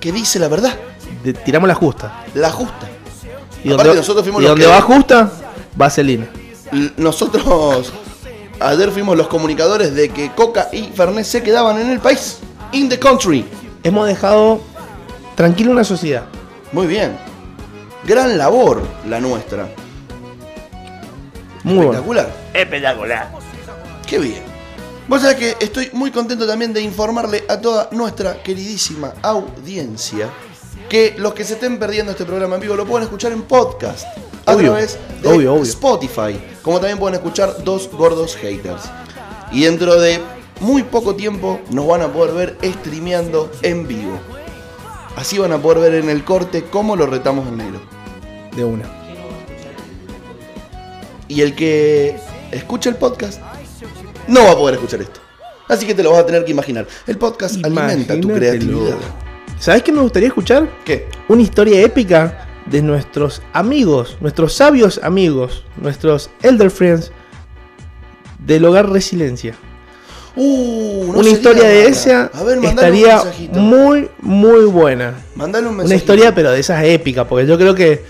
[0.00, 0.74] que dice la verdad,
[1.22, 2.24] De- tiramos la justa.
[2.34, 2.88] la justa.
[3.62, 5.30] Y Aparte, donde, nosotros fuimos y los donde que- va justa,
[5.76, 6.28] vaselina.
[6.72, 7.92] L- Nosotros
[8.58, 12.38] ayer fuimos los comunicadores de que Coca y Fernet se quedaban en el país,
[12.72, 13.44] in the country.
[13.82, 14.60] Hemos dejado
[15.34, 16.24] tranquila una sociedad.
[16.72, 17.18] Muy bien.
[18.06, 19.68] Gran labor la nuestra.
[21.64, 21.92] Muy bueno.
[21.92, 22.32] Espectacular.
[22.54, 23.30] Espectacular.
[24.06, 24.42] Qué bien.
[25.08, 30.30] Vos sabés que estoy muy contento también de informarle a toda nuestra queridísima audiencia
[30.88, 34.06] que los que se estén perdiendo este programa en vivo lo pueden escuchar en podcast
[34.46, 35.62] a Obvio, través de obvio, obvio.
[35.64, 38.82] Spotify, como también pueden escuchar dos gordos haters.
[39.52, 40.20] Y dentro de
[40.60, 44.18] muy poco tiempo nos van a poder ver streameando en vivo.
[45.16, 47.80] Así van a poder ver en el corte cómo lo retamos en negro.
[48.56, 48.99] De una.
[51.30, 52.16] Y el que
[52.50, 53.40] escucha el podcast
[54.26, 55.20] no va a poder escuchar esto.
[55.68, 56.88] Así que te lo vas a tener que imaginar.
[57.06, 58.96] El podcast alimenta tu creatividad.
[59.60, 60.68] ¿Sabes qué me gustaría escuchar?
[60.84, 61.08] ¿Qué?
[61.28, 67.12] Una historia épica de nuestros amigos, nuestros sabios amigos, nuestros elder friends
[68.40, 69.54] del hogar Resiliencia.
[70.34, 73.22] Uh, no una historia de esa A ver, mandale un estaría
[73.52, 75.14] muy, muy buena.
[75.36, 76.12] Mandale un Una mensajito.
[76.12, 78.02] historia, pero de esas épicas, porque yo creo que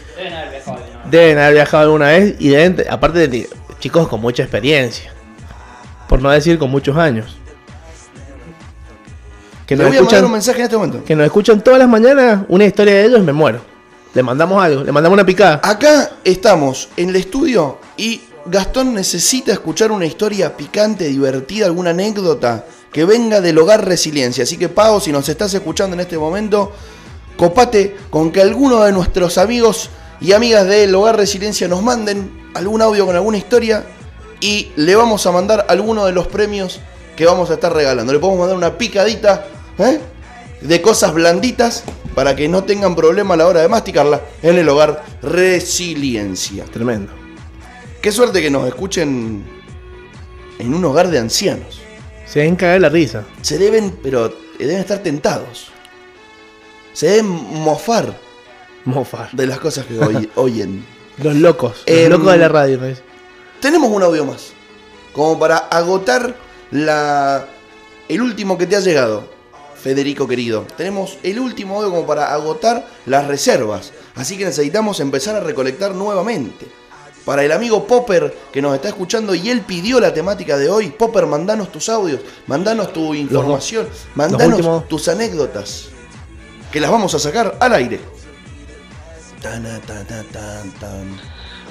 [1.11, 3.49] deben haber viajado alguna vez y deben, te- aparte de
[3.79, 5.13] chicos con mucha experiencia,
[6.09, 7.37] por no decir con muchos años.
[9.67, 11.05] Que nos, voy a mandar escuchan, un mensaje en este momento.
[11.05, 13.61] que nos escuchan todas las mañanas una historia de ellos, me muero.
[14.13, 15.61] Le mandamos algo, le mandamos una picada.
[15.63, 22.65] Acá estamos en el estudio y Gastón necesita escuchar una historia picante, divertida, alguna anécdota
[22.93, 24.43] que venga del hogar resiliencia.
[24.43, 26.73] Así que Pau, si nos estás escuchando en este momento,
[27.37, 29.91] copate con que alguno de nuestros amigos
[30.21, 33.85] y amigas del hogar resiliencia nos manden algún audio con alguna historia
[34.41, 36.81] y le vamos a mandar alguno de los premios
[37.17, 38.13] que vamos a estar regalando.
[38.13, 39.47] Le podemos mandar una picadita
[39.79, 40.01] ¿eh?
[40.61, 44.69] de cosas blanditas para que no tengan problema a la hora de masticarla en el
[44.69, 46.65] hogar resiliencia.
[46.65, 47.13] Tremendo.
[48.03, 49.45] Qué suerte que nos escuchen
[50.59, 51.81] en un hogar de ancianos.
[52.27, 53.25] Se deben cagar la risa.
[53.43, 55.71] Se deben, pero deben estar tentados.
[56.93, 58.15] Se deben mofar
[58.95, 59.31] Mofar.
[59.33, 60.85] de las cosas que oy- oyen.
[61.23, 62.79] Los locos, los Em, locos de la radio.
[62.79, 63.03] ¿no es?
[63.61, 64.53] Tenemos un audio más.
[65.13, 66.35] Como para agotar
[66.71, 67.47] la.
[68.09, 69.25] El último que te ha llegado,
[69.81, 70.67] Federico querido.
[70.77, 73.93] Tenemos el último audio como para agotar las reservas.
[74.15, 76.67] Así que necesitamos empezar a recolectar nuevamente.
[77.25, 80.89] Para el amigo Popper que nos está escuchando y él pidió la temática de hoy,
[80.91, 85.89] Popper, mandanos tus audios, mandanos tu información, mandanos tus anécdotas.
[86.73, 88.01] Que las vamos a sacar al aire.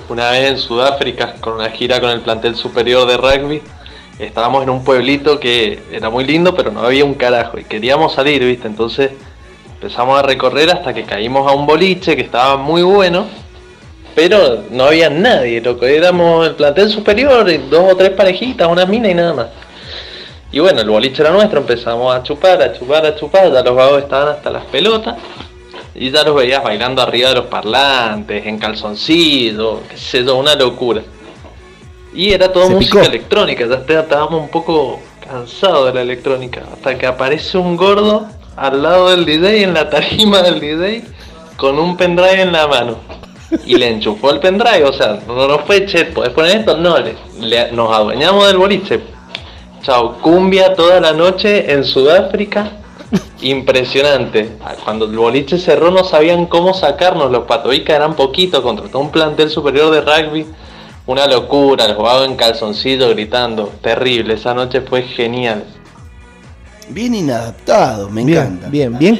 [0.09, 3.61] Una vez en Sudáfrica, con una gira con el plantel superior de rugby,
[4.17, 8.13] estábamos en un pueblito que era muy lindo, pero no había un carajo y queríamos
[8.13, 8.67] salir, ¿viste?
[8.67, 9.11] Entonces
[9.75, 13.27] empezamos a recorrer hasta que caímos a un boliche que estaba muy bueno,
[14.15, 15.85] pero no había nadie, loco.
[15.85, 19.47] Éramos el plantel superior, dos o tres parejitas, una mina y nada más.
[20.51, 23.75] Y bueno, el boliche era nuestro, empezamos a chupar, a chupar, a chupar, ya los
[23.75, 25.15] vagos estaban hasta las pelotas.
[25.99, 30.55] Y ya los veías bailando arriba de los parlantes, en calzoncillo, qué sé yo, una
[30.55, 31.01] locura.
[32.13, 33.11] Y era todo Se música picó.
[33.11, 36.63] electrónica, ya está- estábamos un poco cansados de la electrónica.
[36.73, 41.03] Hasta que aparece un gordo al lado del DJ, en la tarima del DJ,
[41.57, 42.95] con un pendrive en la mano.
[43.65, 46.77] Y le enchufó el pendrive, o sea, no nos fue, che, ¿podés poner esto?
[46.77, 49.01] No, le, le- nos adueñamos del boliche.
[49.81, 52.71] Chao, cumbia toda la noche en Sudáfrica.
[53.41, 54.49] Impresionante.
[54.83, 57.31] Cuando el boliche cerró no sabían cómo sacarnos.
[57.31, 58.61] Los patoicas eran poquitos.
[58.61, 60.45] Contrató un plantel superior de rugby.
[61.05, 61.87] Una locura.
[61.87, 63.71] Los jugaban en calzoncillo gritando.
[63.81, 64.33] Terrible.
[64.33, 65.63] Esa noche fue genial.
[66.89, 68.67] Bien inadaptado, me Bien, encanta.
[68.69, 69.17] bien, bien,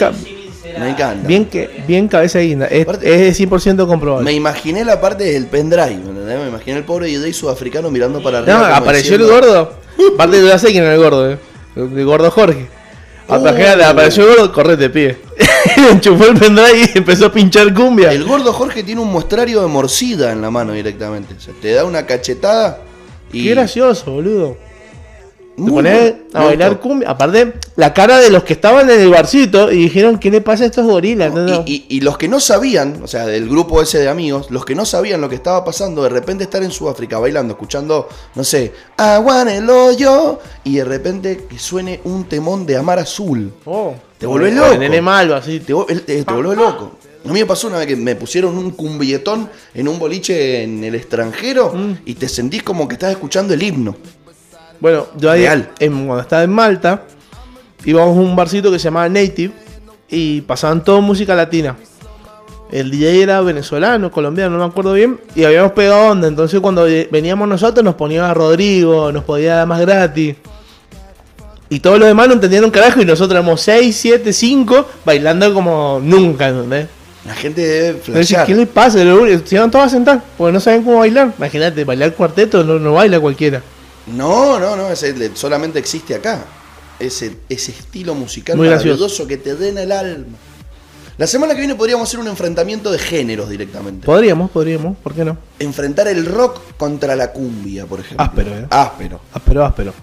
[0.79, 1.27] Me encanta.
[1.27, 2.65] bien, que, bien cabeza guinda.
[2.65, 4.25] Es, es 100% comprobable.
[4.25, 6.39] Me imaginé la parte del pendrive, ¿me entendés?
[6.39, 8.69] Me imaginé el pobre DJ sudafricano mirando para arriba.
[8.69, 9.73] No, apareció diciendo, el gordo.
[10.15, 11.37] Aparte yo ya sé quién era el gordo, eh.
[11.75, 12.67] El gordo Jorge.
[13.29, 13.85] Imagínate, Uh.
[13.85, 15.17] apareció el gordo, correte, pibe.
[15.91, 18.11] Enchufó el pendrive y empezó a pinchar cumbia.
[18.11, 21.35] El gordo Jorge tiene un muestrario de morcida en la mano directamente.
[21.37, 22.79] O sea, te da una cachetada
[23.31, 23.43] y.
[23.45, 24.57] Qué gracioso, boludo.
[25.65, 27.09] Te pones a bailar cumbia.
[27.09, 30.63] Aparte, la cara de los que estaban en el barcito y dijeron, ¿qué le pasa
[30.63, 31.33] a estos gorilas?
[31.33, 31.63] No, no.
[31.65, 34.75] Y, y los que no sabían, o sea, del grupo ese de amigos, los que
[34.75, 38.73] no sabían lo que estaba pasando, de repente estar en Sudáfrica bailando, escuchando, no sé,
[38.97, 43.53] Aguan el hoyo, y de repente que suene un temón de Amar Azul.
[43.65, 44.77] Oh, Te volvés el loco.
[44.77, 45.59] nene malo, así.
[45.61, 46.91] Te, vol- te, te volvés loco.
[47.25, 50.83] A mí me pasó una vez que me pusieron un cumbietón en un boliche en
[50.85, 51.93] el extranjero Mm.
[52.05, 53.97] y te sentís como que estás escuchando el himno.
[54.79, 55.45] Bueno, yo ahí,
[55.79, 57.03] en- cuando estaba en Malta,
[57.85, 59.53] íbamos a un barcito que se llamaba Native
[60.09, 61.75] y pasaban todo música latina.
[62.71, 66.27] El DJ era venezolano, colombiano, no me acuerdo bien, y habíamos pegado onda.
[66.27, 70.35] Entonces, cuando veníamos nosotros, nos ponían a Rodrigo, nos podía dar más gratis.
[71.67, 75.51] Y todos los demás no entendían un carajo, y nosotros éramos 6, 7, 5, bailando
[75.53, 76.87] como nunca, ¿entendés?
[77.25, 78.45] La gente debe flashear.
[78.45, 78.99] ¿Qué les pasa?
[78.99, 81.33] Se iban todos a sentar, porque no saben cómo bailar.
[81.37, 83.61] Imagínate, bailar cuarteto no, no baila cualquiera.
[84.13, 86.43] No, no, no, ese solamente existe acá.
[86.99, 89.27] Ese, ese estilo musical Muy maravilloso gracioso.
[89.27, 90.37] que te den el alma.
[91.17, 94.05] La semana que viene podríamos hacer un enfrentamiento de géneros directamente.
[94.05, 95.37] Podríamos, podríamos, ¿por qué no?
[95.59, 98.25] Enfrentar el rock contra la cumbia, por ejemplo.
[98.25, 98.67] Áspero, eh.
[98.69, 99.21] Áspero.
[99.33, 99.93] Áspero, áspero.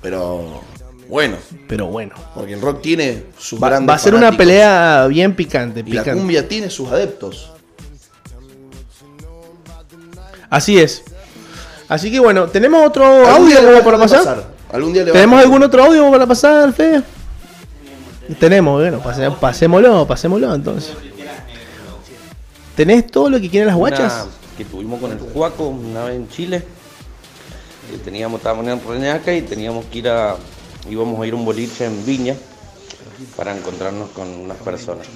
[0.00, 0.60] Pero
[1.08, 1.36] bueno,
[1.68, 2.14] Pero bueno.
[2.34, 5.92] porque el rock tiene sus Va, grandes va a ser una pelea bien picante, Y
[5.92, 6.12] la picante.
[6.20, 7.50] cumbia tiene sus adeptos.
[10.50, 11.02] Así es.
[11.92, 14.44] Así que bueno, ¿tenemos otro audio como para pasar?
[14.72, 17.02] Algún día le va a ¿Tenemos algún otro audio para pasar, Fede?
[18.40, 20.94] Tenemos, bueno, pase- pasémoslo, pasémoslo entonces.
[22.74, 24.22] ¿Tenés todo lo que quieren las guachas?
[24.24, 26.64] Una que tuvimos con el Juaco una vez en Chile.
[27.90, 30.36] que teníamos, estábamos en Reñaca y teníamos que ir a,
[30.88, 32.34] íbamos a ir a un boliche en Viña
[33.36, 35.06] para encontrarnos con unas personas.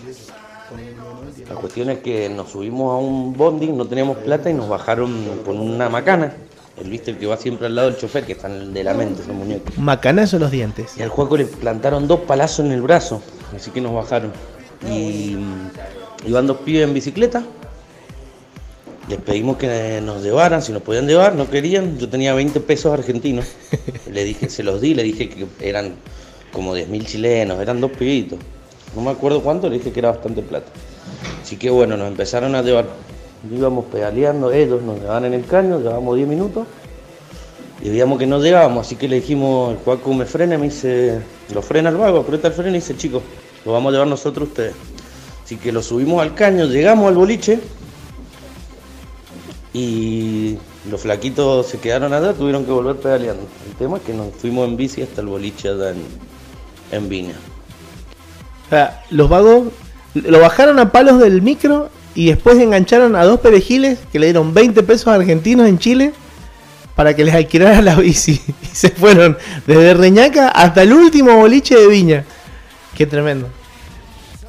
[1.49, 5.41] La cuestión es que nos subimos a un bondi, no teníamos plata y nos bajaron
[5.47, 6.35] con una macana.
[6.79, 8.85] El viste el que va siempre al lado del chofer, que está en el de
[8.85, 9.73] la mente, ese muñeco.
[9.79, 10.95] Macanazo los dientes.
[10.99, 13.23] Y al Juaco le plantaron dos palazos en el brazo,
[13.55, 14.33] así que nos bajaron.
[14.91, 15.37] Y
[16.27, 17.43] iban dos pibes en bicicleta.
[19.09, 21.97] Les pedimos que nos llevaran, si nos podían llevar, no querían.
[21.99, 23.47] Yo tenía 20 pesos argentinos.
[24.11, 25.95] Le dije, se los di, le dije que eran
[26.53, 28.39] como 10.000 chilenos, eran dos pibitos.
[28.95, 30.67] No me acuerdo cuánto, le dije que era bastante plata.
[31.43, 32.87] Así que bueno, nos empezaron a llevar.
[33.51, 36.67] Íbamos pedaleando, ellos nos llevaban en el caño, llevábamos 10 minutos.
[37.83, 41.21] Y veíamos que no llegábamos, así que le dijimos, el Juaco me frena, me dice,
[41.53, 43.23] lo frena el vago, aprieta el freno y dice, chicos,
[43.65, 44.75] lo vamos a llevar nosotros ustedes.
[45.45, 47.61] Así que lo subimos al caño, llegamos al boliche
[49.73, 50.57] y
[50.91, 53.43] los flaquitos se quedaron allá, tuvieron que volver pedaleando.
[53.69, 56.03] El tema es que nos fuimos en bici hasta el boliche allá en,
[56.93, 57.35] en Viña.
[58.71, 59.69] Sea, los vagos
[60.15, 64.53] lo bajaron a palos del micro y después engancharon a dos perejiles que le dieron
[64.53, 66.13] 20 pesos argentinos en Chile
[66.97, 68.41] para que les alquilara la bici.
[68.63, 69.37] Y se fueron
[69.67, 72.25] desde Reñaca hasta el último boliche de Viña.
[72.97, 73.49] Qué tremendo.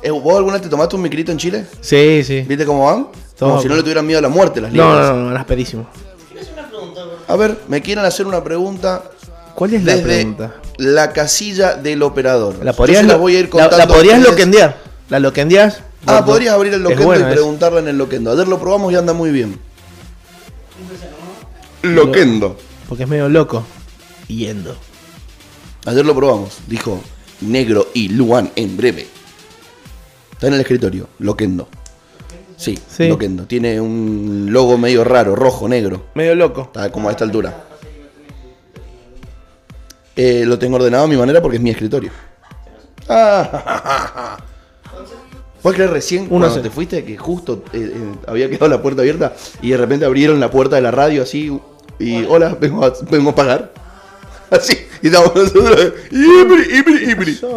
[0.02, 1.66] Eh, ¿Vos alguna vez te tomaste un micrito en Chile?
[1.82, 2.42] Sí, sí.
[2.48, 3.08] ¿Viste cómo van?
[3.38, 5.10] Como si no le tuvieran miedo a la muerte las No, líneas.
[5.10, 5.88] no, no, no, las pedísimo.
[7.28, 9.04] A ver, me quieren hacer una pregunta.
[9.54, 10.56] ¿Cuál es la pregunta?
[10.78, 12.56] La casilla del operador.
[12.64, 13.78] La podrías, la voy a ir contando.
[13.78, 14.78] la, podrías loquendear.
[15.10, 15.82] La loquendeas.
[16.08, 17.30] Ah, podrías abrir el loquendo y esa.
[17.30, 18.32] preguntarla en el loquendo.
[18.32, 19.60] Ayer lo probamos y anda muy bien.
[21.82, 22.58] Loquendo.
[22.88, 23.64] Porque es medio loco.
[24.28, 24.76] Yendo.
[25.86, 26.60] Ayer lo probamos.
[26.68, 27.02] Dijo
[27.42, 29.08] negro y Luan en breve.
[30.32, 31.10] Está en el escritorio.
[31.20, 31.68] Loquendo.
[32.56, 33.08] Sí, Sí.
[33.08, 33.46] Loquendo.
[33.46, 36.08] Tiene un logo medio raro, rojo, negro.
[36.16, 36.62] Medio loco.
[36.64, 37.66] Está como a esta altura.
[40.16, 42.12] Eh, lo tengo ordenado a mi manera porque es mi escritorio.
[43.08, 44.38] Ah,
[45.68, 49.02] ¿Puedes creer recién Uno cuando te fuiste que justo eh, eh, había quedado la puerta
[49.02, 51.60] abierta y de repente abrieron la puerta de la radio así
[52.00, 53.74] y hola, vengo a, vengo a pagar?
[54.50, 55.94] Así, y estamos nosotros.
[56.10, 57.34] ibri, ibri, ibri.
[57.34, 57.48] Acá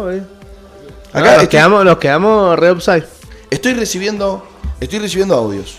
[1.13, 3.05] Acá nos, estoy, quedamos, nos quedamos re upside.
[3.49, 4.45] estoy recibiendo
[4.81, 5.77] estoy recibiendo audios.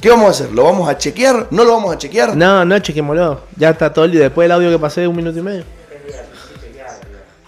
[0.00, 0.52] ¿Qué vamos a hacer?
[0.52, 1.48] ¿Lo vamos a chequear?
[1.50, 2.34] ¿No lo vamos a chequear?
[2.34, 3.42] No, no, chequémoslo.
[3.58, 4.22] Ya está todo el día.
[4.22, 5.64] Después del audio que pasé de un minuto y medio.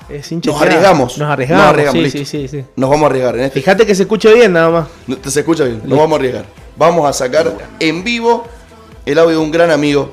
[0.09, 1.19] Es Nos arriesgamos.
[1.19, 1.65] Nos arriesgamos.
[1.65, 2.65] Nos arriesgamos, sí, sí, sí.
[2.77, 3.61] Nos vamos a arriesgar en este.
[3.61, 4.89] Fíjate que se escuche bien nada más.
[5.07, 6.45] No, Se escucha bien, nos vamos a arriesgar.
[6.77, 8.47] Vamos a sacar en vivo
[9.07, 10.11] el audio de un gran amigo,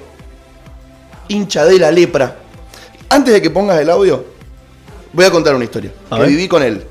[1.28, 2.38] hincha de la lepra.
[3.10, 4.24] Antes de que pongas el audio,
[5.12, 6.30] voy a contar una historia A que ver.
[6.30, 6.84] viví con él.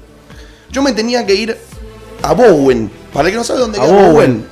[0.70, 1.57] Yo me tenía que ir
[2.22, 2.90] a Bowen.
[3.12, 4.12] Para el que no sabe dónde A queda Bowen.
[4.12, 4.46] Bowen.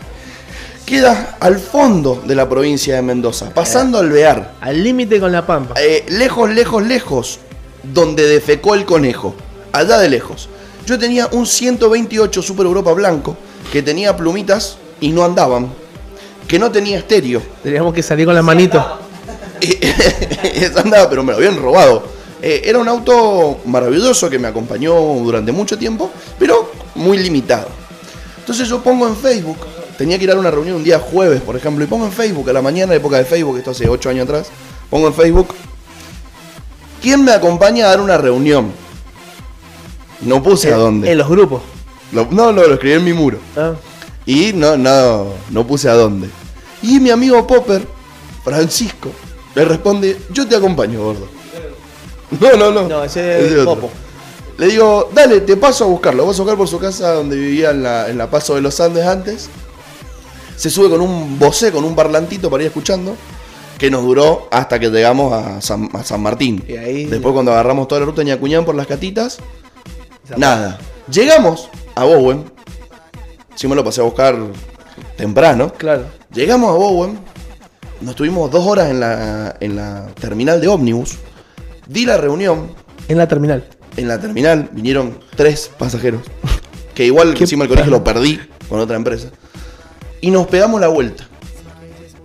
[0.87, 4.55] Queda al fondo de la provincia de Mendoza, pasando al Bear.
[4.63, 5.75] Al límite con la pampa.
[5.79, 7.41] Eh, lejos, lejos, lejos,
[7.83, 9.35] donde defecó el conejo.
[9.73, 10.49] Allá de lejos.
[10.87, 13.37] Yo tenía un 128 Super Europa blanco
[13.73, 15.69] que tenía plumitas y no andaban.
[16.47, 17.43] Que no tenía estéreo.
[17.63, 18.83] Teníamos que salir con la manito.
[19.61, 22.03] Esa andaba, pero me lo habían robado.
[22.41, 27.69] Eh, era un auto maravilloso que me acompañó durante mucho tiempo, pero muy limitado.
[28.39, 29.59] Entonces yo pongo en Facebook,
[29.99, 32.49] tenía que ir a una reunión un día jueves, por ejemplo, y pongo en Facebook,
[32.49, 34.49] a la mañana, época de Facebook, esto hace 8 años atrás,
[34.89, 35.49] pongo en Facebook,
[37.03, 38.73] ¿quién me acompaña a dar una reunión?
[40.21, 41.11] No puse a dónde.
[41.11, 41.63] En los grupos.
[42.13, 43.39] Lo- no, no, lo escribí en mi muro.
[43.57, 43.73] Ah.
[44.27, 46.29] Y no, no, no puse a dónde.
[46.83, 47.87] Y mi amigo Popper,
[48.45, 49.11] Francisco,
[49.55, 51.29] le responde, yo te acompaño, gordo.
[52.41, 52.89] No, no, no.
[52.89, 53.75] No, ese es otro.
[53.77, 53.91] Popo.
[54.59, 56.27] Le digo, dale, te paso a buscarlo.
[56.27, 58.79] Vas a buscar por su casa donde vivía en la, en la Paso de los
[58.81, 59.49] Andes antes.
[60.57, 63.15] Se sube con un bocé, con un parlantito para ir escuchando.
[63.79, 66.65] Que nos duró hasta que llegamos a San, a San Martín.
[66.69, 69.39] Y ahí- Después cuando agarramos toda la ruta de Ñacuñán por las catitas.
[70.37, 70.79] Nada.
[71.11, 72.45] Llegamos a Bowen.
[73.55, 74.37] Sí me lo pasé a buscar
[75.17, 75.73] temprano.
[75.75, 76.05] Claro.
[76.33, 77.19] Llegamos a Bowen.
[78.01, 81.17] Nos tuvimos dos horas en la, en la terminal de ómnibus.
[81.87, 82.73] Di la reunión.
[83.09, 83.65] En la terminal.
[83.97, 86.21] En la terminal vinieron tres pasajeros.
[86.95, 89.29] Que igual encima el colegio lo perdí con otra empresa.
[90.21, 91.27] Y nos pegamos la vuelta.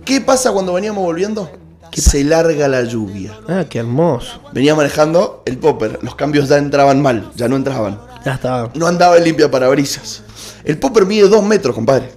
[0.04, 1.50] ¿Qué pasa cuando veníamos volviendo?
[1.92, 3.38] Se larga la lluvia.
[3.48, 4.40] Ah, qué hermoso.
[4.52, 6.00] Venía manejando el popper.
[6.02, 8.00] Los cambios ya entraban mal, ya no entraban.
[8.24, 8.70] Ya estaba.
[8.74, 10.22] No andaba en limpia parabrisas.
[10.64, 12.10] El popper mide dos metros, compadre.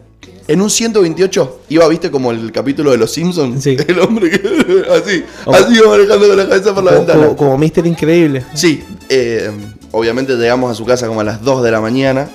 [0.48, 3.66] En un 128 iba, viste, como el capítulo de los Simpsons.
[3.68, 4.38] El hombre que
[4.92, 7.22] así, así iba manejando con la cabeza por la Como, ventana.
[7.28, 8.46] como, como Mister Increíble.
[8.54, 9.52] Sí, eh,
[9.92, 12.30] obviamente llegamos a su casa como a las 2 de la mañana.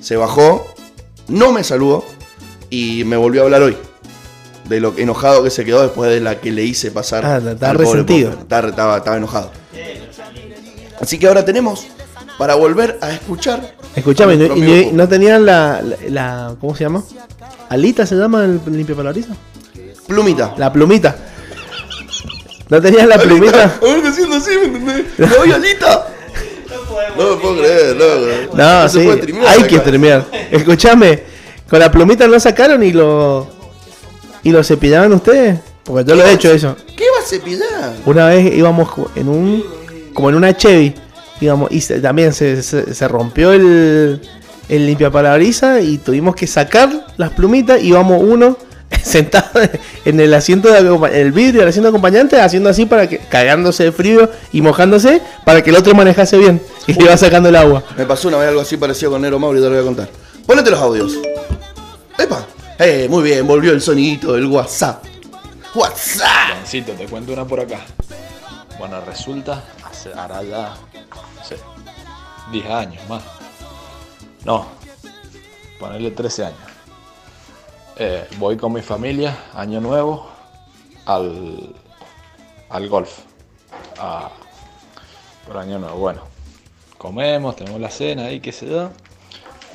[0.00, 0.64] Se bajó,
[1.28, 2.04] no me saludó
[2.70, 3.76] y me volvió a hablar hoy.
[4.68, 7.24] De lo enojado que se quedó después de la que le hice pasar.
[7.24, 8.30] Ah, estaba resentido.
[8.30, 9.50] Estaba, estaba- estaba enojado.
[11.00, 11.86] Así que ahora tenemos
[12.38, 13.74] para volver a escuchar.
[13.94, 14.56] Escuchame, a ¿y nuestro
[14.92, 17.02] no, no tenían la, la, la- ¿Cómo se llama?
[17.68, 19.36] ¿Alita se llama el limpio parabrisas?
[20.06, 20.54] Plumita.
[20.58, 21.16] La plumita.
[22.68, 23.78] ¿No tenías la plumita?
[23.82, 25.04] Ahora haciendo así, ¿me entendés?
[25.18, 26.08] ¡La doy alita!
[27.16, 28.56] No me puedo creer, loco.
[28.56, 29.68] No, se sí, puede hay acá.
[29.68, 30.24] que streamear.
[30.50, 31.22] Escuchame,
[31.68, 33.48] con la plumita no sacaron y lo.
[34.44, 35.58] ¿Y lo cepillaban ustedes?
[35.84, 36.76] Porque yo lo he hecho eso.
[36.96, 37.94] ¿Qué va a cepillar?
[38.06, 39.64] Una vez íbamos en un.
[40.14, 40.94] como en una Chevy.
[41.40, 44.20] Íbamos, y se- también se, se- se rompió el,
[44.68, 47.82] el limpiaparabrisas y tuvimos que sacar las plumitas.
[47.82, 48.56] Íbamos uno
[49.02, 49.60] sentado
[50.04, 53.18] en el asiento de acompa- el vidrio del asiento de acompañante, haciendo así para que.
[53.18, 56.62] cagándose de frío y mojándose para que el otro manejase bien.
[56.86, 57.82] Y le iba sacando el agua.
[57.96, 60.08] Me pasó una vez algo así parecido con Nero Mauri, te lo voy a contar.
[60.46, 61.14] Ponete los audios.
[62.18, 62.46] ¡Epa!
[62.78, 65.04] Eh, muy bien, volvió el sonidito del WhatsApp.
[65.74, 66.50] WhatsApp.
[66.54, 67.80] Juancito, te cuento una por acá.
[68.78, 70.74] Bueno, resulta, hace, hará ya,
[71.36, 71.56] no sé,
[72.50, 73.22] 10 años más.
[74.44, 74.66] No,
[75.78, 76.58] ponerle 13 años.
[77.96, 80.28] Eh, voy con mi familia, año nuevo,
[81.06, 81.74] al,
[82.70, 83.10] al golf.
[83.98, 84.30] a-
[85.46, 85.96] por año nuevo.
[85.98, 86.22] Bueno,
[86.96, 88.90] comemos, tenemos la cena ahí, qué sé yo.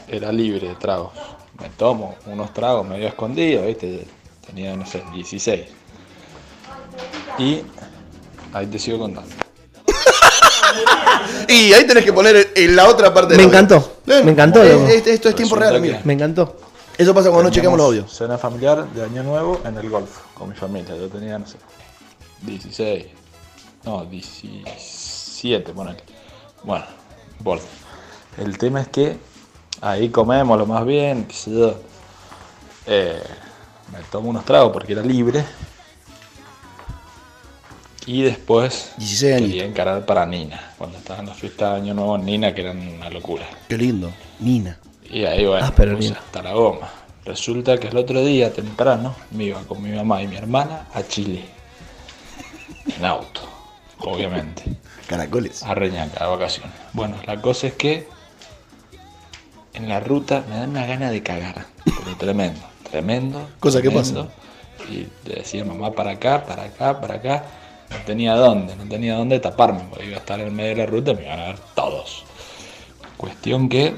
[0.08, 1.12] Era libre de tragos.
[1.60, 4.06] Me tomo unos tragos medio escondidos, ¿viste?
[4.46, 5.66] Tenía, no sé, 16.
[7.38, 7.62] Y
[8.54, 9.30] ahí te sigo contando.
[11.48, 13.58] Y ahí tenés que poner en la otra parte Me del audio.
[13.60, 14.00] encantó.
[14.06, 14.88] Ven, Me encantó, eh, loco.
[14.88, 16.02] este- esto es tiempo real, mira.
[16.04, 16.58] Me encantó.
[16.98, 18.12] Eso pasa cuando no chequeamos los audios.
[18.16, 20.96] Cena familiar de Año Nuevo en el golf con mi familia.
[20.96, 21.58] Yo tenía, no sé,
[22.42, 23.06] 16.
[23.84, 26.04] No, 17, ponele.
[26.64, 26.86] Bueno,
[27.44, 27.64] golf.
[28.38, 29.18] El tema es que
[29.82, 31.76] ahí comemos lo más bien, qué sé yo.
[32.86, 33.22] Eh,
[33.92, 35.44] me tomo unos tragos porque era libre.
[38.06, 39.48] Y después 16 años.
[39.50, 40.74] quería encarar para Nina.
[40.78, 43.46] Cuando estaba en la fiesta de Año Nuevo en Nina, que eran una locura.
[43.68, 44.12] Qué lindo.
[44.40, 44.80] Nina.
[45.04, 46.90] Y ahí, bueno, Ah, pero puse hasta la goma.
[47.26, 51.04] Resulta que el otro día, temprano, me iba con mi mamá y mi hermana a
[51.04, 51.46] Chile.
[52.98, 53.42] En auto,
[54.00, 54.64] obviamente.
[55.08, 55.62] Caracoles.
[55.64, 56.74] A Reñaca, de vacaciones.
[56.94, 58.08] Bueno, la cosa es que
[59.74, 61.66] en la ruta me dan una gana de cagar.
[61.86, 63.48] Pero tremendo, tremendo.
[63.60, 64.30] Cosa que tremendo.
[64.90, 67.44] Y le decía mamá para acá, para acá, para acá.
[67.90, 70.86] No tenía dónde, no tenía dónde taparme, porque iba a estar en medio de la
[70.86, 72.24] ruta y me iban a ver todos.
[73.18, 73.96] Cuestión que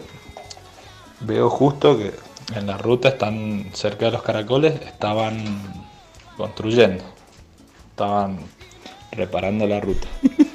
[1.20, 2.14] veo justo que
[2.56, 5.44] en la ruta están cerca de los caracoles, estaban
[6.38, 7.04] construyendo,
[7.90, 8.40] estaban
[9.12, 10.08] reparando la ruta.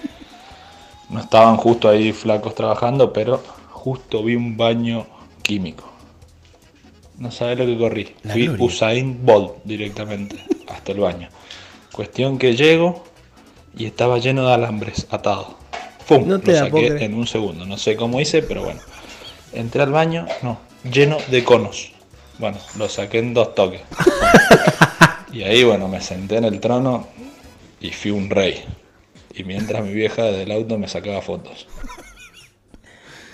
[1.08, 3.40] No estaban justo ahí flacos trabajando, pero
[3.86, 5.06] justo vi un baño
[5.42, 5.84] químico.
[7.18, 8.16] No sabes lo que corrí.
[8.24, 8.64] La Fui gloria.
[8.64, 10.34] Usain Bolt directamente
[10.66, 11.28] hasta el baño.
[11.92, 13.04] Cuestión que llego
[13.78, 15.54] y estaba lleno de alambres atados.
[16.08, 16.26] ¡Pum!
[16.26, 17.64] No te lo saqué en un segundo.
[17.64, 18.80] No sé cómo hice, pero bueno.
[19.52, 21.92] Entré al baño, no, lleno de conos.
[22.40, 23.82] Bueno, lo saqué en dos toques.
[25.32, 27.06] y ahí, bueno, me senté en el trono
[27.80, 28.64] y fui un rey.
[29.32, 31.68] Y mientras mi vieja desde el auto me sacaba fotos.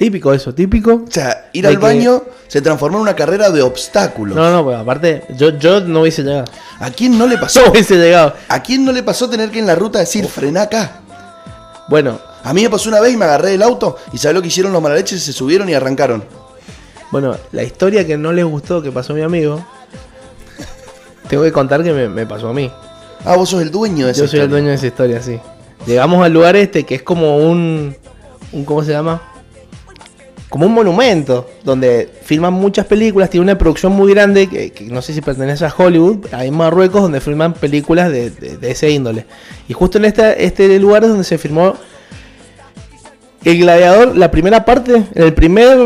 [0.03, 0.95] Típico eso, típico.
[1.07, 4.35] O sea, ir al que- baño se transformó en una carrera de obstáculos.
[4.37, 6.47] No, no, pues aparte, yo, yo no hubiese llegado.
[6.81, 7.61] ¿A quién no le pasó?
[7.67, 8.35] No hubiese llegado.
[8.49, 11.01] ¿A quién no le pasó tener que en la ruta decir frená acá?
[11.89, 14.43] Bueno, A mí me pasó una vez y me agarré del auto y ¿sabes lo
[14.43, 15.23] que hicieron los malaleches?
[15.23, 16.25] Se subieron y arrancaron.
[17.13, 19.65] bueno, la historia que no les gustó que pasó a mi amigo,
[21.29, 22.69] tengo que contar que me, me pasó a mí.
[23.25, 24.49] Ah, vos sos el dueño de esa Yo soy el historia.
[24.49, 25.39] dueño de esa historia, sí.
[25.87, 27.97] Llegamos al lugar este que es como un,
[28.51, 29.23] un ¿cómo se llama?
[30.53, 35.15] Como un monumento donde filman muchas películas, tiene una producción muy grande que, no sé
[35.15, 39.25] si pertenece a Hollywood, hay en Marruecos donde filman películas de, de- ese índole.
[39.67, 41.73] Y justo en este lugar es donde se filmó
[43.47, 45.79] el gladiador, la primera parte, el primer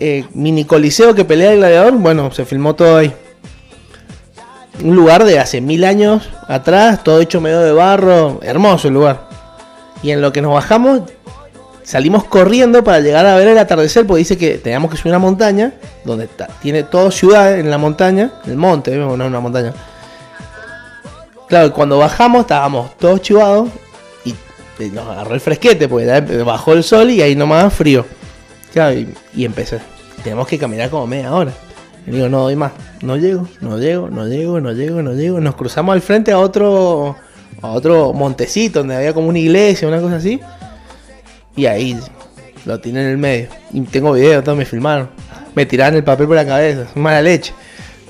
[0.00, 3.12] eh, mini coliseo que pelea el gladiador, bueno, se filmó todo ahí.
[4.82, 9.28] Un lugar de hace mil años atrás, todo hecho medio de barro, hermoso el lugar.
[10.02, 11.02] Y en lo que nos bajamos,
[11.92, 15.18] salimos corriendo para llegar a ver el atardecer, porque dice que teníamos que subir una
[15.18, 15.74] montaña,
[16.04, 19.74] donde ta- tiene todo ciudad en la montaña, el monte, no una montaña.
[21.48, 23.68] Claro, cuando bajamos estábamos todos chivados
[24.24, 28.06] y nos agarró el fresquete, porque empe- bajó el sol y ahí nomás frío.
[28.72, 29.78] Claro, y, y empecé.
[30.24, 31.52] Tenemos que caminar como media hora.
[32.06, 32.72] Y digo, no doy más.
[33.02, 35.40] No llego, no llego, no llego, no llego, no llego.
[35.40, 37.16] Nos cruzamos al frente a otro,
[37.60, 40.40] a otro montecito donde había como una iglesia, una cosa así.
[41.56, 41.98] Y ahí
[42.64, 43.48] lo tiene en el medio.
[43.72, 45.10] Y tengo videos, todos me filmaron.
[45.54, 46.86] Me tiraron el papel por la cabeza.
[46.94, 47.52] Mala leche.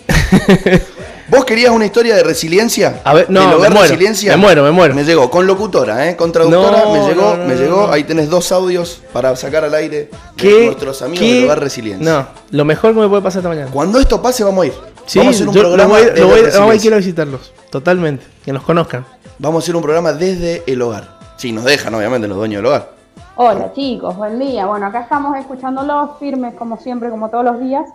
[1.29, 3.01] ¿Vos querías una historia de resiliencia?
[3.05, 4.33] A ver, no, ¿Del me muero, resiliencia?
[4.33, 4.95] me muero, me muero.
[4.95, 6.15] Me llegó, con locutora, ¿eh?
[6.15, 7.91] Con traductora, No, me llegó, no, no, me llegó.
[7.91, 10.67] Ahí tenés dos audios para sacar al aire de ¿Qué?
[10.67, 11.35] nuestros amigos ¿Qué?
[11.37, 12.05] del hogar resiliencia.
[12.05, 13.71] No, lo mejor que me puede pasar esta mañana.
[13.71, 14.75] Cuando esto pase, vamos a ir.
[15.07, 16.07] Sí, vamos a hacer un programa voy,
[16.53, 17.53] vamos a ir, quiero visitarlos.
[17.71, 18.27] Totalmente.
[18.45, 19.07] Que nos conozcan.
[19.39, 21.19] Vamos a hacer un programa desde el hogar.
[21.39, 22.91] Si nos dejan, obviamente, los dueños del hogar.
[23.37, 24.67] Hola chicos, buen día.
[24.67, 27.89] Bueno, acá estamos escuchándolos firmes como siempre, como todos los días.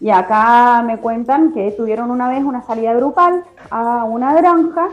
[0.00, 4.88] Y acá me cuentan que tuvieron una vez una salida grupal a una granja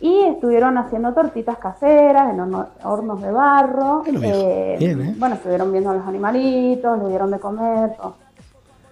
[0.00, 4.02] y estuvieron haciendo tortitas caseras en horno- hornos de barro.
[4.06, 5.14] Eh, Bien, ¿eh?
[5.16, 7.96] Bueno, estuvieron viendo a los animalitos, le dieron de comer.
[7.96, 8.14] todo.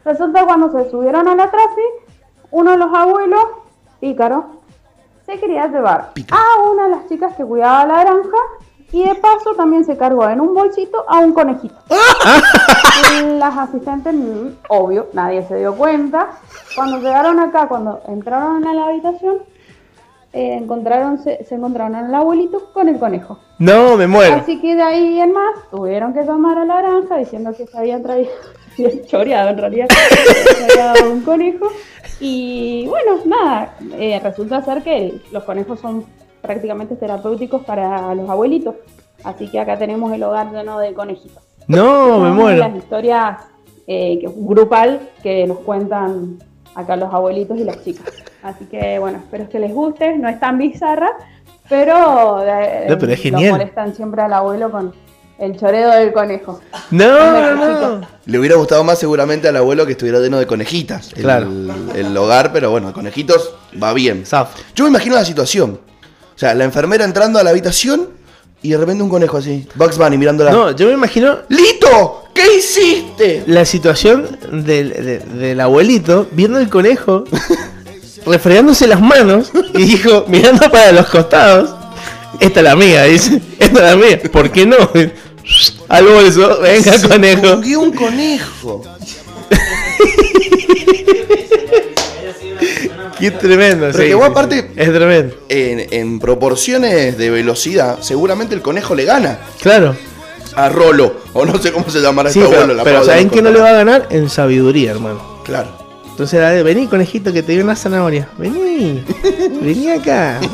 [0.05, 1.83] Resulta que cuando se subieron a la trasi,
[2.53, 3.41] uno de los abuelos,
[4.01, 4.47] pícaro,
[5.27, 8.37] se quería llevar a una de las chicas que cuidaba la granja
[8.93, 11.75] y de paso también se cargó en un bolsito a un conejito.
[13.39, 14.15] Las asistentes,
[14.69, 16.31] obvio, nadie se dio cuenta.
[16.75, 19.39] Cuando llegaron acá, cuando entraron a la habitación,
[20.33, 23.39] eh, encontraron, se, se encontraron al abuelito con el conejo.
[23.59, 24.37] No, me muero.
[24.37, 27.79] Así que de ahí en más tuvieron que llamar a la granja diciendo que se
[27.79, 28.31] habían traído,
[29.07, 31.69] choreado en realidad, se había dado un conejo.
[32.21, 36.05] Y bueno, nada, eh, resulta ser que los conejos son
[36.47, 38.75] prácticamente terapéuticos para los abuelitos.
[39.25, 41.43] Así que acá tenemos el hogar lleno de conejitos.
[41.67, 42.59] No, me muero.
[42.59, 43.39] Las historias
[43.87, 46.39] eh, que- grupal que nos cuentan
[46.75, 48.07] acá los abuelitos y las chicas.
[48.43, 50.17] Así que bueno, espero que les guste.
[50.19, 51.11] No es tan bizarra,
[51.69, 53.51] pero, eh, No, pero es lo genial.
[53.53, 54.93] molestan siempre al abuelo con
[55.39, 56.61] el choreo del conejo.
[56.91, 58.07] No, no, no.
[58.25, 61.13] Le hubiera gustado más seguramente al abuelo que estuviera lleno de conejitas.
[61.15, 61.49] El, Claro.
[61.95, 64.25] el hogar, pero bueno, conejitos va bien.
[64.75, 65.81] Yo me imagino la situación.
[66.37, 68.11] O sea, la enfermera entrando a la habitación
[68.63, 69.67] y de repente un conejo así.
[69.75, 70.51] Bugs Bunny mirándola.
[70.53, 71.39] No, yo me imagino.
[71.49, 72.25] ¡Lito!
[72.35, 73.45] ¿Qué hiciste?
[73.47, 77.25] La situación del, de- del abuelito viendo el conejo,
[78.27, 81.71] refregándose las manos y dijo, mirando para los costados,
[82.41, 84.77] esta es la mía, dice, esta es la mía, ¿por qué no?
[85.89, 87.55] Al bolso, venga Se conejo.
[87.81, 88.83] un conejo.
[93.19, 94.71] Qué tremendo, Pero sí, que vos sí, aparte.
[94.77, 95.35] Es tremendo.
[95.49, 99.39] En, en proporciones de velocidad, seguramente el conejo le gana.
[99.61, 99.97] Claro.
[100.55, 102.75] A Rolo, o no sé cómo se llamará Sí, este pero, abuelo.
[102.79, 104.07] la pero ¿saben que no le va a ganar?
[104.11, 105.41] En sabiduría, hermano.
[105.45, 105.69] Claro.
[106.11, 108.29] Entonces, vení, conejito, que te dio una zanahoria.
[108.39, 109.05] Vení,
[109.63, 110.41] vení acá.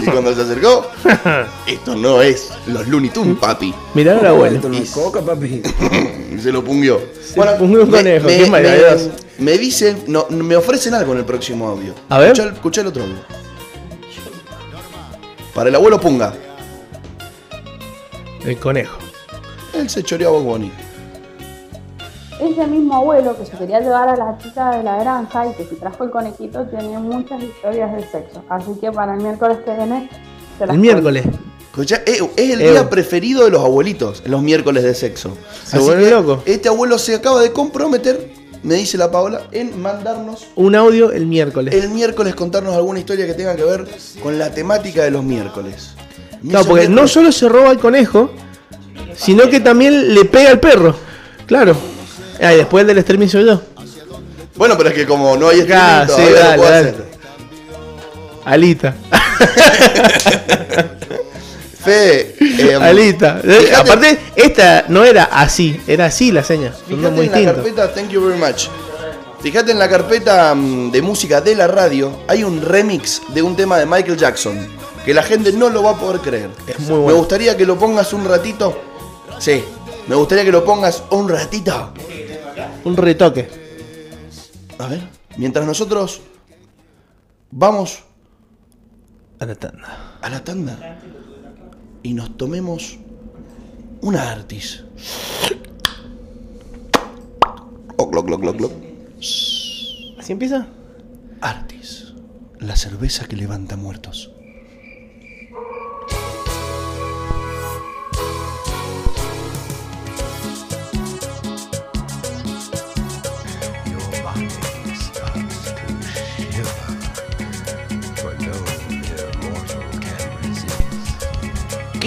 [0.00, 0.86] Y cuando se acercó,
[1.66, 3.74] esto no es los Looney Tunes, papi.
[3.94, 4.56] Mirá al abuelo.
[4.56, 5.62] Esto no es coca, papi.
[6.34, 7.00] Y se lo pungió.
[7.58, 9.10] pungió un conejo, me, qué me- maravilloso.
[9.38, 11.94] me dicen, no, me ofrecen algo en el próximo audio.
[12.08, 12.28] A ver.
[12.32, 13.16] Escuchá, el- escuchá el otro audio.
[15.54, 16.34] Para el abuelo Punga.
[18.44, 18.96] El conejo.
[19.74, 20.70] Él se choreó a Bunny.
[22.40, 25.64] Ese mismo abuelo que se quería llevar a la chica de la granja y que
[25.64, 28.44] se trajo el conejito tiene muchas historias de sexo.
[28.48, 30.08] Así que para el miércoles que viene
[30.58, 31.24] se las El miércoles.
[31.70, 32.70] Escuchá, eh, es el Eh.
[32.70, 35.30] día preferido de los abuelitos, los miércoles de sexo.
[35.64, 36.42] Se Así vuelve que loco.
[36.46, 38.32] Este abuelo se acaba de comprometer,
[38.62, 41.74] me dice la Paola, en mandarnos Un audio el miércoles.
[41.74, 43.84] el miércoles contarnos alguna historia que tenga que ver
[44.22, 45.94] con la temática de los miércoles.
[46.48, 48.30] Claro, porque no solo se roba el conejo,
[49.16, 50.94] sino que también le pega al perro.
[51.46, 51.76] Claro.
[52.40, 53.60] Ah, y después el del streaming soy yo.
[54.56, 56.88] Bueno, pero es que como no hay streaming, Ah, sí, todavía no dale, puedo dale.
[56.88, 57.04] hacer.
[58.44, 58.94] Alita.
[62.80, 63.40] Alita.
[63.44, 66.72] Eh, fíjate- Aparte, esta no era así, era así la seña.
[66.72, 68.68] Fíjate muy en la carpeta, thank you very much.
[69.40, 73.54] Fíjate en la carpeta mm, de música de la radio, hay un remix de un
[73.54, 74.58] tema de Michael Jackson,
[75.04, 76.50] que la gente no lo va a poder creer.
[76.66, 77.18] Es muy Me bueno.
[77.18, 78.76] gustaría que lo pongas un ratito.
[79.38, 79.64] Sí,
[80.08, 81.92] me gustaría que lo pongas un ratito.
[82.84, 83.48] Un retoque.
[84.78, 85.00] A ver,
[85.36, 86.20] mientras nosotros
[87.50, 88.04] vamos
[89.40, 90.18] A la tanda.
[90.20, 90.98] a la tanda
[92.02, 92.96] y nos tomemos
[94.00, 94.84] una artis.
[97.96, 98.72] Oc, loc, loc, loc, loc.
[100.18, 100.66] ¿Así empieza?
[101.40, 102.14] Artis,
[102.60, 104.30] la cerveza que levanta muertos.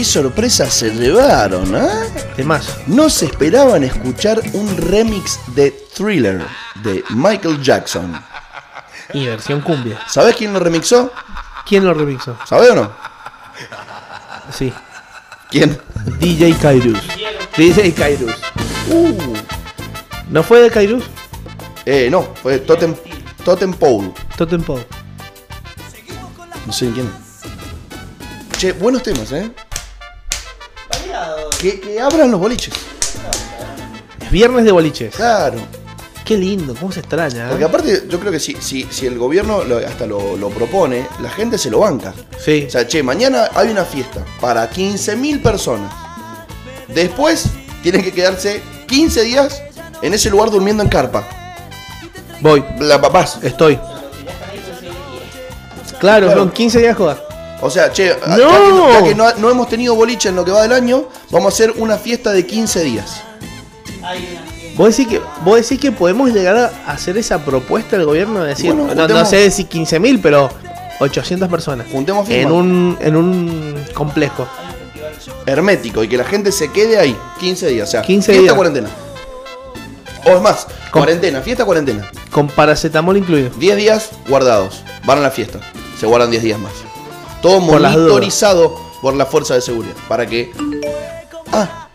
[0.02, 1.88] Qué sorpresa se llevaron, ¿eh?
[2.36, 2.74] Temazo.
[2.88, 6.44] No se esperaban escuchar un remix de Thriller
[6.84, 8.20] de Michael Jackson.
[9.14, 10.00] Y versión cumbia.
[10.08, 11.12] ¿Sabés quién lo remixó?
[11.68, 12.36] ¿Quién lo remixó?
[12.48, 12.92] ¿Sabés o no?
[14.52, 14.74] Sí.
[15.52, 15.80] ¿Quién?
[16.20, 17.00] DJ Kairos.
[17.56, 18.34] DJ Kairos.
[20.30, 21.04] ¿No fue de Kairos?
[21.86, 22.96] Eh, no, fue Totem,
[23.46, 24.12] Totem Pole.
[24.36, 24.80] Totem Pop.
[26.66, 27.08] No sé quién.
[28.58, 29.52] Che, buenos temas, ¿eh?
[31.62, 32.74] Que, que abran los boliches.
[34.22, 35.16] Es viernes de boliches.
[35.16, 35.60] Claro.
[36.26, 37.46] Qué lindo, cómo se extraña.
[37.46, 37.50] ¿eh?
[37.50, 41.08] Porque aparte, yo creo que si, si, si el gobierno lo- hasta lo, lo propone,
[41.22, 42.14] la gente se lo banca.
[42.40, 42.66] Sí.
[42.68, 45.92] O sea, che, mañana hay una fiesta para 15.000 personas.
[46.88, 47.46] Después
[47.84, 49.62] tienen que quedarse 15 días
[50.02, 51.28] en ese lugar durmiendo en carpa.
[52.40, 52.64] Voy.
[52.80, 53.40] La papás.
[53.44, 53.78] Estoy.
[56.00, 56.42] Claro, Claro.
[56.42, 57.22] son 15 días de joda.
[57.62, 58.88] O sea, che, ya ¡No!
[58.88, 61.54] que, ya que no, no hemos tenido boliche en lo que va del año, vamos
[61.54, 63.22] a hacer una fiesta de 15 días.
[64.76, 68.50] ¿Vos decís, que, vos decís que podemos llegar a hacer esa propuesta del gobierno de
[68.50, 70.50] decir, Bueno, no, no juntemos- sé si 15.000, pero
[71.00, 71.88] 800 personas.
[71.92, 74.48] Juntemos en un, en un complejo.
[75.46, 77.90] Hermético y que la gente se quede ahí 15 días.
[77.90, 78.56] O sea, 15 fiesta días.
[78.56, 78.90] cuarentena.
[80.26, 82.10] O es más, cuarentena, fiesta cuarentena.
[82.32, 83.50] Con paracetamol incluido.
[83.58, 84.84] 10 días guardados.
[85.06, 85.60] Van a la fiesta.
[86.00, 86.72] Se guardan 10 días más.
[87.42, 89.96] Todo Por monitorizado por la fuerza de seguridad.
[90.08, 90.52] Para que.
[91.52, 91.88] Ah,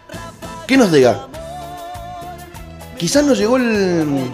[0.66, 1.26] ¿qué nos llega?
[2.98, 4.06] Quizás nos llegó el.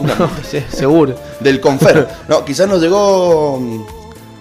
[0.00, 1.14] No, sí, seguro.
[1.40, 2.08] Del Confer.
[2.28, 3.82] No, quizás nos llegó mm,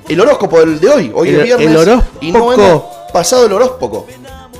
[0.10, 1.12] el horóscopo del de hoy.
[1.14, 1.68] Hoy El- es viernes.
[1.70, 2.18] el horóscopo.
[2.22, 2.84] Y no hemos
[3.14, 4.08] pasado el horóscopo.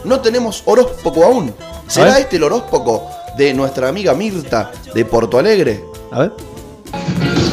[0.04, 1.54] No tenemos horóscopo aún.
[1.88, 5.84] ¿Será este el horóscopo de nuestra amiga Mirta de Porto Alegre?
[6.12, 6.34] A ver.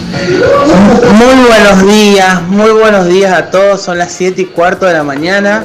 [0.09, 3.83] Muy buenos días, muy buenos días a todos.
[3.83, 5.65] Son las 7 y cuarto de la mañana.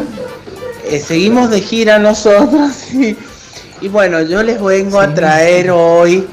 [0.86, 2.72] Eh, seguimos de gira nosotros.
[2.94, 3.16] Y,
[3.82, 6.26] y bueno, yo les vengo a traer hoy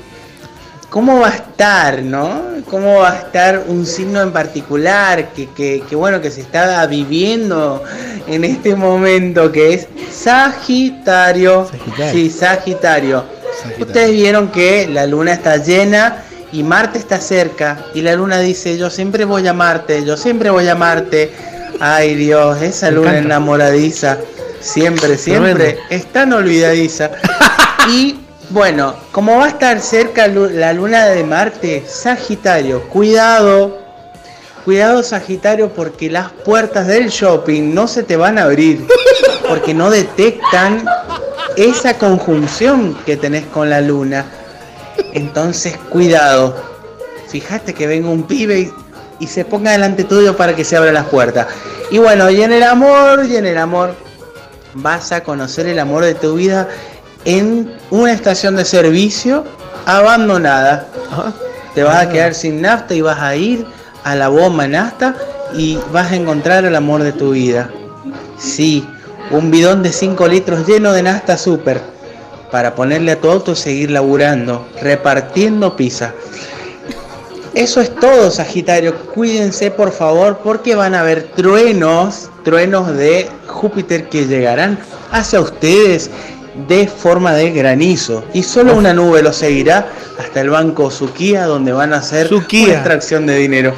[0.88, 2.42] cómo va a estar, ¿no?
[2.68, 6.86] Cómo va a estar un signo en particular que, que- que, bueno, que se está
[6.86, 7.82] viviendo
[8.28, 11.66] en este momento, que es Sagitario.
[11.70, 12.12] Sagitario.
[12.12, 13.24] Sí, Sagitario.
[13.80, 18.76] Ustedes vieron que la luna está llena y Marte está cerca y la luna dice,
[18.76, 21.32] yo siempre voy a Marte, yo siempre voy a Marte.
[21.78, 24.18] Ay Dios, esa luna enamoradiza,
[24.60, 27.10] siempre, siempre, es tan olvidadiza.
[27.88, 28.18] y
[28.50, 33.78] bueno, como va a estar cerca la luna de Marte, Sagitario, cuidado,
[34.64, 38.86] cuidado Sagitario porque las puertas del shopping no se te van a abrir,
[39.48, 40.84] porque no detectan
[41.56, 44.26] esa conjunción que tenés con la luna.
[45.12, 46.54] Entonces, cuidado.
[47.28, 48.72] Fíjate que venga un pibe y,
[49.20, 51.46] y se ponga delante tuyo para que se abran las puertas.
[51.90, 53.94] Y bueno, y en el amor, y en el amor,
[54.74, 56.68] vas a conocer el amor de tu vida
[57.24, 59.44] en una estación de servicio
[59.86, 60.86] abandonada.
[61.74, 63.66] Te vas a quedar sin nafta y vas a ir
[64.04, 65.14] a la bomba nafta
[65.54, 67.70] y vas a encontrar el amor de tu vida.
[68.38, 68.86] Sí,
[69.30, 71.80] un bidón de 5 litros lleno de nafta super
[72.50, 76.12] para ponerle a tu auto y seguir laburando, repartiendo pizza.
[77.54, 78.94] Eso es todo, Sagitario.
[79.14, 84.78] Cuídense por favor porque van a haber truenos, truenos de Júpiter que llegarán
[85.10, 86.10] hacia ustedes
[86.68, 88.24] de forma de granizo.
[88.32, 92.64] Y solo una nube los seguirá hasta el banco Suquía donde van a hacer Suquía.
[92.66, 93.74] una extracción de dinero.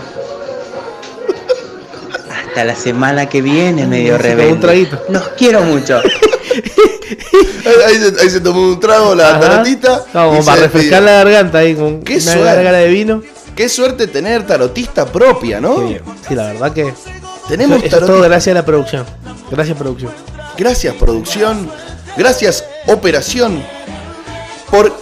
[2.30, 4.88] Hasta la semana que viene, medio rebelde.
[5.08, 6.02] Los quiero mucho.
[7.86, 9.40] Ahí se, ahí se tomó un trago la Ajá.
[9.40, 10.05] tarotita.
[10.12, 13.22] Para refrescar la garganta ahí con Qué una gargara de vino.
[13.55, 15.89] Qué suerte tener tarotista propia, ¿no?
[16.28, 16.93] Sí, la verdad que.
[17.48, 18.28] Tenemos eso, eso es todo tarotista.
[18.28, 19.06] gracias a la producción.
[19.51, 20.12] Gracias, producción.
[20.56, 21.70] Gracias, producción.
[22.16, 23.62] Gracias, operación.
[24.70, 24.93] Por.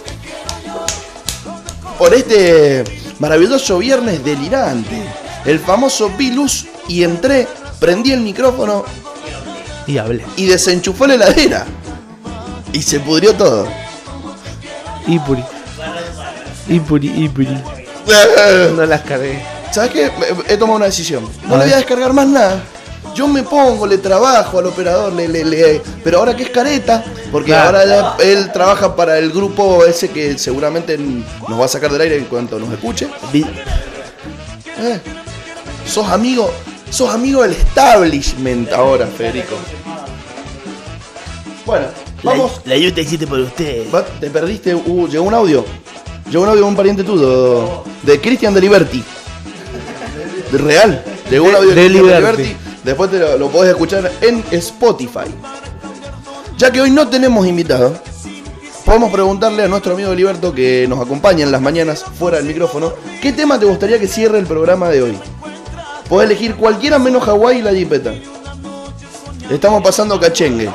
[1.97, 2.83] Por este
[3.19, 5.01] maravilloso viernes delirante.
[5.45, 6.65] El famoso Vilus.
[6.87, 7.47] Y entré,
[7.79, 8.83] prendí el micrófono
[9.87, 10.25] Y hablé.
[10.35, 11.65] y desenchufó la heladera.
[12.73, 13.67] Y se pudrió todo.
[15.07, 15.43] Ipuri.
[16.69, 17.47] Ipuri, Ipuri.
[18.75, 19.41] No las cargué.
[19.71, 20.11] ¿Sabes qué?
[20.47, 21.23] He tomado una decisión.
[21.47, 22.61] No le voy a descargar más nada.
[23.15, 27.03] Yo me pongo, le trabajo al operador, le, le, le- pero ahora que es careta,
[27.31, 27.77] porque Claro.
[27.79, 32.01] ahora ya él trabaja para el grupo ese que seguramente nos va a sacar del
[32.01, 33.09] aire en cuanto nos escuche.
[33.33, 34.99] Eh,
[35.85, 36.51] sos amigo,
[36.89, 39.55] sos amigo del establishment ahora, Federico.
[41.65, 41.87] Bueno,
[42.23, 42.61] vamos.
[42.65, 43.85] La, yuta existe por usted.
[43.93, 45.65] Va, Te perdiste, uh, llegó un audio.
[46.29, 49.03] Llegó un audio de un pariente tuyo, de Cristian de Liberty.
[50.51, 51.03] De real.
[51.29, 52.41] Llegó un audio de, de Cristian de Liberty.
[52.43, 52.61] Liberty.
[52.83, 55.29] Después te lo, lo podés escuchar en Spotify.
[56.57, 57.95] Ya que hoy no tenemos invitado,
[58.85, 62.93] podemos preguntarle a nuestro amigo Liberto que nos acompaña en las mañanas fuera del micrófono,
[63.21, 65.17] ¿qué tema te gustaría que cierre el programa de hoy?
[66.07, 68.13] Podés elegir cualquiera menos Hawái y la jipeta.
[69.49, 70.69] Estamos pasando cachengue.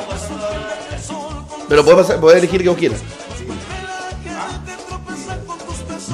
[1.68, 3.00] Pero podés elegir que vos quieras.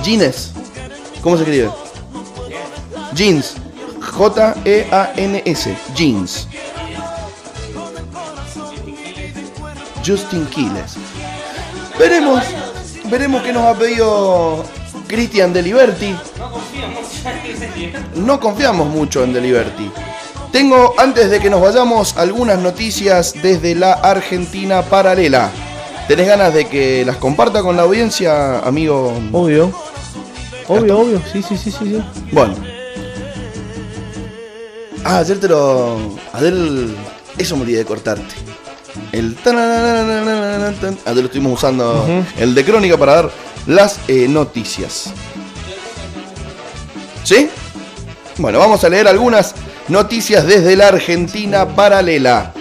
[0.02, 0.52] Gines.
[1.22, 1.70] ¿Cómo se escribe?
[3.14, 3.54] Jeans.
[4.00, 5.76] J-E-A-N-S.
[5.94, 6.48] Jeans.
[10.04, 10.96] Justin Quiles.
[11.98, 12.42] Veremos.
[13.04, 14.64] Veremos qué nos ha pedido
[15.06, 16.16] Cristian de Liberty.
[18.14, 19.90] No confiamos mucho en The Liberty.
[20.52, 25.50] Tengo, antes de que nos vayamos, algunas noticias desde la Argentina paralela.
[26.06, 29.18] ¿Tenés ganas de que las comparta con la audiencia, amigo?
[29.32, 29.72] Obvio.
[30.68, 31.22] Obvio, obvio.
[31.32, 32.02] Sí, sí, sí, sí, sí.
[32.32, 32.54] Bueno.
[35.04, 36.18] Ah, ayer te lo.
[36.34, 36.54] Ayer.
[37.38, 38.34] Eso me olvidé de cortarte.
[39.10, 39.34] El.
[39.46, 42.06] Ayer lo estuvimos usando.
[42.36, 43.30] El de crónica para dar
[43.66, 45.14] las eh, noticias.
[47.24, 47.48] ¿Sí?
[48.36, 49.54] Bueno, vamos a leer algunas
[49.92, 52.52] noticias desde la Argentina paralela.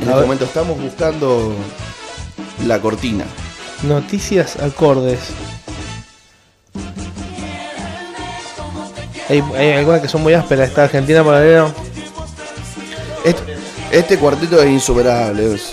[0.00, 1.54] En este momento estamos buscando
[2.66, 3.24] la cortina.
[3.82, 5.18] Noticias acordes.
[9.28, 10.68] Hay, hay algunas que son muy ásperas.
[10.68, 11.72] Esta Argentina paralela.
[13.24, 13.56] Este,
[13.90, 15.54] este cuarteto es insuperable.
[15.54, 15.72] es-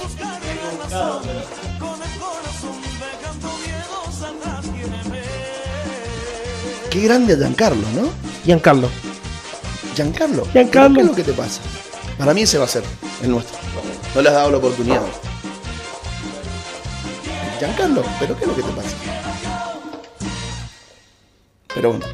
[6.90, 8.10] Qué grande Giancarlo, ¿no?
[8.44, 8.90] Giancarlo.
[9.96, 10.46] Giancarlo.
[10.52, 10.96] Giancarlo.
[10.96, 11.62] ¿Qué es lo que te pasa?
[12.18, 12.84] Para mí ese va a ser
[13.24, 13.58] el nuestro.
[14.16, 15.02] No le has dado la oportunidad.
[17.60, 18.90] Giancarlo, ¿pero qué es lo que te pasa?
[21.74, 22.06] Pero bueno.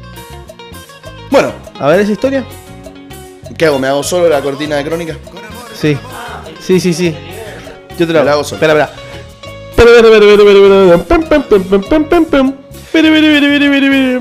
[1.30, 1.52] Bueno.
[1.80, 2.44] A ver esa historia.
[3.56, 3.78] ¿Qué hago?
[3.78, 5.16] ¿Me hago solo la cortina de crónica?
[5.74, 5.96] Sí.
[6.60, 7.14] Sí, sí, sí.
[7.98, 8.62] Yo te la, hago solo.
[8.62, 9.08] Espera, espera.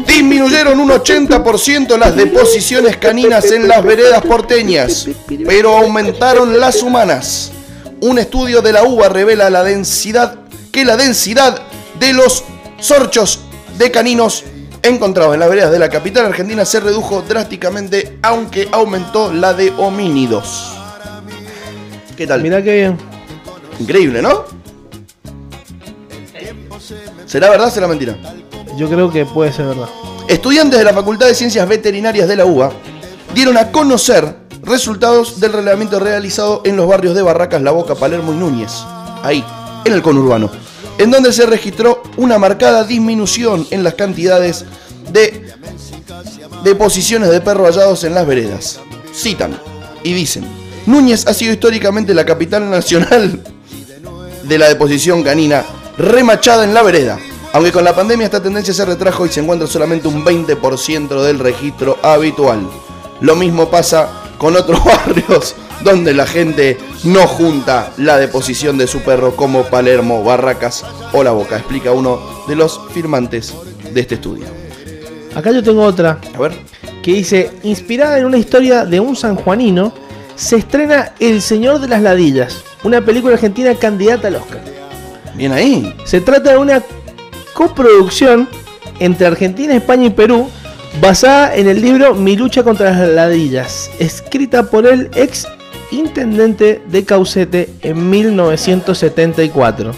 [0.07, 5.07] Disminuyeron un 80% las deposiciones caninas en las veredas porteñas,
[5.45, 7.51] pero aumentaron las humanas.
[8.01, 10.39] Un estudio de la UBA revela la densidad
[10.71, 11.61] que la densidad
[11.99, 12.43] de los
[12.79, 13.39] sorchos
[13.77, 14.43] de caninos
[14.83, 19.71] encontrados en las veredas de la capital argentina se redujo drásticamente, aunque aumentó la de
[19.77, 20.73] homínidos.
[22.15, 22.41] ¿Qué tal?
[22.41, 22.97] Mirá qué bien.
[23.79, 24.45] Increíble, ¿no?
[27.25, 28.17] ¿Será verdad o será mentira?
[28.77, 29.89] Yo creo que puede ser verdad.
[30.27, 32.71] Estudiantes de la Facultad de Ciencias Veterinarias de la UBA
[33.33, 38.33] dieron a conocer resultados del relevamiento realizado en los barrios de Barracas, La Boca, Palermo
[38.33, 38.71] y Núñez,
[39.23, 39.43] ahí,
[39.83, 40.51] en el conurbano,
[40.99, 44.65] en donde se registró una marcada disminución en las cantidades
[45.11, 45.53] de
[46.63, 48.79] deposiciones de perros hallados en las veredas.
[49.11, 49.59] Citan
[50.03, 50.45] y dicen,
[50.85, 53.41] Núñez ha sido históricamente la capital nacional
[54.43, 55.63] de la deposición canina
[55.97, 57.17] remachada en la vereda.
[57.53, 61.39] Aunque con la pandemia esta tendencia se retrajo y se encuentra solamente un 20% del
[61.39, 62.67] registro habitual.
[63.21, 68.99] Lo mismo pasa con otros barrios donde la gente no junta la deposición de su
[68.99, 70.83] perro como Palermo, Barracas
[71.13, 73.53] o La Boca, explica uno de los firmantes
[73.93, 74.45] de este estudio.
[75.35, 76.19] Acá yo tengo otra.
[76.35, 76.53] A ver.
[77.03, 79.93] Que dice, inspirada en una historia de un sanjuanino,
[80.35, 84.61] se estrena El Señor de las Ladillas, una película argentina candidata al Oscar.
[85.35, 85.95] Bien ahí.
[86.05, 86.81] Se trata de una
[87.57, 88.47] coproducción
[88.99, 90.47] entre Argentina, España y Perú,
[91.01, 95.47] basada en el libro Mi lucha contra las ladillas, escrita por el ex
[95.89, 99.91] intendente de Caucete en 1974.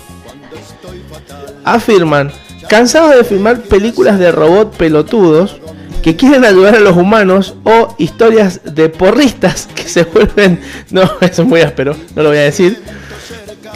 [1.66, 2.32] Afirman,
[2.70, 5.58] cansados de filmar películas de robot pelotudos
[6.02, 10.62] que quieren ayudar a los humanos o historias de porristas que se vuelven...
[10.92, 12.82] No, eso es muy áspero, no lo voy a decir.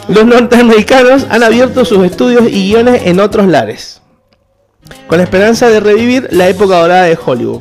[0.08, 4.00] Los norteamericanos han abierto sus estudios y guiones en otros lares,
[5.06, 7.60] con la esperanza de revivir la época dorada de Hollywood.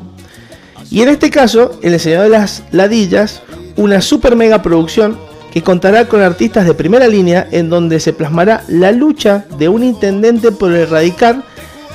[0.91, 3.41] Y en este caso, El Señor de las Ladillas,
[3.77, 5.17] una super mega producción
[5.51, 9.83] que contará con artistas de primera línea en donde se plasmará la lucha de un
[9.83, 11.43] intendente por erradicar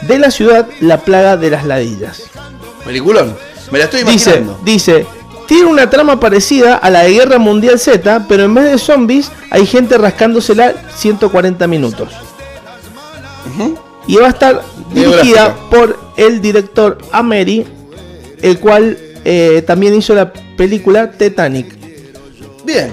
[0.06, 2.22] de la ciudad la plaga de las ladillas.
[2.84, 3.36] Peliculón.
[3.70, 4.60] Me la estoy Dice, imaginando.
[4.64, 5.06] dice,
[5.48, 9.32] tiene una trama parecida a la de Guerra Mundial Z, pero en vez de zombies
[9.50, 12.10] hay gente rascándosela 140 minutos.
[14.06, 14.62] Y va a estar
[14.92, 17.66] dirigida por el director Ameri,
[18.42, 21.74] el cual eh, también hizo la película Titanic.
[22.64, 22.92] Bien.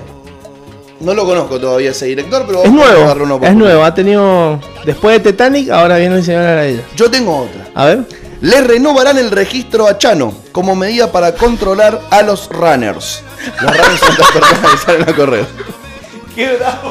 [1.02, 4.62] No lo conozco todavía ese director, pero Es nuevo, darle es nuevo, ha tenido...
[4.86, 6.84] Después de Titanic, ahora viene el Señor de la Ladilla.
[6.96, 7.68] Yo tengo otra.
[7.76, 8.06] A ver.
[8.42, 13.22] Le renovarán el registro a Chano como medida para controlar a los runners.
[13.62, 15.46] Los runners son las personas que salen a correr.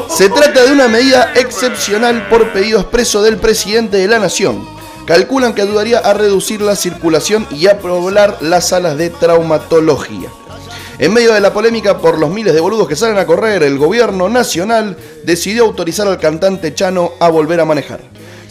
[0.08, 4.66] Se trata de una medida excepcional por pedido expreso del presidente de la nación.
[5.06, 10.30] Calculan que ayudaría a reducir la circulación y a poblar las salas de traumatología.
[10.98, 13.76] En medio de la polémica por los miles de boludos que salen a correr, el
[13.76, 18.00] gobierno nacional decidió autorizar al cantante Chano a volver a manejar.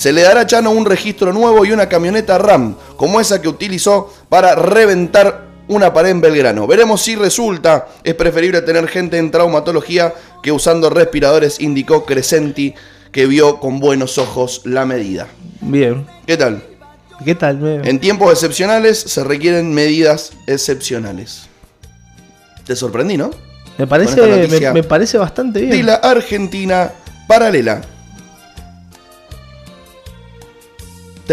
[0.04, 3.48] Se le dará a Chano un registro nuevo y una camioneta RAM, como esa que
[3.48, 6.68] utilizó para reventar una pared en Belgrano.
[6.68, 7.88] Veremos si resulta.
[8.04, 12.76] Es preferible tener gente en traumatología que usando respiradores, indicó Crescenti,
[13.14, 15.28] que vio con buenos ojos la medida.
[15.62, 16.06] Bien.
[16.28, 16.62] ¿Qué tal?
[17.24, 17.82] ¿Qué tal?
[17.86, 21.44] En tiempos excepcionales se requieren medidas excepcionales.
[22.66, 23.32] Te sorprendí, ¿no?
[23.78, 25.72] Me parece, me, me parece bastante bien.
[25.72, 26.92] De la Argentina
[27.26, 27.84] paralela.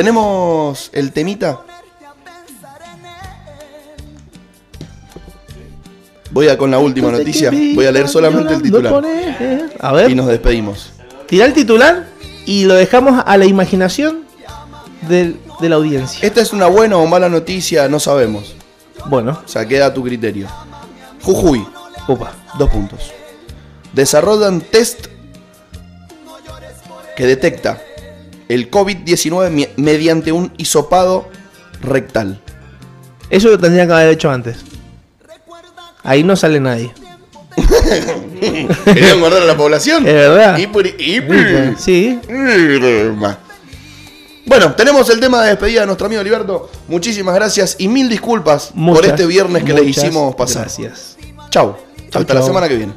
[0.05, 1.61] Tenemos el temita.
[6.31, 7.51] Voy a con la última noticia.
[7.51, 9.05] Voy a leer solamente el titular.
[9.79, 10.11] A ver.
[10.11, 10.93] Y nos despedimos.
[11.27, 12.07] Tira el titular
[12.47, 14.21] y lo dejamos a la imaginación
[15.07, 16.27] del- de la audiencia.
[16.27, 17.87] ¿Esta es una buena o mala noticia?
[17.87, 18.55] No sabemos.
[19.05, 19.39] Bueno.
[19.45, 20.49] O sea, queda a tu criterio.
[21.23, 21.63] Jujuy.
[22.09, 22.33] Opa.
[22.59, 23.13] Dos puntos.
[23.93, 25.09] Desarrollan test
[27.19, 27.83] que detecta
[28.51, 31.29] el COVID-19 mi- mediante un hisopado
[31.83, 32.41] rectal.
[33.31, 34.59] Eso lo tendría que haber hecho antes.
[36.03, 36.93] Ahí no sale nadie.
[38.85, 40.07] ¿Querían guardar a la población?
[40.07, 40.57] Es verdad.
[41.79, 42.19] Sí.
[44.47, 46.71] Bueno, tenemos el tema de despedida de nuestro amigo Liberto.
[46.89, 50.63] Muchísimas gracias y mil disculpas por este viernes que muchas hicimos pasar.
[50.63, 51.17] gracias.
[51.51, 51.77] Chau.
[52.11, 52.93] Chau, Hasta la semana que viene.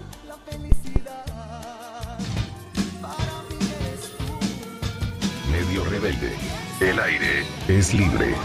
[6.93, 8.35] El aire es libre.